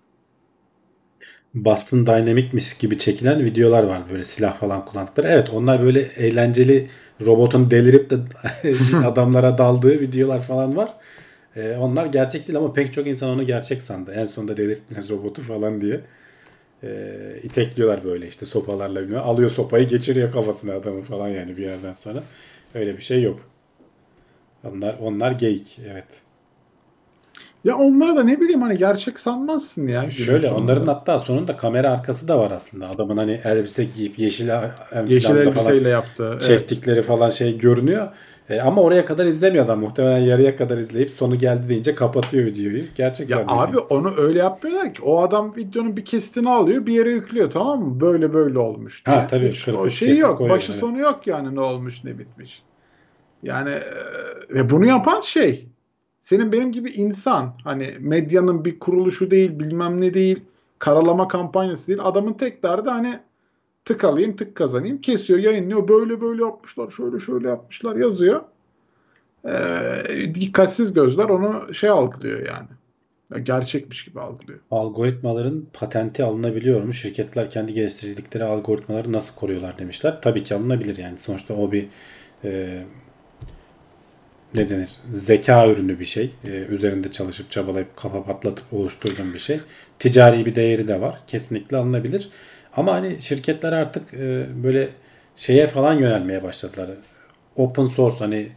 [1.54, 5.28] Boston Dynamic'miş gibi çekilen videolar vardı böyle silah falan kullandıkları.
[5.28, 6.88] Evet onlar böyle eğlenceli
[7.26, 8.16] robotun delirip de
[9.06, 10.94] adamlara daldığı videolar falan var.
[11.56, 14.12] Ee, onlar gerçek değil ama pek çok insan onu gerçek sandı.
[14.12, 16.00] En sonunda delirttiniz robotu falan diye.
[16.82, 19.22] Ee, itekliyorlar böyle işte sopalarla bilmem.
[19.22, 22.22] Alıyor sopayı geçiriyor kafasına adamın falan yani bir yerden sonra.
[22.74, 23.40] Öyle bir şey yok.
[24.64, 26.06] Onlar onlar geyik evet.
[27.64, 30.10] Ya onlara da ne bileyim hani gerçek sanmazsın ya.
[30.10, 30.62] Şöyle sonunda.
[30.64, 32.88] onların hatta sonunda kamera arkası da var aslında.
[32.88, 34.50] Adamın hani elbise giyip yeşil
[34.90, 36.28] ön yeşil planda falan elbiseyle yaptı.
[36.32, 36.42] Evet.
[36.42, 38.08] çektikleri falan şey görünüyor.
[38.50, 39.80] E, ama oraya kadar izlemiyor adam.
[39.80, 42.84] Muhtemelen yarıya kadar izleyip sonu geldi deyince kapatıyor videoyu.
[42.94, 45.02] Gerçek Ya abi onu öyle yapmıyorlar ki.
[45.02, 48.00] O adam videonun bir kesitini alıyor, bir yere yüklüyor tamam mı?
[48.00, 49.16] Böyle böyle olmuş diye.
[49.16, 50.38] Ha, tabii, Hiç o şey yok.
[50.38, 50.80] koyuyor, Başı evet.
[50.80, 52.62] sonu yok yani ne olmuş ne bitmiş.
[53.42, 53.82] Yani e,
[54.54, 55.67] ve bunu yapan şey
[56.28, 57.54] senin benim gibi insan.
[57.64, 60.42] Hani medyanın bir kuruluşu değil, bilmem ne değil,
[60.78, 61.98] karalama kampanyası değil.
[62.02, 63.18] Adamın tek derdi hani
[63.84, 65.00] tık alayım, tık kazanayım.
[65.00, 65.88] Kesiyor, yayınlıyor.
[65.88, 68.40] Böyle böyle yapmışlar, şöyle şöyle yapmışlar yazıyor.
[69.44, 72.68] Ee, dikkatsiz gözler onu şey algılıyor yani.
[73.44, 74.58] Gerçekmiş gibi algılıyor.
[74.70, 77.00] Algoritmaların patenti alınabiliyormuş.
[77.00, 80.22] Şirketler kendi geliştirdikleri algoritmaları nasıl koruyorlar demişler.
[80.22, 81.18] Tabii ki alınabilir yani.
[81.18, 81.88] Sonuçta o bir
[82.44, 82.82] e,
[84.54, 84.88] ne denir?
[85.14, 86.30] Zeka ürünü bir şey.
[86.44, 89.60] E, üzerinde çalışıp çabalayıp kafa patlatıp oluşturduğun bir şey.
[89.98, 91.18] Ticari bir değeri de var.
[91.26, 92.28] Kesinlikle alınabilir.
[92.76, 94.88] Ama hani şirketler artık e, böyle
[95.36, 96.90] şeye falan yönelmeye başladılar.
[97.56, 98.48] Open source hani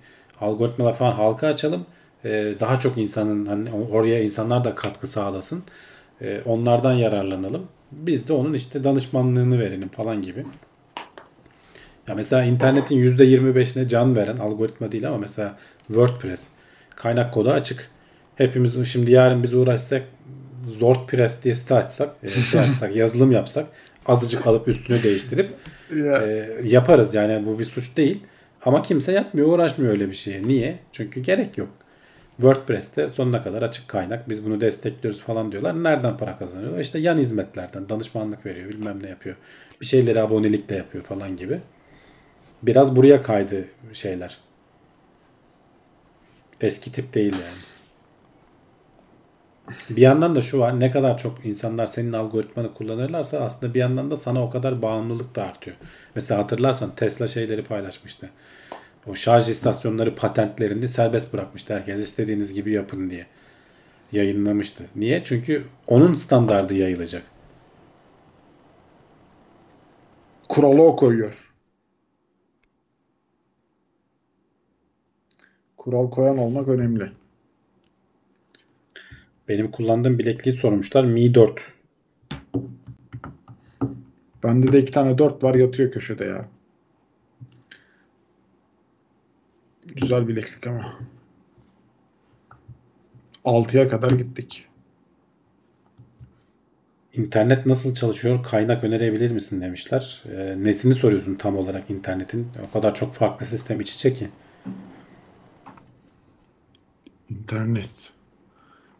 [0.41, 1.85] algoritmalar falan halka açalım.
[2.25, 5.63] E, daha çok insanın hani oraya insanlar da katkı sağlasın.
[6.21, 7.67] E, onlardan yararlanalım.
[7.91, 10.45] Biz de onun işte danışmanlığını verelim falan gibi.
[12.07, 15.57] Ya mesela internetin %25'ine can veren algoritma değil ama mesela
[15.93, 16.47] WordPress
[16.95, 17.89] kaynak kodu açık.
[18.35, 20.03] Hepimiz şimdi yarın biz uğraşsak
[20.69, 23.65] WordPress diye site açsak, e, şey açsak, yazılım yapsak
[24.05, 25.49] azıcık alıp üstünü değiştirip
[25.91, 27.15] e, yaparız.
[27.15, 28.23] Yani bu bir suç değil.
[28.65, 30.43] Ama kimse yapmıyor, uğraşmıyor öyle bir şeye.
[30.43, 30.79] Niye?
[30.91, 31.69] Çünkü gerek yok.
[32.37, 34.29] WordPress'te sonuna kadar açık kaynak.
[34.29, 35.83] Biz bunu destekliyoruz falan diyorlar.
[35.83, 36.79] Nereden para kazanıyorlar?
[36.79, 39.35] İşte yan hizmetlerden danışmanlık veriyor, bilmem ne yapıyor.
[39.81, 41.59] Bir şeyleri abonelikle yapıyor falan gibi.
[42.63, 44.37] Biraz buraya kaydı şeyler.
[46.61, 47.61] Eski tip değil yani.
[49.89, 50.79] Bir yandan da şu var.
[50.79, 55.35] Ne kadar çok insanlar senin algoritmanı kullanırlarsa aslında bir yandan da sana o kadar bağımlılık
[55.35, 55.77] da artıyor.
[56.15, 58.29] Mesela hatırlarsan Tesla şeyleri paylaşmıştı.
[59.07, 61.73] O şarj istasyonları patentlerini serbest bırakmıştı.
[61.73, 63.25] Herkes istediğiniz gibi yapın diye.
[64.11, 64.83] Yayınlamıştı.
[64.95, 65.23] Niye?
[65.23, 67.23] Çünkü onun standardı yayılacak.
[70.49, 71.50] Kuralı o koyuyor.
[75.81, 77.11] Kural koyan olmak önemli.
[79.47, 81.03] Benim kullandığım bilekliği sormuşlar.
[81.03, 81.61] Mi 4.
[84.43, 86.47] Bende de iki tane dört var yatıyor köşede ya.
[89.85, 90.99] Güzel bileklik ama.
[93.45, 94.65] 6'ya kadar gittik.
[97.13, 98.43] İnternet nasıl çalışıyor?
[98.43, 100.23] Kaynak önerebilir misin demişler.
[100.31, 102.47] Ee, nesini soruyorsun tam olarak internetin?
[102.69, 104.29] O kadar çok farklı sistem iç içe ki.
[107.31, 108.13] İnternet.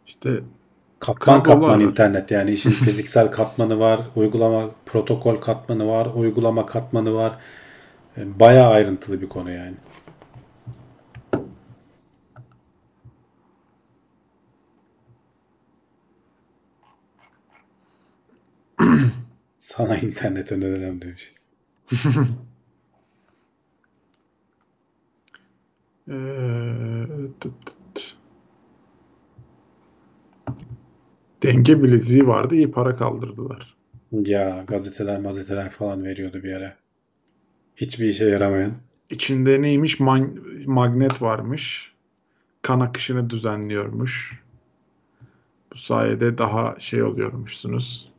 [0.06, 0.42] İşte
[1.00, 1.80] Katman katman var.
[1.80, 7.38] internet yani işin fiziksel katmanı var, uygulama protokol katmanı var, uygulama katmanı var.
[8.18, 9.76] Ee, Bayağı ayrıntılı bir konu yani.
[19.56, 21.34] Sana internet önerelim demiş.
[26.08, 26.12] Ee,
[31.42, 33.76] Denge bileziği vardı iyi para kaldırdılar.
[34.12, 36.76] Ya gazeteler mazeteler falan veriyordu bir ara.
[37.76, 38.72] Hiçbir işe yaramayan.
[39.10, 40.00] İçinde neymiş?
[40.00, 41.92] Man- magnet varmış.
[42.62, 44.42] Kan akışını düzenliyormuş.
[45.72, 48.11] Bu sayede daha şey oluyormuşsunuz.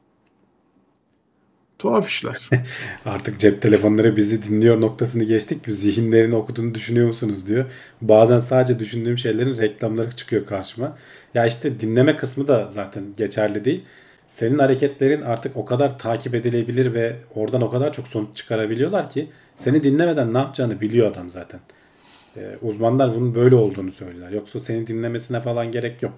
[1.83, 2.49] Tuhaf işler.
[3.05, 5.59] Artık cep telefonları bizi dinliyor noktasını geçtik.
[5.67, 7.65] Zihinlerini okuduğunu düşünüyor musunuz diyor.
[8.01, 10.97] Bazen sadece düşündüğüm şeylerin reklamları çıkıyor karşıma.
[11.33, 13.83] Ya işte dinleme kısmı da zaten geçerli değil.
[14.27, 19.29] Senin hareketlerin artık o kadar takip edilebilir ve oradan o kadar çok sonuç çıkarabiliyorlar ki
[19.55, 21.59] seni dinlemeden ne yapacağını biliyor adam zaten.
[22.37, 24.31] Ee, uzmanlar bunun böyle olduğunu söylüyorlar.
[24.31, 26.13] Yoksa seni dinlemesine falan gerek yok.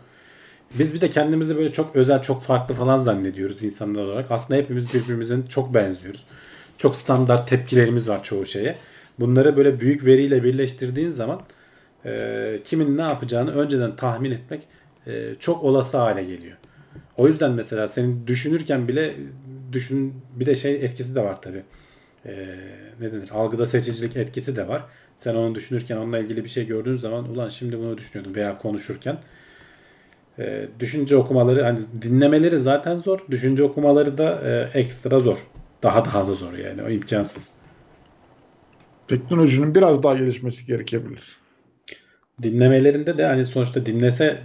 [0.73, 4.31] Biz bir de kendimizi böyle çok özel, çok farklı falan zannediyoruz insanlar olarak.
[4.31, 6.25] Aslında hepimiz birbirimizin çok benziyoruz.
[6.77, 8.75] Çok standart tepkilerimiz var çoğu şeye.
[9.19, 11.41] Bunları böyle büyük veriyle birleştirdiğin zaman
[12.05, 14.67] e, kimin ne yapacağını önceden tahmin etmek
[15.07, 16.57] e, çok olası hale geliyor.
[17.17, 19.15] O yüzden mesela senin düşünürken bile
[19.71, 21.63] düşün bir de şey etkisi de var tabii.
[22.25, 22.55] E,
[23.01, 23.29] ne denir?
[23.33, 24.83] Algıda seçicilik etkisi de var.
[25.17, 29.17] Sen onu düşünürken onunla ilgili bir şey gördüğün zaman ulan şimdi bunu düşünüyordum veya konuşurken
[30.39, 33.19] e, düşünce okumaları hani dinlemeleri zaten zor.
[33.31, 35.37] Düşünce okumaları da e, ekstra zor.
[35.83, 36.83] Daha daha da zor yani.
[36.83, 37.51] O imkansız.
[39.07, 41.37] Teknolojinin biraz daha gelişmesi gerekebilir.
[42.43, 44.37] Dinlemelerinde de hani sonuçta dinlese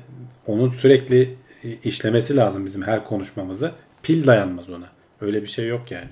[0.47, 1.37] onun sürekli
[1.85, 3.73] işlemesi lazım bizim her konuşmamızı.
[4.03, 4.89] Pil dayanmaz ona.
[5.21, 6.09] Öyle bir şey yok yani.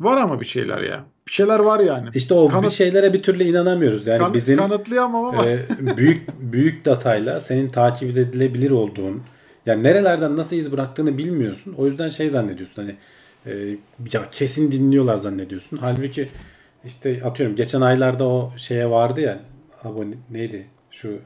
[0.00, 1.04] Var ama bir şeyler ya.
[1.26, 2.08] Bir şeyler var yani.
[2.14, 4.06] İşte o bir Kanıt- şeylere bir türlü inanamıyoruz.
[4.06, 5.58] Yani Kan- bizim kanıtlayamam ama e,
[5.96, 9.22] büyük büyük datayla senin takip edilebilir olduğun
[9.66, 11.74] yani nerelerden nasıl iz bıraktığını bilmiyorsun.
[11.78, 12.96] O yüzden şey zannediyorsun hani
[13.46, 13.76] e,
[14.12, 15.76] ya kesin dinliyorlar zannediyorsun.
[15.76, 16.28] Halbuki
[16.84, 19.40] işte atıyorum geçen aylarda o şeye vardı ya
[19.84, 21.18] abone neydi şu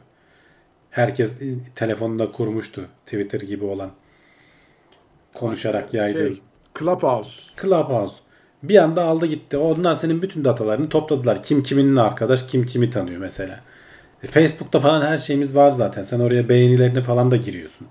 [0.90, 1.38] herkes
[1.74, 3.90] telefonunda kurmuştu Twitter gibi olan
[5.34, 6.18] konuşarak yaydı.
[6.28, 6.42] Şey,
[6.78, 7.30] Clubhouse.
[7.62, 8.14] Clubhouse.
[8.68, 9.56] Bir anda aldı gitti.
[9.56, 11.42] Onlar senin bütün datalarını topladılar.
[11.42, 13.60] Kim kiminle arkadaş, kim kimi tanıyor mesela.
[14.22, 16.02] E, Facebook'ta falan her şeyimiz var zaten.
[16.02, 17.86] Sen oraya beğenilerini falan da giriyorsun.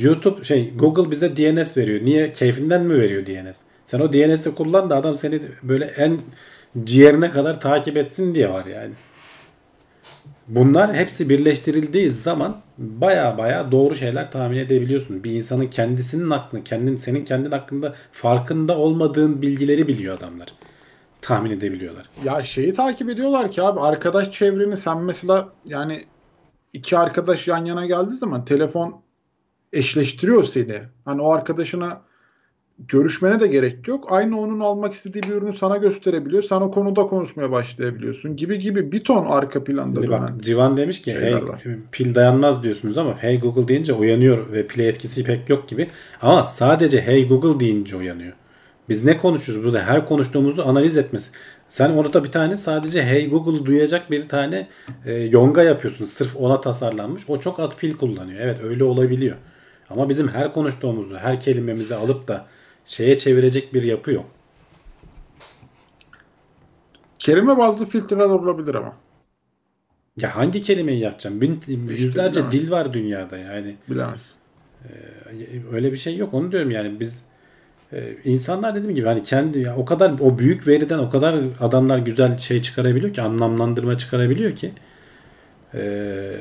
[0.00, 2.04] YouTube şey Google bize DNS veriyor.
[2.04, 2.32] Niye?
[2.32, 3.60] Keyfinden mi veriyor DNS?
[3.86, 6.18] Sen o DNS'i kullan da adam seni böyle en
[6.84, 8.92] ciğerine kadar takip etsin diye var yani.
[10.48, 15.24] Bunlar hepsi birleştirildiği zaman baya baya doğru şeyler tahmin edebiliyorsun.
[15.24, 20.54] Bir insanın kendisinin aklını, kendin senin kendin hakkında farkında olmadığın bilgileri biliyor adamlar.
[21.20, 22.08] Tahmin edebiliyorlar.
[22.24, 26.04] Ya şeyi takip ediyorlar ki abi arkadaş çevreni sen mesela yani
[26.72, 29.02] iki arkadaş yan yana geldiği zaman telefon
[29.72, 30.80] eşleştiriyor seni.
[31.04, 32.00] Hani o arkadaşına
[32.78, 34.06] görüşmene de gerek yok.
[34.10, 36.42] Aynı onun almak istediği bir ürünü sana gösterebiliyor.
[36.42, 38.36] Sen o konuda konuşmaya başlayabiliyorsun.
[38.36, 41.62] Gibi gibi bir ton arka planda Şimdi bak Rivan demiş ki hey, var.
[41.92, 45.88] pil dayanmaz diyorsunuz ama Hey Google deyince uyanıyor ve pile etkisi pek yok gibi.
[46.22, 48.32] Ama sadece Hey Google deyince uyanıyor.
[48.88, 49.80] Biz ne konuşuyoruz burada?
[49.80, 51.30] Her konuştuğumuzu analiz etmesi.
[51.68, 54.68] Sen orada bir tane sadece Hey Google duyacak bir tane
[55.06, 56.04] e, yonga yapıyorsun.
[56.04, 57.22] Sırf ona tasarlanmış.
[57.28, 58.40] O çok az pil kullanıyor.
[58.42, 59.36] Evet öyle olabiliyor.
[59.90, 62.46] Ama bizim her konuştuğumuzu, her kelimemizi alıp da
[62.84, 64.26] şeye çevirecek bir yapı yok.
[67.18, 68.96] Kelime bazlı filtreler olabilir ama.
[70.16, 71.40] Ya hangi kelimeyi yapacağım?
[71.40, 72.52] Bin, yüzlerce bilemez.
[72.52, 73.76] dil var dünyada yani.
[73.90, 74.38] Bilemezsin.
[75.72, 77.22] öyle bir şey yok onu diyorum yani biz
[77.92, 81.98] e, insanlar dediğim gibi hani kendi ya o kadar o büyük veriden o kadar adamlar
[81.98, 84.72] güzel şey çıkarabiliyor ki anlamlandırma çıkarabiliyor ki
[85.74, 86.34] e,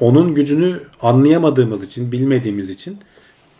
[0.00, 2.98] onun gücünü anlayamadığımız için bilmediğimiz için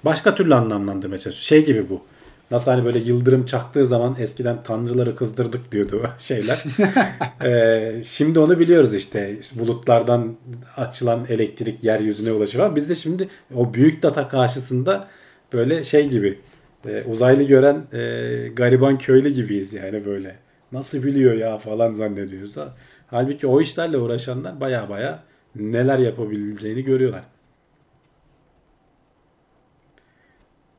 [0.04, 1.62] başka türlü anlamlandırmaya çalışıyor.
[1.62, 2.02] Şey gibi bu.
[2.50, 6.64] Nasıl hani böyle yıldırım çaktığı zaman eskiden tanrıları kızdırdık diyordu şeyler.
[7.44, 9.38] Ee, şimdi onu biliyoruz işte.
[9.54, 10.36] Bulutlardan
[10.76, 12.76] açılan elektrik yeryüzüne ulaşıyor.
[12.76, 15.08] Biz de şimdi o büyük data karşısında
[15.52, 16.38] böyle şey gibi
[16.88, 20.36] e, uzaylı gören e, gariban köylü gibiyiz yani böyle.
[20.72, 22.56] Nasıl biliyor ya falan zannediyoruz.
[22.56, 22.74] Ha.
[23.06, 25.22] Halbuki o işlerle uğraşanlar baya baya
[25.56, 27.22] neler yapabileceğini görüyorlar.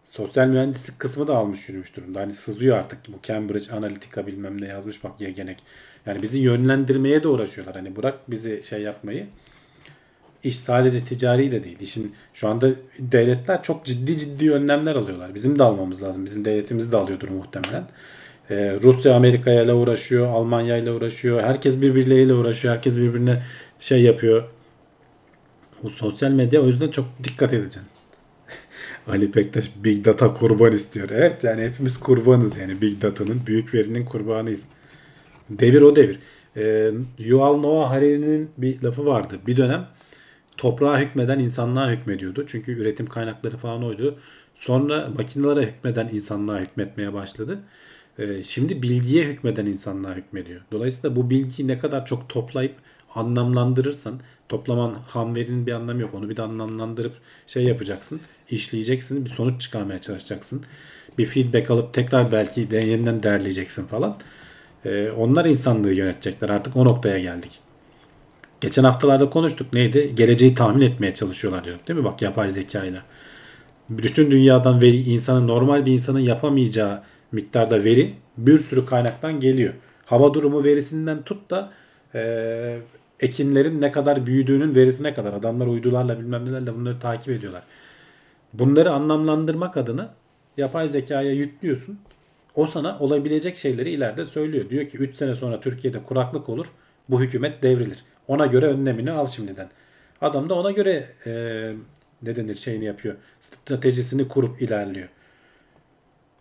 [0.10, 2.19] Sosyal mühendislik kısmı da almış yürümüş durumda.
[2.19, 5.57] Hani sızıyor artık bu Cambridge Analytica bilmem ne yazmış bak yegenek.
[6.06, 7.76] Yani bizi yönlendirmeye de uğraşıyorlar.
[7.76, 9.27] Hani bırak bizi şey yapmayı.
[10.44, 11.77] İş sadece ticari de değil.
[11.80, 12.69] İşin şu anda
[12.99, 15.36] devletler çok ciddi ciddi önlemler alıyorlar.
[15.36, 16.26] Bizim de almamız lazım.
[16.26, 17.84] Bizim devletimiz de alıyordur muhtemelen.
[18.49, 20.27] Ee, Rusya Amerika ile uğraşıyor.
[20.27, 21.41] Almanya ile uğraşıyor.
[21.41, 22.76] Herkes birbirleriyle uğraşıyor.
[22.76, 23.44] Herkes birbirine
[23.80, 24.44] şey yapıyor.
[25.84, 27.98] Bu sosyal medya o yüzden çok dikkat edeceksin.
[29.10, 31.10] Ali Bektaş Big Data kurban istiyor.
[31.11, 34.65] Evet yani hepimiz kurbanız yani Big Data'nın büyük verinin kurbanıyız.
[35.49, 36.19] Devir o devir.
[36.57, 39.40] Ee, Yuval Noah Harari'nin bir lafı vardı.
[39.48, 39.88] Bir dönem
[40.57, 42.44] toprağa hükmeden insanlığa hükmediyordu.
[42.48, 44.19] Çünkü üretim kaynakları falan oydu.
[44.56, 47.60] Sonra makinelere hükmeden insanlığa hükmetmeye başladı.
[48.19, 50.61] Ee, şimdi bilgiye hükmeden insanlığa hükmediyor.
[50.72, 52.76] Dolayısıyla bu bilgiyi ne kadar çok toplayıp
[53.15, 54.19] anlamlandırırsan
[54.49, 56.14] toplaman ham verinin bir anlamı yok.
[56.14, 57.14] Onu bir de anlamlandırıp
[57.48, 58.19] şey yapacaksın.
[58.51, 59.26] İşleyeceksin.
[59.26, 60.63] Bir sonuç çıkarmaya çalışacaksın.
[61.17, 64.17] Bir feedback alıp tekrar belki de yeniden değerleyeceksin falan.
[64.85, 66.49] Ee, onlar insanlığı yönetecekler.
[66.49, 67.59] Artık o noktaya geldik.
[68.61, 69.73] Geçen haftalarda konuştuk.
[69.73, 70.15] Neydi?
[70.15, 72.05] Geleceği tahmin etmeye çalışıyorlar diyorduk değil mi?
[72.05, 73.01] Bak yapay zeka ile.
[73.89, 77.01] Bütün dünyadan veri insanın normal bir insanın yapamayacağı
[77.31, 79.73] miktarda veri bir sürü kaynaktan geliyor.
[80.05, 81.71] Hava durumu verisinden tut da
[82.15, 82.80] e,
[83.19, 87.63] ekinlerin ne kadar büyüdüğünün verisine kadar adamlar uydularla bilmem nelerle bunları takip ediyorlar.
[88.53, 90.13] Bunları anlamlandırmak adına
[90.57, 91.99] yapay zekaya yüklüyorsun.
[92.55, 94.69] O sana olabilecek şeyleri ileride söylüyor.
[94.69, 96.65] Diyor ki 3 sene sonra Türkiye'de kuraklık olur.
[97.09, 98.03] Bu hükümet devrilir.
[98.27, 99.69] Ona göre önlemini al şimdiden.
[100.21, 101.31] Adam da ona göre e,
[102.21, 103.15] ne denir şeyini yapıyor.
[103.39, 105.07] Stratejisini kurup ilerliyor.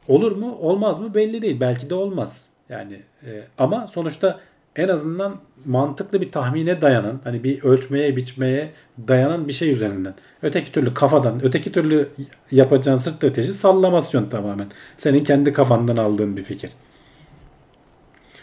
[0.09, 1.60] Olur mu olmaz mı belli değil.
[1.60, 2.47] Belki de olmaz.
[2.68, 4.40] Yani e, ama sonuçta
[4.79, 8.73] en azından mantıklı bir tahmine dayanan hani bir ölçmeye biçmeye
[9.09, 10.15] dayanan bir şey üzerinden.
[10.43, 12.09] Öteki türlü kafadan öteki türlü
[12.51, 14.67] yapacağın strateji sallamasyon tamamen.
[14.97, 16.71] Senin kendi kafandan aldığın bir fikir.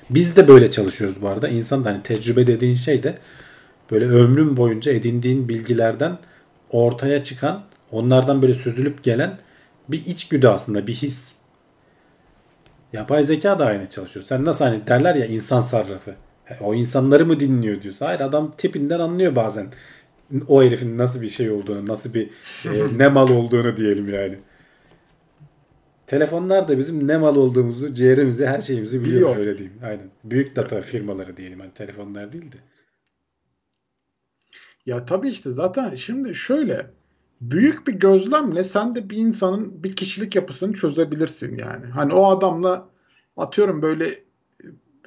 [0.09, 1.47] Biz de böyle çalışıyoruz bu arada.
[1.47, 3.17] İnsan da hani tecrübe dediğin şey de
[3.91, 6.17] böyle ömrün boyunca edindiğin bilgilerden
[6.71, 9.37] ortaya çıkan onlardan böyle süzülüp gelen
[9.89, 11.34] bir içgüdü aslında bir his.
[12.95, 14.25] Yapay zeka da aynı çalışıyor.
[14.25, 16.15] Sen nasıl hani derler ya insan sarrafı.
[16.61, 18.07] O insanları mı dinliyor diyorsa.
[18.07, 19.67] Hayır adam tipinden anlıyor bazen.
[20.47, 22.29] O herifin nasıl bir şey olduğunu, nasıl bir
[22.65, 24.39] e, ne mal olduğunu diyelim yani.
[26.07, 29.15] Telefonlar da bizim ne mal olduğumuzu, ciğerimizi, her şeyimizi biliyor.
[29.15, 29.37] Biliyor.
[29.37, 29.79] Öyle diyeyim.
[29.83, 30.09] Aynen.
[30.23, 31.59] Büyük data firmaları diyelim.
[31.59, 32.57] Yani telefonlar değil de.
[34.85, 36.85] Ya tabii işte zaten şimdi şöyle
[37.41, 41.85] büyük bir gözlemle sen de bir insanın bir kişilik yapısını çözebilirsin yani.
[41.85, 42.87] Hani o adamla
[43.37, 44.05] atıyorum böyle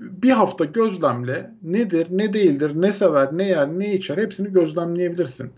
[0.00, 5.50] bir hafta gözlemle nedir, ne değildir, ne sever, ne yer, ne içer hepsini gözlemleyebilirsin.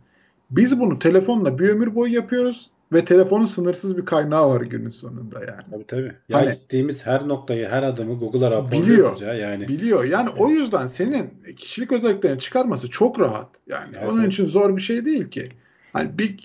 [0.51, 5.39] Biz bunu telefonla bir ömür boyu yapıyoruz ve telefonun sınırsız bir kaynağı var günün sonunda
[5.41, 5.63] yani.
[5.71, 6.13] Tabii tabii.
[6.29, 9.35] Ya Hani- gittiğimiz her noktayı, her adımı Google'a raporluyoruz ya.
[9.35, 10.05] Yani Biliyor.
[10.05, 13.49] Yani o yüzden senin kişilik özelliklerini çıkarması çok rahat.
[13.69, 14.33] Yani Evet, onun evet.
[14.33, 15.49] için zor bir şey değil ki.
[15.93, 16.41] Hani big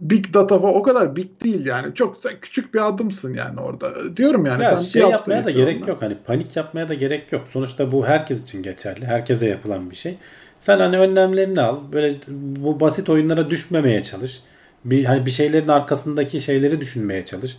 [0.00, 1.94] big data o kadar big değil yani.
[1.94, 4.16] Çok sen küçük bir adımsın yani orada.
[4.16, 5.90] Diyorum yani ya sen şey yapmaya da gerek ona.
[5.90, 6.02] yok.
[6.02, 7.42] Hani panik yapmaya da gerek yok.
[7.48, 9.06] Sonuçta bu herkes için geçerli.
[9.06, 10.14] Herkese yapılan bir şey.
[10.60, 11.78] Sen hani önlemlerini al.
[11.92, 12.16] Böyle
[12.56, 14.42] bu basit oyunlara düşmemeye çalış.
[14.84, 17.56] Bir hani bir şeylerin arkasındaki şeyleri düşünmeye çalış.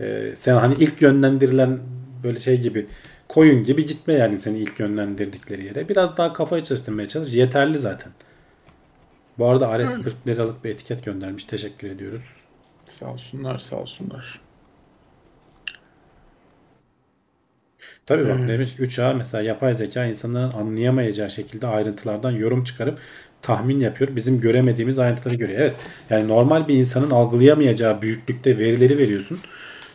[0.00, 1.78] Ee, sen hani ilk yönlendirilen
[2.24, 2.86] böyle şey gibi
[3.28, 5.88] koyun gibi gitme yani seni ilk yönlendirdikleri yere.
[5.88, 7.34] Biraz daha kafayı çalıştırmaya çalış.
[7.34, 8.12] Yeterli zaten.
[9.38, 11.44] Bu arada Ares 40 liralık bir etiket göndermiş.
[11.44, 12.22] Teşekkür ediyoruz.
[12.84, 14.40] Sağ olsunlar sağ olsunlar.
[18.06, 18.48] Tabii bak Hmm.
[18.48, 22.98] demiş 3A mesela yapay zeka insanların anlayamayacağı şekilde ayrıntılardan yorum çıkarıp
[23.42, 24.16] tahmin yapıyor.
[24.16, 25.60] Bizim göremediğimiz ayrıntıları görüyor.
[25.60, 25.76] Evet.
[26.10, 29.40] Yani normal bir insanın algılayamayacağı büyüklükte verileri veriyorsun.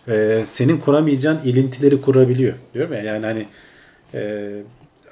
[0.07, 2.53] Ee, senin kuramayacağın ilintileri kurabiliyor.
[2.73, 3.47] Diyorum ya yani hani
[4.13, 4.51] e,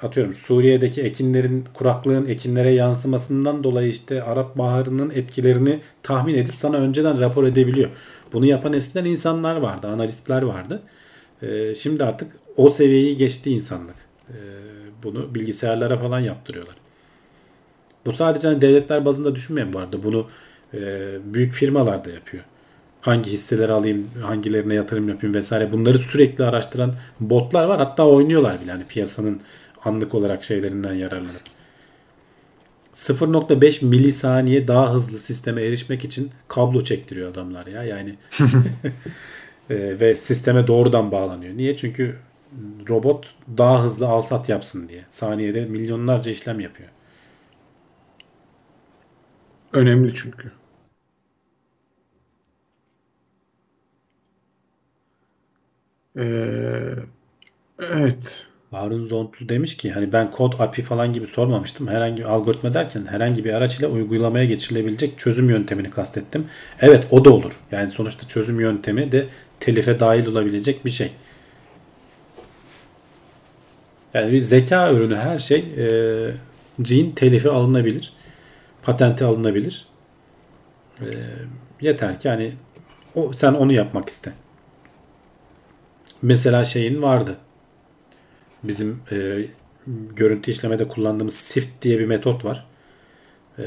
[0.02, 7.20] atıyorum Suriye'deki ekinlerin kuraklığın ekinlere yansımasından dolayı işte Arap Baharı'nın etkilerini tahmin edip sana önceden
[7.20, 7.90] rapor edebiliyor.
[8.32, 10.82] Bunu yapan eskiden insanlar vardı, analistler vardı.
[11.42, 13.96] Ee, şimdi artık o seviyeyi geçti insanlık.
[14.30, 14.34] Ee,
[15.02, 16.76] bunu bilgisayarlara falan yaptırıyorlar.
[18.06, 20.02] Bu sadece hani devletler bazında düşünmeyin bu arada.
[20.02, 20.26] Bunu
[20.74, 20.78] e,
[21.24, 22.44] büyük firmalar da yapıyor.
[23.00, 25.72] Hangi hisseleri alayım, hangilerine yatırım yapayım vesaire.
[25.72, 27.78] Bunları sürekli araştıran botlar var.
[27.78, 29.40] Hatta oynuyorlar bile hani piyasanın
[29.86, 31.42] anlık olarak şeylerinden yararlanıp.
[32.94, 37.84] 0.5 milisaniye daha hızlı sisteme erişmek için kablo çektiriyor adamlar ya.
[37.84, 38.14] Yani
[39.70, 41.56] e, ve sisteme doğrudan bağlanıyor.
[41.56, 41.76] Niye?
[41.76, 42.16] Çünkü
[42.88, 45.04] robot daha hızlı alsat yapsın diye.
[45.10, 46.88] Saniyede milyonlarca işlem yapıyor.
[49.72, 50.52] Önemli çünkü.
[56.16, 56.96] Ee,
[57.78, 58.46] evet.
[58.76, 61.88] Harun Zontlu demiş ki hani ben kod API falan gibi sormamıştım.
[61.88, 66.46] Herhangi bir algoritma derken herhangi bir araç ile uygulamaya geçirilebilecek çözüm yöntemini kastettim.
[66.80, 67.52] Evet o da olur.
[67.72, 69.26] Yani sonuçta çözüm yöntemi de
[69.60, 71.12] telife dahil olabilecek bir şey.
[74.14, 75.64] Yani bir zeka ürünü her şey
[76.84, 78.12] e, telifi alınabilir.
[78.82, 79.86] Patenti alınabilir.
[81.00, 81.06] E,
[81.80, 82.52] yeter ki hani
[83.14, 84.32] o, sen onu yapmak iste.
[86.22, 87.36] Mesela şeyin vardı
[88.62, 89.44] bizim e,
[90.16, 92.66] görüntü işlemede kullandığımız SIFT diye bir metot var.
[93.58, 93.64] E,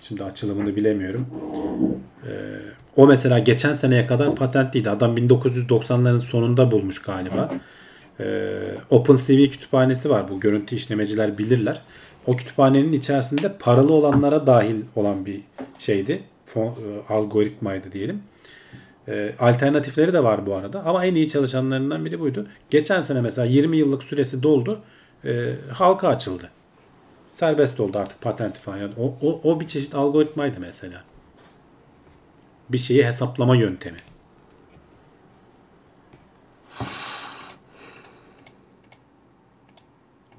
[0.00, 1.26] şimdi açılımını bilemiyorum.
[2.26, 2.30] E,
[2.96, 4.90] o mesela geçen seneye kadar patentliydi.
[4.90, 7.50] Adam 1990'ların sonunda bulmuş galiba.
[8.20, 8.50] E,
[8.90, 10.28] OpenCV kütüphanesi var.
[10.28, 11.82] Bu görüntü işlemeciler bilirler.
[12.26, 15.40] O kütüphanenin içerisinde paralı olanlara dahil olan bir
[15.78, 16.22] şeydi.
[16.46, 18.22] Fon, e, algoritmaydı diyelim.
[19.08, 20.84] E, alternatifleri de var bu arada.
[20.84, 22.46] Ama en iyi çalışanlarından biri buydu.
[22.70, 24.80] Geçen sene mesela 20 yıllık süresi doldu.
[25.24, 26.50] E, halka açıldı.
[27.32, 28.78] Serbest oldu artık patenti falan.
[28.78, 31.04] Yani o, o, o bir çeşit algoritmaydı mesela.
[32.68, 33.98] Bir şeyi hesaplama yöntemi.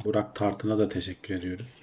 [0.05, 1.75] Burak Tartın'a da teşekkür ediyoruz.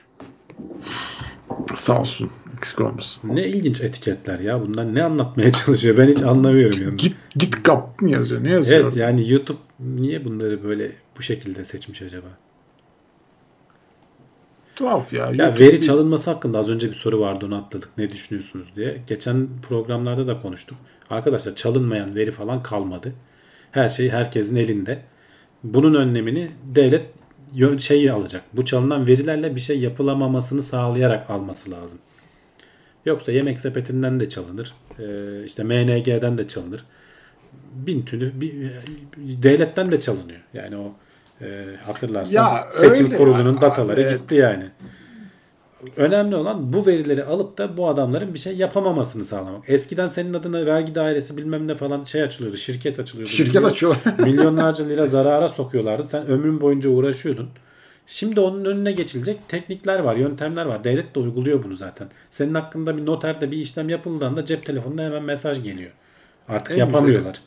[1.75, 2.31] Sağ olsun.
[2.57, 3.37] Eksik olmasın.
[3.37, 4.61] Ne ilginç etiketler ya.
[4.61, 5.97] Bunlar ne anlatmaya çalışıyor?
[5.97, 6.97] Ben hiç anlamıyorum yani.
[6.97, 8.45] Git git kap mı yazıyor?
[8.45, 8.81] Ne yazıyor?
[8.81, 12.27] Evet yani YouTube niye bunları böyle bu şekilde seçmiş acaba?
[14.77, 15.27] Tuhaf ya.
[15.27, 17.89] Ya YouTube veri çalınması hakkında az önce bir soru vardı onu atladık.
[17.99, 19.03] Ne düşünüyorsunuz diye.
[19.07, 20.79] Geçen programlarda da konuştuk.
[21.11, 23.13] Arkadaşlar çalınmayan veri falan kalmadı.
[23.71, 25.03] Her şey herkesin elinde.
[25.65, 27.07] Bunun önlemini devlet
[27.79, 28.43] şeyi alacak.
[28.53, 31.99] Bu çalınan verilerle bir şey yapılamamasını sağlayarak alması lazım.
[33.07, 34.75] Yoksa yemek sepetinden de çalınır.
[34.99, 36.85] Ee, işte MNG'den de çalınır.
[37.73, 38.71] Bin türlü bir,
[39.17, 40.41] devletten de çalınıyor.
[40.55, 40.93] Yani o
[41.41, 44.65] e, hatırlarsan Ya seçim kurulunun dataları gitti yani.
[45.97, 49.65] Önemli olan bu verileri alıp da bu adamların bir şey yapamamasını sağlamak.
[49.69, 53.31] Eskiden senin adına vergi dairesi bilmem ne falan şey açılıyordu, şirket açılıyordu.
[53.31, 54.01] Şirket Milyon- açıyorlar.
[54.19, 56.05] milyonlarca lira zarara sokuyorlardı.
[56.05, 57.49] Sen ömrün boyunca uğraşıyordun.
[58.07, 60.85] Şimdi onun önüne geçilecek teknikler var, yöntemler var.
[60.85, 62.09] Devlet de uyguluyor bunu zaten.
[62.31, 65.91] Senin hakkında bir noterde bir işlem yapıldığında cep telefonuna hemen mesaj geliyor.
[66.49, 67.41] Artık En yapamıyorlar.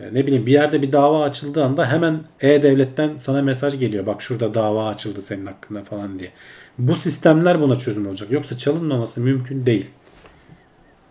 [0.00, 4.06] E, ne bileyim bir yerde bir dava açıldığı anda hemen E-Devlet'ten sana mesaj geliyor.
[4.06, 6.30] Bak şurada dava açıldı senin hakkında falan diye.
[6.78, 8.30] Bu sistemler buna çözüm olacak.
[8.30, 9.90] Yoksa çalınmaması mümkün değil.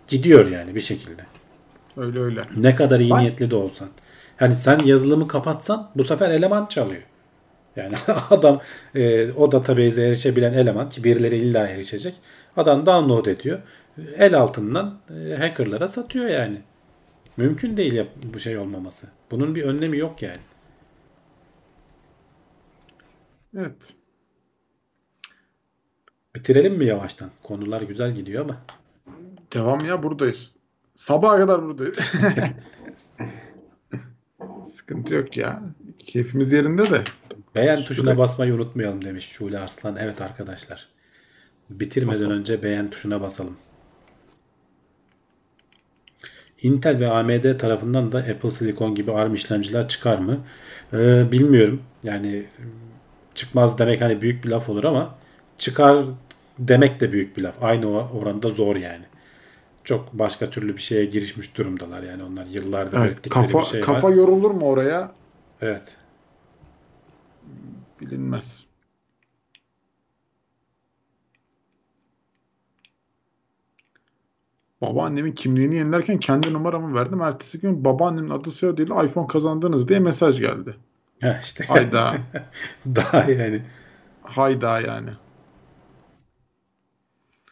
[0.07, 1.25] Gidiyor yani bir şekilde.
[1.97, 2.43] Öyle öyle.
[2.55, 3.87] Ne kadar iyi Ben- niyetli de olsan.
[4.37, 7.01] Hani sen yazılımı kapatsan bu sefer eleman çalıyor.
[7.75, 7.95] Yani
[8.29, 8.61] adam
[8.95, 12.13] e, o database'e erişebilen eleman ki birileri illa erişecek.
[12.57, 13.59] Adam download ediyor.
[14.17, 16.57] El altından e, hackerlara satıyor yani.
[17.37, 19.07] Mümkün değil yap- bu şey olmaması.
[19.31, 20.39] Bunun bir önlemi yok yani.
[23.57, 23.93] Evet.
[26.35, 27.29] Bitirelim mi yavaştan?
[27.43, 28.57] Konular güzel gidiyor ama.
[29.53, 30.55] Devam ya buradayız.
[30.95, 31.99] Sabaha kadar buradayız.
[34.63, 35.61] Sıkıntı yok ya.
[36.05, 37.01] Keyfimiz yerinde de.
[37.55, 39.95] Beğen tuşuna basmayı unutmayalım demiş Şule Arslan.
[39.95, 40.87] Evet arkadaşlar.
[41.69, 42.37] Bitirmeden Basalım.
[42.37, 43.57] önce beğen tuşuna basalım.
[46.61, 50.39] Intel ve AMD tarafından da Apple Silicon gibi ARM işlemciler çıkar mı?
[50.93, 51.81] Ee, bilmiyorum.
[52.03, 52.45] Yani
[53.35, 55.15] çıkmaz demek hani büyük bir laf olur ama
[55.63, 56.05] çıkar
[56.59, 57.63] demek de büyük bir laf.
[57.63, 59.05] Aynı oranda zor yani.
[59.83, 63.81] Çok başka türlü bir şeye girişmiş durumdalar yani onlar yıllardır Evet, ürettikleri kafa bir şey
[63.81, 64.13] kafa var.
[64.13, 65.11] yorulur mu oraya?
[65.61, 65.97] Evet.
[68.01, 68.65] Bilinmez.
[74.81, 77.21] Babaannemin kimliğini yenilerken kendi numaramı verdim.
[77.21, 80.75] Ertesi gün babaannemin adı soyadıyla iPhone kazandınız diye mesaj geldi.
[81.21, 81.65] Ha işte.
[81.65, 82.17] Hayda.
[82.85, 83.61] Daha yani.
[84.23, 85.09] Hayda yani.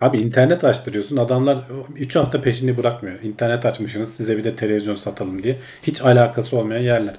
[0.02, 1.18] Abi internet açtırıyorsun.
[1.18, 3.19] Adamlar 3 hafta peşini bırakmıyor.
[3.23, 5.60] İnternet açmışsınız size bir de televizyon satalım diye.
[5.84, 7.15] Hiç alakası olmayan yerler.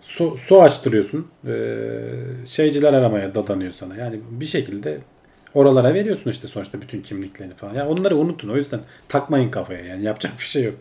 [0.00, 1.28] Su, su açtırıyorsun.
[1.46, 1.80] Ee,
[2.46, 3.96] şeyciler aramaya dadanıyor sana.
[3.96, 4.98] Yani bir şekilde
[5.54, 7.74] oralara veriyorsun işte sonuçta bütün kimliklerini falan.
[7.74, 8.48] Yani onları unutun.
[8.48, 9.84] O yüzden takmayın kafaya.
[9.84, 10.74] Yani yapacak bir şey yok.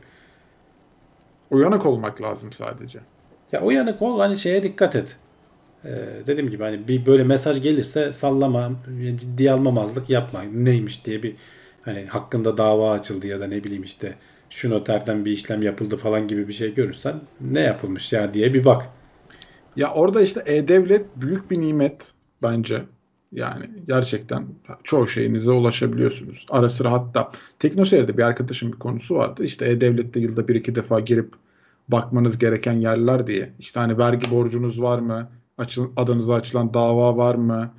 [1.52, 3.00] Uyanık olmak lazım sadece.
[3.52, 5.18] Ya uyanık ol hani şeye dikkat et.
[5.86, 5.90] Ee,
[6.28, 8.72] dediğim gibi hani bir böyle mesaj gelirse sallama,
[9.18, 10.42] ciddiye almamazlık yapma.
[10.42, 11.36] Neymiş diye bir
[11.82, 14.16] hani hakkında dava açıldı ya da ne bileyim işte
[14.50, 18.66] şu noterden bir işlem yapıldı falan gibi bir şey görürsen ne yapılmış ya diye bir
[18.66, 18.90] bak.
[19.76, 22.12] Ya orada işte e-devlet büyük bir nimet
[22.44, 22.84] bence.
[23.32, 24.46] Yani gerçekten
[24.84, 26.46] çoğu şeyinize ulaşabiliyorsunuz.
[26.50, 29.46] Ara sıra hatta Teknoseyir'de bir arkadaşım bir konusu vardı.
[29.46, 31.34] İşte e-devlette yılda bir iki defa girip
[31.88, 33.54] bakmanız gereken yerler diye.
[33.60, 35.30] İşte hani vergi borcunuz var mı?
[35.58, 37.74] Açıl, adınıza açılan dava var mı?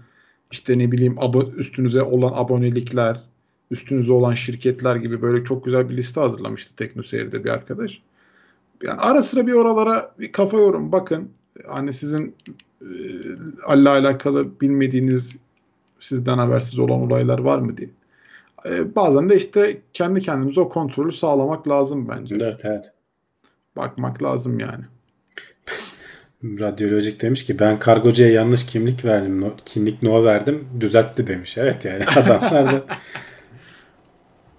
[0.51, 3.23] İşte ne bileyim abo- üstünüze olan abonelikler,
[3.71, 8.03] üstünüze olan şirketler gibi böyle çok güzel bir liste hazırlamıştı Teknoseyir'de bir arkadaş.
[8.83, 11.29] Yani ara sıra bir oralara bir kafa yorum bakın.
[11.67, 12.35] Hani sizin
[12.83, 12.89] e,
[13.67, 15.37] Allah alakalı bilmediğiniz
[16.01, 17.91] sizden habersiz olan olaylar var mı diye.
[18.67, 22.37] E, bazen de işte kendi kendimize o kontrolü sağlamak lazım bence.
[22.41, 22.93] Evet evet.
[23.77, 24.85] Bakmak lazım yani.
[26.45, 29.41] Radyolojik demiş ki ben kargocuya yanlış kimlik verdim.
[29.41, 30.69] No, kimlik no verdim.
[30.81, 31.59] Düzeltti demiş.
[31.59, 32.85] Evet yani adamlar da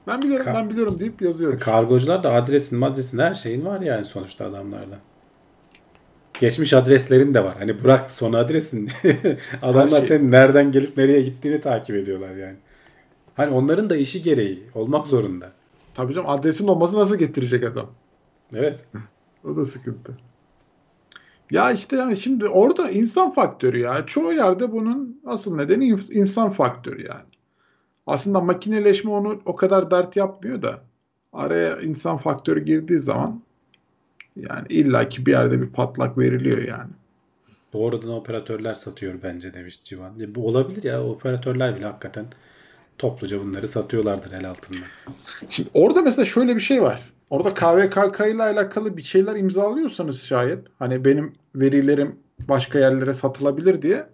[0.08, 1.60] Ben biliyorum Ka- ben biliyorum deyip yazıyorum.
[1.60, 5.00] Kargocular da adresin adresin her şeyin var yani sonuçta adamlarda.
[6.40, 7.56] Geçmiş adreslerin de var.
[7.60, 8.90] Hani bırak son adresin.
[9.62, 10.08] Adamlar şey.
[10.08, 12.56] senin nereden gelip nereye gittiğini takip ediyorlar yani.
[13.36, 15.52] Hani onların da işi gereği olmak zorunda.
[15.94, 17.92] Tabii canım adresin olması nasıl getirecek adam?
[18.56, 18.84] Evet.
[19.44, 20.18] O da sıkıntı.
[21.52, 24.06] Ya işte yani şimdi orada insan faktörü ya.
[24.06, 27.26] Çoğu yerde bunun asıl nedeni in- insan faktörü yani.
[28.08, 30.80] Aslında makineleşme onu o kadar dert yapmıyor da
[31.34, 33.42] araya insan faktörü girdiği zaman
[34.36, 36.92] yani illaki bir yerde bir patlak veriliyor yani.
[37.74, 40.14] Doğrudan operatörler satıyor bence demiş Civan.
[40.18, 42.26] Ya bu olabilir ya operatörler bile hakikaten
[42.98, 44.84] topluca bunları satıyorlardır el altından.
[45.50, 47.14] Şimdi orada mesela şöyle bir şey var.
[47.30, 54.08] Orada KVKK ile alakalı bir şeyler imzalıyorsanız şayet hani benim verilerim başka yerlere satılabilir diye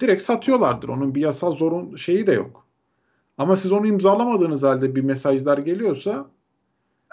[0.00, 0.88] direkt satıyorlardır.
[0.88, 2.66] Onun bir yasal zorun şeyi de yok.
[3.38, 6.30] Ama siz onu imzalamadığınız halde bir mesajlar geliyorsa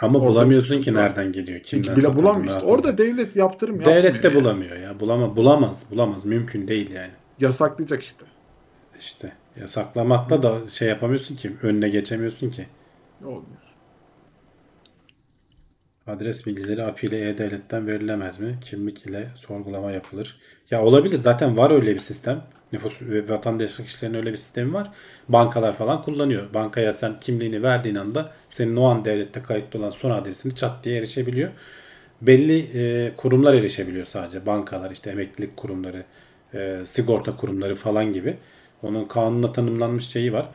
[0.01, 1.59] Ama bulamıyorsun ki nereden geliyor.
[1.59, 2.55] Kimden bile bulamıyor.
[2.55, 4.03] İşte orada devlet yaptırım yapmıyor.
[4.03, 4.41] Devlet de yani.
[4.41, 4.99] bulamıyor ya.
[4.99, 5.83] Bulama, bulamaz.
[5.91, 6.25] Bulamaz.
[6.25, 7.11] Mümkün değil yani.
[7.39, 8.25] Yasaklayacak işte.
[8.99, 11.51] İşte yasaklamakla da şey yapamıyorsun ki.
[11.61, 12.65] Önüne geçemiyorsun ki.
[13.25, 13.72] Olmuyor.
[16.07, 18.57] Adres bilgileri API ile E-Devlet'ten verilemez mi?
[18.61, 20.37] Kimlik ile sorgulama yapılır.
[20.71, 21.19] Ya olabilir.
[21.19, 22.43] Zaten var öyle bir sistem.
[22.73, 24.91] Nüfus ve vatandaşlık işlerinin öyle bir sistemi var.
[25.29, 26.53] Bankalar falan kullanıyor.
[26.53, 30.97] Bankaya sen kimliğini verdiğin anda senin o an devlette kayıtlı olan son adresini çat diye
[30.97, 31.49] erişebiliyor.
[32.21, 34.45] Belli e, kurumlar erişebiliyor sadece.
[34.45, 36.03] Bankalar, işte emeklilik kurumları,
[36.53, 38.37] e, sigorta kurumları falan gibi.
[38.83, 40.49] Onun kanunla tanımlanmış şeyi var.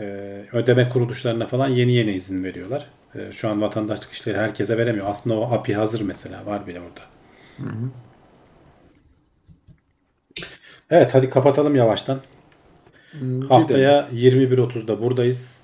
[0.00, 0.04] E,
[0.52, 2.86] ödeme kuruluşlarına falan yeni yeni izin veriyorlar.
[3.18, 5.06] E, şu an vatandaşlık işleri herkese veremiyor.
[5.08, 6.46] Aslında o API hazır mesela.
[6.46, 7.00] Var bile orada.
[10.90, 12.20] Evet hadi kapatalım yavaştan.
[13.12, 13.48] Gidelim.
[13.48, 15.62] Haftaya 21.30'da buradayız.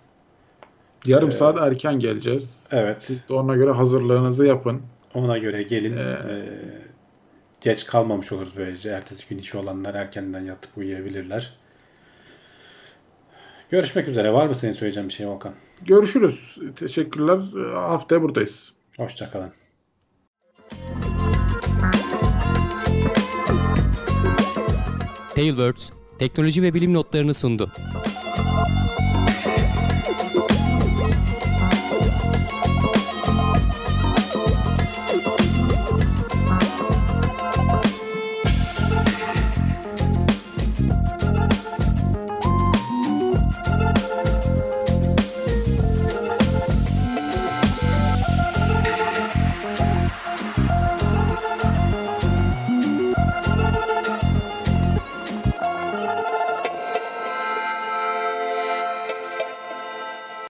[1.07, 2.67] Yarım saat erken geleceğiz.
[2.71, 3.03] Evet.
[3.03, 4.83] Siz de ona göre hazırlığınızı yapın.
[5.15, 5.97] Ona göre gelin.
[5.97, 6.19] Ee,
[7.61, 8.91] geç kalmamış oluruz böylece.
[8.91, 11.55] Ertesi gün işi olanlar erkenden yatıp uyuyabilirler.
[13.71, 14.33] Görüşmek üzere.
[14.33, 15.55] Var mı senin söyleyeceğin bir şey Volkan?
[15.83, 16.57] Görüşürüz.
[16.77, 17.39] Teşekkürler.
[17.75, 18.73] Haftaya buradayız.
[18.97, 19.53] Hoşçakalın.
[25.35, 27.73] Tailwords teknoloji ve bilim notlarını sundu.